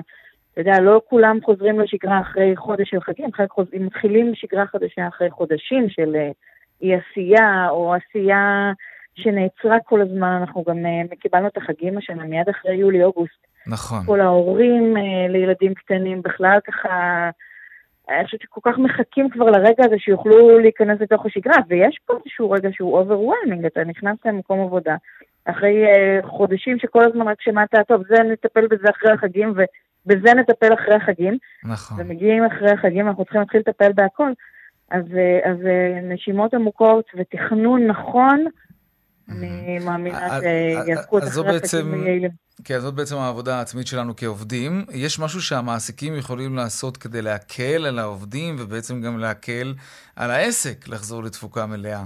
אתה 0.51 0.61
יודע, 0.61 0.79
לא 0.81 1.01
כולם 1.09 1.37
חוזרים 1.43 1.79
לשגרה 1.79 2.19
אחרי 2.21 2.55
חודש 2.55 2.89
של 2.89 3.01
חגים, 3.01 3.29
הם 3.73 3.85
מתחילים 3.85 4.35
שגרה 4.35 4.65
חדשה 4.65 5.07
אחרי 5.07 5.29
חודשים 5.29 5.89
של 5.89 6.15
אי 6.81 6.95
עשייה 6.95 7.69
או 7.69 7.93
עשייה 7.93 8.71
שנעצרה 9.15 9.77
כל 9.85 10.01
הזמן, 10.01 10.37
אנחנו 10.41 10.63
גם 10.67 10.77
uh, 10.77 11.15
קיבלנו 11.15 11.47
את 11.47 11.57
החגים 11.57 11.97
השנה 11.97 12.23
מיד 12.23 12.49
אחרי 12.49 12.75
יולי-אוגוסט. 12.75 13.47
נכון. 13.67 14.05
כל 14.05 14.21
ההורים 14.21 14.97
uh, 14.97 15.31
לילדים 15.31 15.73
קטנים 15.73 16.21
בכלל 16.21 16.59
ככה, 16.63 17.29
אני 18.09 18.25
חושבת 18.25 18.41
שכל 18.41 18.61
כך 18.63 18.77
מחכים 18.77 19.29
כבר 19.29 19.45
לרגע 19.45 19.85
הזה 19.85 19.95
שיוכלו 19.99 20.59
להיכנס 20.59 21.01
לתוך 21.01 21.25
השגרה, 21.25 21.55
ויש 21.67 21.99
פה 22.05 22.13
איזשהו 22.13 22.51
רגע 22.51 22.69
שהוא 22.71 23.01
overwhelming, 23.01 23.67
אתה 23.67 23.83
נכנס 23.83 24.17
למקום 24.25 24.61
עבודה, 24.61 24.95
אחרי 25.45 25.85
uh, 25.85 26.27
חודשים 26.27 26.79
שכל 26.79 27.03
הזמן 27.03 27.27
רק 27.27 27.41
שמעת, 27.41 27.69
טוב, 27.87 28.03
זה 28.09 28.23
נטפל 28.23 28.67
בזה 28.67 28.89
אחרי 28.89 29.11
החגים, 29.11 29.53
ובזה 30.05 30.33
נטפל 30.33 30.73
אחרי 30.73 30.95
החגים. 30.95 31.37
נכון. 31.63 31.97
ומגיעים 31.99 32.45
אחרי 32.45 32.71
החגים, 32.71 33.07
אנחנו 33.07 33.23
צריכים 33.23 33.41
להתחיל 33.41 33.59
לטפל 33.59 33.91
בהכל. 33.93 34.31
אז, 34.91 35.05
אז 35.43 35.57
נשימות 36.03 36.53
עמוקות 36.53 37.05
ותכנון 37.15 37.87
נכון, 37.87 38.45
אני 39.31 39.79
מאמינה 39.85 40.29
שיעסקו 40.85 41.17
את 41.17 41.23
אחרי 41.23 41.55
עסקים 41.55 42.07
יעילים. 42.07 42.31
כן, 42.63 42.79
זאת 42.79 42.93
בעצם 42.93 43.15
העבודה 43.17 43.55
העצמית 43.57 43.87
שלנו 43.87 44.13
כעובדים. 44.17 44.85
יש 44.93 45.19
משהו 45.19 45.41
שהמעסיקים 45.41 46.15
יכולים 46.15 46.55
לעשות 46.55 46.97
כדי 46.97 47.21
להקל 47.21 47.85
על 47.87 47.99
העובדים 47.99 48.55
ובעצם 48.59 49.01
גם 49.01 49.19
להקל 49.19 49.73
על 50.15 50.31
העסק 50.31 50.87
לחזור 50.87 51.23
לתפוקה 51.23 51.65
מלאה. 51.65 52.03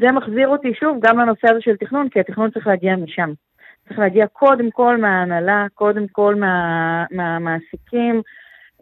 זה 0.00 0.12
מחזיר 0.12 0.48
אותי 0.48 0.68
שוב 0.80 0.98
גם 1.00 1.18
לנושא 1.18 1.50
הזה 1.50 1.60
של 1.60 1.76
תכנון, 1.76 2.08
כי 2.08 2.20
התכנון 2.20 2.50
צריך 2.50 2.66
להגיע 2.66 2.96
משם. 2.96 3.32
צריך 3.88 3.98
להגיע 3.98 4.26
קודם 4.26 4.70
כל 4.70 4.96
מההנהלה, 4.96 5.66
קודם 5.74 6.08
כל 6.08 6.34
מה, 6.34 7.04
מהמעסיקים, 7.10 8.22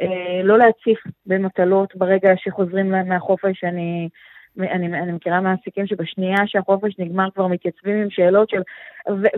אה, 0.00 0.42
לא 0.44 0.58
להציף 0.58 0.98
במטלות 1.26 1.96
ברגע 1.96 2.30
שחוזרים 2.36 2.90
מהחופש. 3.08 3.64
אני, 3.64 4.08
אני, 4.58 4.86
אני 4.86 5.12
מכירה 5.12 5.40
מעסיקים 5.40 5.86
שבשנייה 5.86 6.46
שהחופש 6.46 6.98
נגמר 6.98 7.30
כבר 7.34 7.46
מתייצבים 7.46 7.96
עם 7.96 8.10
שאלות 8.10 8.50
של 8.50 8.62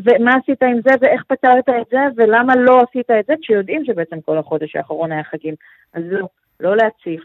ומה 0.05 0.31
עשית 0.43 0.63
עם 0.63 0.81
זה 0.85 0.91
ואיך 1.01 1.25
פתרת 1.25 1.69
את 1.69 1.87
זה 1.91 1.99
ולמה 2.17 2.57
לא 2.57 2.83
עשית 2.89 3.11
את 3.11 3.27
זה 3.27 3.35
כשיודעים 3.43 3.85
שבעצם 3.85 4.21
כל 4.21 4.39
החודש 4.39 4.77
האחרון 4.77 5.13
היה 5.13 5.25
חגים. 5.25 5.55
אז 5.95 6.03
לא, 6.11 6.29
לא 6.61 6.77
להציף, 6.77 7.21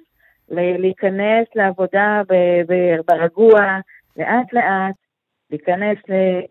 להיכנס 0.50 1.48
לעבודה 1.56 2.22
ברגוע, 3.08 3.80
לאט 4.18 4.54
לאט, 4.54 4.96
להיכנס, 5.52 5.98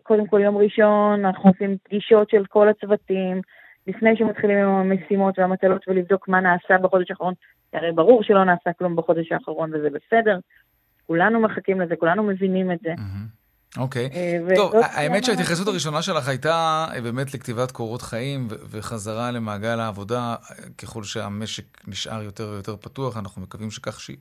קודם 0.03 0.27
כל 0.27 0.41
יום 0.41 0.57
ראשון, 0.57 1.25
אנחנו 1.25 1.49
עושים 1.49 1.77
פגישות 1.83 2.29
של 2.29 2.45
כל 2.45 2.69
הצוותים, 2.69 3.41
לפני 3.87 4.17
שמתחילים 4.17 4.57
עם 4.57 4.69
המשימות 4.69 5.39
והמטלות 5.39 5.87
ולבדוק 5.87 6.27
מה 6.27 6.39
נעשה 6.39 6.77
בחודש 6.77 7.11
האחרון, 7.11 7.33
הרי 7.73 7.91
ברור 7.91 8.23
שלא 8.23 8.43
נעשה 8.43 8.73
כלום 8.73 8.95
בחודש 8.95 9.31
האחרון 9.31 9.71
וזה 9.73 9.89
בסדר, 9.89 10.39
כולנו 11.11 11.39
מחכים 11.41 11.81
לזה, 11.81 11.95
כולנו 11.99 12.23
מבינים 12.23 12.71
את 12.71 12.77
זה. 12.83 12.93
אוקיי. 13.77 14.09
אה, 14.13 14.55
טוב, 14.55 14.73
האמת 14.75 15.23
שההתייחסות 15.23 15.67
הראשונה 15.67 16.01
שלך 16.01 16.27
הייתה 16.27 16.87
אה, 16.93 17.01
באמת 17.01 17.33
לכתיבת 17.33 17.71
קורות 17.71 18.01
חיים 18.01 18.47
וחזרה 18.69 19.31
למעגל 19.31 19.79
העבודה, 19.79 20.35
ככל 20.77 21.03
שהמשק 21.03 21.87
נשאר 21.87 22.23
יותר 22.23 22.49
ויותר 22.51 22.75
פתוח, 22.75 23.17
אנחנו 23.17 23.41
מקווים 23.41 23.71
שכך 23.71 23.99
ש... 23.99 24.11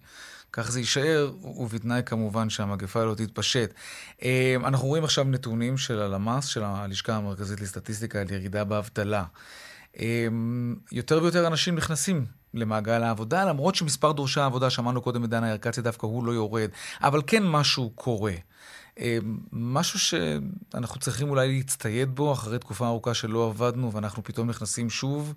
כך 0.52 0.70
זה 0.70 0.80
יישאר, 0.80 1.30
ובתנאי 1.42 2.00
כמובן 2.06 2.50
שהמגפה 2.50 3.04
לא 3.04 3.14
תתפשט. 3.14 3.74
אה, 4.22 4.54
אנחנו 4.64 4.88
רואים 4.88 5.04
עכשיו 5.04 5.24
נתונים 5.24 5.76
של 5.76 6.02
הלמ"ס, 6.02 6.46
של 6.46 6.62
הלשכה 6.64 7.16
המרכזית 7.16 7.60
לסטטיסטיקה, 7.60 8.20
על 8.20 8.30
ירידה 8.30 8.64
באבטלה. 8.64 9.24
יותר 10.92 11.22
ויותר 11.22 11.46
אנשים 11.46 11.74
נכנסים 11.74 12.39
למעגל 12.54 13.02
העבודה, 13.02 13.44
למרות 13.44 13.74
שמספר 13.74 14.12
דורשי 14.12 14.40
העבודה, 14.40 14.70
שמענו 14.70 15.02
קודם 15.02 15.24
את 15.24 15.30
דנה 15.30 15.50
ירקצי, 15.50 15.82
דווקא 15.82 16.06
הוא 16.06 16.24
לא 16.26 16.32
יורד, 16.32 16.68
אבל 17.02 17.20
כן 17.26 17.42
משהו 17.46 17.90
קורה. 17.94 18.32
אה, 19.00 19.18
משהו 19.52 19.98
שאנחנו 19.98 21.00
צריכים 21.00 21.30
אולי 21.30 21.56
להצטייד 21.56 22.08
בו 22.08 22.32
אחרי 22.32 22.58
תקופה 22.58 22.86
ארוכה 22.86 23.14
שלא 23.14 23.46
עבדנו 23.46 23.92
ואנחנו 23.92 24.22
פתאום 24.22 24.48
נכנסים 24.48 24.90
שוב 24.90 25.34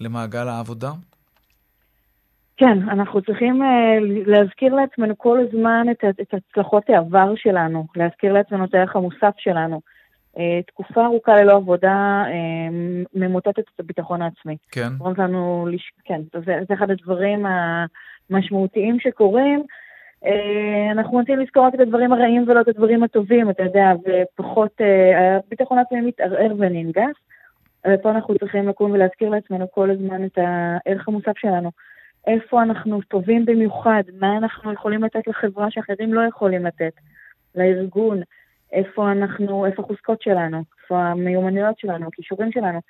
למעגל 0.00 0.48
העבודה? 0.48 0.90
כן, 2.56 2.88
אנחנו 2.88 3.22
צריכים 3.22 3.62
uh, 3.62 3.66
להזכיר 4.26 4.74
לעצמנו 4.74 5.18
כל 5.18 5.38
הזמן 5.40 5.86
את 6.22 6.34
הצלחות 6.34 6.90
העבר 6.90 7.32
שלנו, 7.36 7.86
להזכיר 7.96 8.32
לעצמנו 8.32 8.64
את 8.64 8.74
הערך 8.74 8.96
המוסף 8.96 9.34
שלנו. 9.38 9.80
Uh, 10.36 10.38
תקופה 10.66 11.04
ארוכה 11.04 11.36
ללא 11.36 11.52
עבודה 11.56 12.24
uh, 12.26 13.08
ממוטטת 13.14 13.58
את 13.58 13.80
הביטחון 13.80 14.22
העצמי. 14.22 14.56
כן. 14.70 14.88
לנו, 15.18 15.68
כן, 16.04 16.20
זה, 16.32 16.58
זה 16.68 16.74
אחד 16.74 16.90
הדברים 16.90 17.46
המשמעותיים 18.30 19.00
שקורים. 19.00 19.62
אה, 20.24 20.92
אנחנו 20.92 21.18
רוצים 21.18 21.38
לזכור 21.38 21.66
רק 21.66 21.74
את 21.74 21.80
הדברים 21.80 22.12
הרעים 22.12 22.44
ולא 22.48 22.60
את 22.60 22.68
הדברים 22.68 23.02
הטובים, 23.02 23.50
אתה 23.50 23.62
יודע, 23.62 23.92
ופחות, 24.04 24.80
אה, 24.80 25.36
הביטחון 25.36 25.78
העצמי 25.78 26.00
מתערער 26.00 26.52
וננגס. 26.58 27.16
ופה 27.88 28.10
אנחנו 28.10 28.38
צריכים 28.38 28.68
לקום 28.68 28.90
ולהזכיר 28.90 29.28
לעצמנו 29.28 29.66
כל 29.70 29.90
הזמן 29.90 30.24
את 30.24 30.38
הערך 30.38 31.08
המוסף 31.08 31.38
שלנו. 31.38 31.70
איפה 32.26 32.62
אנחנו 32.62 33.00
טובים 33.02 33.44
במיוחד, 33.44 34.02
מה 34.20 34.36
אנחנו 34.36 34.72
יכולים 34.72 35.04
לתת 35.04 35.26
לחברה 35.26 35.70
שאחרים 35.70 36.14
לא 36.14 36.20
יכולים 36.28 36.66
לתת, 36.66 36.92
לארגון, 37.54 38.22
איפה 38.72 39.12
אנחנו, 39.12 39.66
איפה 39.66 39.82
החוזקות 39.82 40.22
שלנו, 40.22 40.64
איפה 40.82 40.98
המיומנויות 41.02 41.78
שלנו, 41.78 42.06
הכישורים 42.06 42.52
שלנו. 42.52 42.80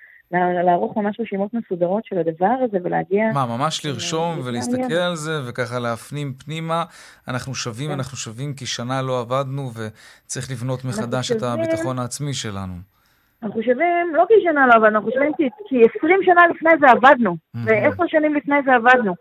לערוך 0.65 0.97
ממש 0.97 1.21
רשימות 1.21 1.55
מסודרות 1.55 2.05
של 2.05 2.19
הדבר 2.19 2.55
הזה 2.65 2.79
ולהגיע... 2.83 3.25
מה, 3.35 3.47
ממש 3.47 3.87
לרשום 3.87 4.41
ולהסתכל 4.45 4.95
על 4.95 5.17
זה 5.17 5.33
וככה 5.49 5.79
להפנים 5.79 6.33
פנימה, 6.45 6.85
אנחנו 7.29 7.55
שווים, 7.55 7.89
כן. 7.89 7.95
אנחנו 7.95 8.17
שווים 8.17 8.55
כי 8.55 8.67
שנה 8.67 9.03
לא 9.03 9.21
עבדנו 9.21 9.71
וצריך 9.71 10.51
לבנות 10.51 10.85
מחדש 10.85 11.33
את 11.33 11.43
הביטחון 11.43 11.99
העצמי 11.99 12.35
שלנו. 12.35 12.75
אנחנו 13.43 13.63
שווים, 13.63 14.15
לא 14.15 14.25
כי 14.29 14.35
שנה 14.43 14.67
לא 14.67 14.73
עבדנו, 14.73 14.97
אנחנו 14.97 15.11
שווים 15.11 15.33
כי 15.69 15.83
20 15.99 16.21
שנה 16.23 16.47
לפני 16.47 16.71
זה 16.81 16.87
עבדנו, 16.91 17.37
ועשר 17.65 18.07
שנים 18.07 18.35
לפני 18.35 18.57
זה 18.65 18.75
עבדנו, 18.75 19.15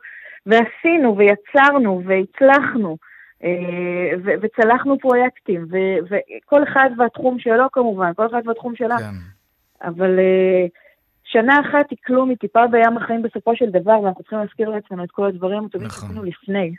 ועשינו 0.45 1.17
ויצרנו 1.17 2.01
והצלחנו. 2.05 2.97
אה, 3.45 4.35
וצלחנו 4.41 4.99
פרויקטים, 4.99 5.67
וכל 6.09 6.63
אחד 6.63 6.89
והתחום 6.97 7.39
שלו 7.39 7.71
כמובן, 7.71 8.11
כל 8.15 8.27
אחד 8.27 8.41
והתחום 8.45 8.75
שלה. 8.75 8.97
כן. 8.97 9.15
אבל 9.81 10.17
uh, 10.17 10.69
שנה 11.23 11.53
אחת 11.61 11.89
היא 11.89 11.97
כלום, 12.05 12.29
היא 12.29 12.37
טיפה 12.37 12.67
בים 12.71 12.97
החיים 12.97 13.21
בסופו 13.21 13.55
של 13.55 13.65
דבר, 13.65 13.99
ואנחנו 13.99 14.23
צריכים 14.23 14.39
להזכיר 14.39 14.69
לעצמנו 14.69 15.03
את 15.03 15.11
כל 15.11 15.27
הדברים 15.27 15.65
הטובים 15.65 15.87
נכון. 15.87 16.09
שעשינו 16.09 16.23
לפני. 16.23 16.75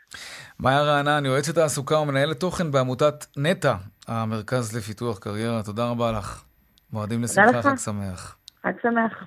מאיה 0.60 0.82
רענן, 0.82 1.26
יועצת 1.26 1.54
תעסוקה 1.54 1.98
ומנהלת 1.98 2.40
תוכן 2.40 2.70
בעמותת 2.72 3.24
נטע, 3.36 3.74
המרכז 4.08 4.76
לפיתוח 4.76 5.18
קריירה. 5.18 5.62
תודה 5.62 5.90
רבה 5.90 6.12
לך. 6.12 6.44
מועדים 6.92 7.22
לשמחה, 7.22 7.62
חג 7.62 7.76
שמח. 7.76 8.36
חג 8.62 8.72
שמח. 8.82 9.24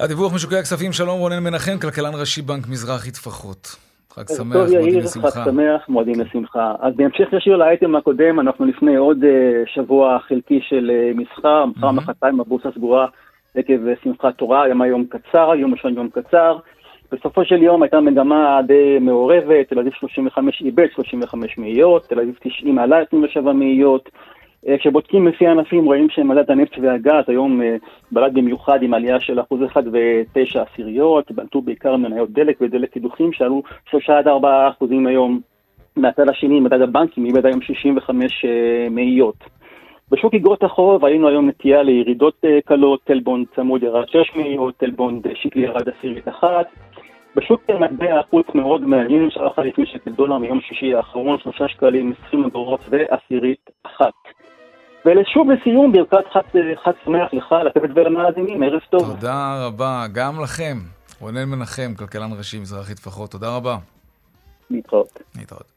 הדיווח 0.00 0.34
משוקי 0.34 0.56
הכספים, 0.56 0.92
שלום 0.92 1.18
רונן 1.18 1.42
מנחם, 1.44 1.78
כלכלן 1.82 2.14
ראשי 2.20 2.42
בנק 2.42 2.68
מזרחי 2.68 3.10
טפחות. 3.10 3.76
חג 4.10 4.28
שמח, 4.36 4.56
מועדים 4.56 4.98
לשמחה. 4.98 5.30
חג 5.30 5.44
שמח, 5.44 5.88
מועדים 5.88 6.20
לשמחה. 6.20 6.74
אז 6.80 6.94
בהמשך 6.96 7.32
ישיר 7.32 7.56
לאייטם 7.56 7.96
הקודם, 7.96 8.40
אנחנו 8.40 8.64
לפני 8.64 8.96
עוד 8.96 9.18
uh, 9.22 9.26
שבוע 9.74 10.18
חלקי 10.28 10.60
של 10.68 10.90
uh, 10.90 11.18
מסחר, 11.18 11.64
mm-hmm. 11.64 11.92
מחרתיים 11.92 12.40
הבורסה 12.40 12.68
סגורה 12.74 13.06
עקב 13.54 13.72
uh, 13.72 14.04
שמחת 14.04 14.34
תורה, 14.34 14.62
היום 14.62 14.82
היום 14.82 15.04
קצר, 15.08 15.54
יום 15.54 15.72
ראשון 15.72 15.94
יום 15.94 16.08
קצר. 16.08 16.58
בסופו 17.12 17.44
של 17.44 17.62
יום 17.62 17.82
הייתה 17.82 18.00
מגמה 18.00 18.60
די 18.66 18.98
מעורבת, 19.00 19.68
תל 19.68 19.78
אביב 19.78 19.92
35 19.92 20.62
איבד 20.62 20.86
35 20.94 21.58
מאיות, 21.58 22.06
תל 22.08 22.20
אביב 22.20 22.34
90 22.42 22.78
עלה 22.78 22.98
27 22.98 23.52
מאיות. 23.52 24.08
אה, 24.68 24.78
כשבודקים 24.78 25.28
לפי 25.28 25.46
ענפים 25.46 25.84
רואים 25.84 26.10
שמדד 26.10 26.50
הנפט 26.50 26.78
והגז 26.82 27.24
היום 27.26 27.62
אה, 27.62 27.76
בלט 28.12 28.32
במיוחד 28.32 28.82
עם 28.82 28.94
עלייה 28.94 29.20
של 29.20 29.40
אחוז 29.40 29.60
אחד 29.64 29.82
ותשע 29.92 30.62
עשיריות, 30.62 31.32
בלטו 31.32 31.62
בעיקר 31.62 31.96
מניות 31.96 32.30
דלק 32.30 32.60
ודלק 32.60 32.92
קידוחים 32.92 33.32
שעלו 33.32 33.62
שלושה 33.90 34.18
עד 34.18 34.28
ארבעה 34.28 34.68
אחוזים 34.68 35.06
היום. 35.06 35.40
מהצד 35.96 36.28
השני 36.28 36.60
מדד 36.60 36.80
הבנקים 36.80 37.24
איבד 37.24 37.46
היום 37.46 37.62
65 37.62 38.44
אה, 38.44 38.88
מאיות. 38.90 39.36
בשוק 40.10 40.34
אגרות 40.34 40.62
החוב 40.62 41.04
ראינו 41.04 41.28
היום 41.28 41.48
נטייה 41.48 41.82
לירידות 41.82 42.44
קלות, 42.64 43.00
טלבונד 43.04 43.46
צמוד 43.56 43.82
ירד 43.82 44.08
6 44.08 44.36
מאיות, 44.36 44.76
טלבונד 44.76 45.26
שקלי 45.34 45.62
ירד 45.62 45.88
עשירית 45.88 46.28
אחת. 46.28 46.66
בשוק 47.36 47.70
מטבע 47.70 48.20
החוץ 48.20 48.46
מאוד 48.54 48.80
מעניין, 48.80 49.30
שערך 49.30 49.58
לפני 49.58 49.86
שקל 49.86 50.10
דולר 50.10 50.38
מיום 50.38 50.60
שישי 50.60 50.94
האחרון, 50.94 51.38
3 51.38 51.62
שקלים 51.72 52.12
20 52.28 52.44
אגורות 52.44 52.80
ועשירית 52.90 53.70
אחת. 53.86 54.25
ושוב 55.06 55.50
לסיום, 55.50 55.92
ברכת 55.92 56.26
חג 56.32 56.92
שמח 57.04 57.28
לך, 57.32 57.54
לצוות 57.66 57.90
ולמאזינים, 57.94 58.62
ערב 58.62 58.80
טוב. 58.90 59.02
תודה 59.02 59.66
רבה, 59.66 60.06
גם 60.12 60.40
לכם. 60.42 60.78
רונן 61.20 61.44
מנחם, 61.44 61.94
כלכלן 61.98 62.30
ראשי 62.38 62.58
מזרחי 62.58 62.94
טפחות, 62.94 63.30
תודה 63.30 63.56
רבה. 63.56 63.76
להתראות. 64.70 65.22
להתראות. 65.36 65.72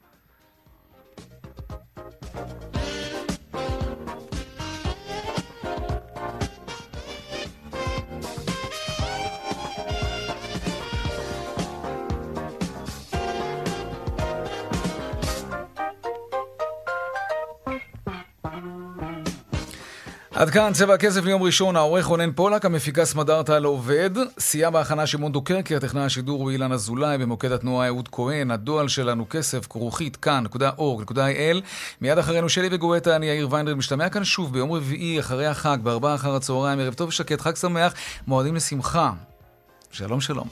עד 20.39 20.49
כאן 20.49 20.73
צבע 20.73 20.93
הכסף 20.93 21.23
ליום 21.25 21.43
ראשון, 21.43 21.75
העורך 21.75 22.05
רונן 22.05 22.31
פולק, 22.31 22.65
המפיקה 22.65 23.05
סמדארטה 23.05 23.55
על 23.55 23.63
עובד, 23.63 24.09
סייע 24.39 24.69
בהכנה 24.69 25.07
שמעון 25.07 25.31
דוקרקר, 25.31 25.79
טכנאי 25.79 26.03
השידור 26.03 26.41
הוא 26.41 26.51
אילן 26.51 26.71
אזולאי, 26.71 27.17
במוקד 27.17 27.51
התנועה 27.51 27.87
אהוד 27.87 28.09
כהן, 28.11 28.51
הדואל 28.51 28.87
שלנו 28.87 29.25
כסף, 29.29 29.67
כרוכית, 29.67 30.15
כאן.org.il. 30.15 31.61
מיד 32.01 32.17
אחרינו 32.17 32.49
שלי 32.49 32.67
וגואטה, 32.71 33.15
אני 33.15 33.25
יאיר 33.25 33.47
ויינדרל, 33.51 33.75
משתמע 33.75 34.09
כאן 34.09 34.23
שוב 34.23 34.53
ביום 34.53 34.71
רביעי, 34.71 35.19
אחרי 35.19 35.45
החג, 35.45 35.77
בארבעה 35.83 36.15
אחר 36.15 36.35
הצהריים, 36.35 36.79
ערב 36.79 36.93
טוב 36.93 37.09
ושקט, 37.09 37.41
חג 37.41 37.55
שמח, 37.55 37.93
מועדים 38.27 38.55
לשמחה. 38.55 39.11
שלום 39.91 40.21
שלום. 40.21 40.47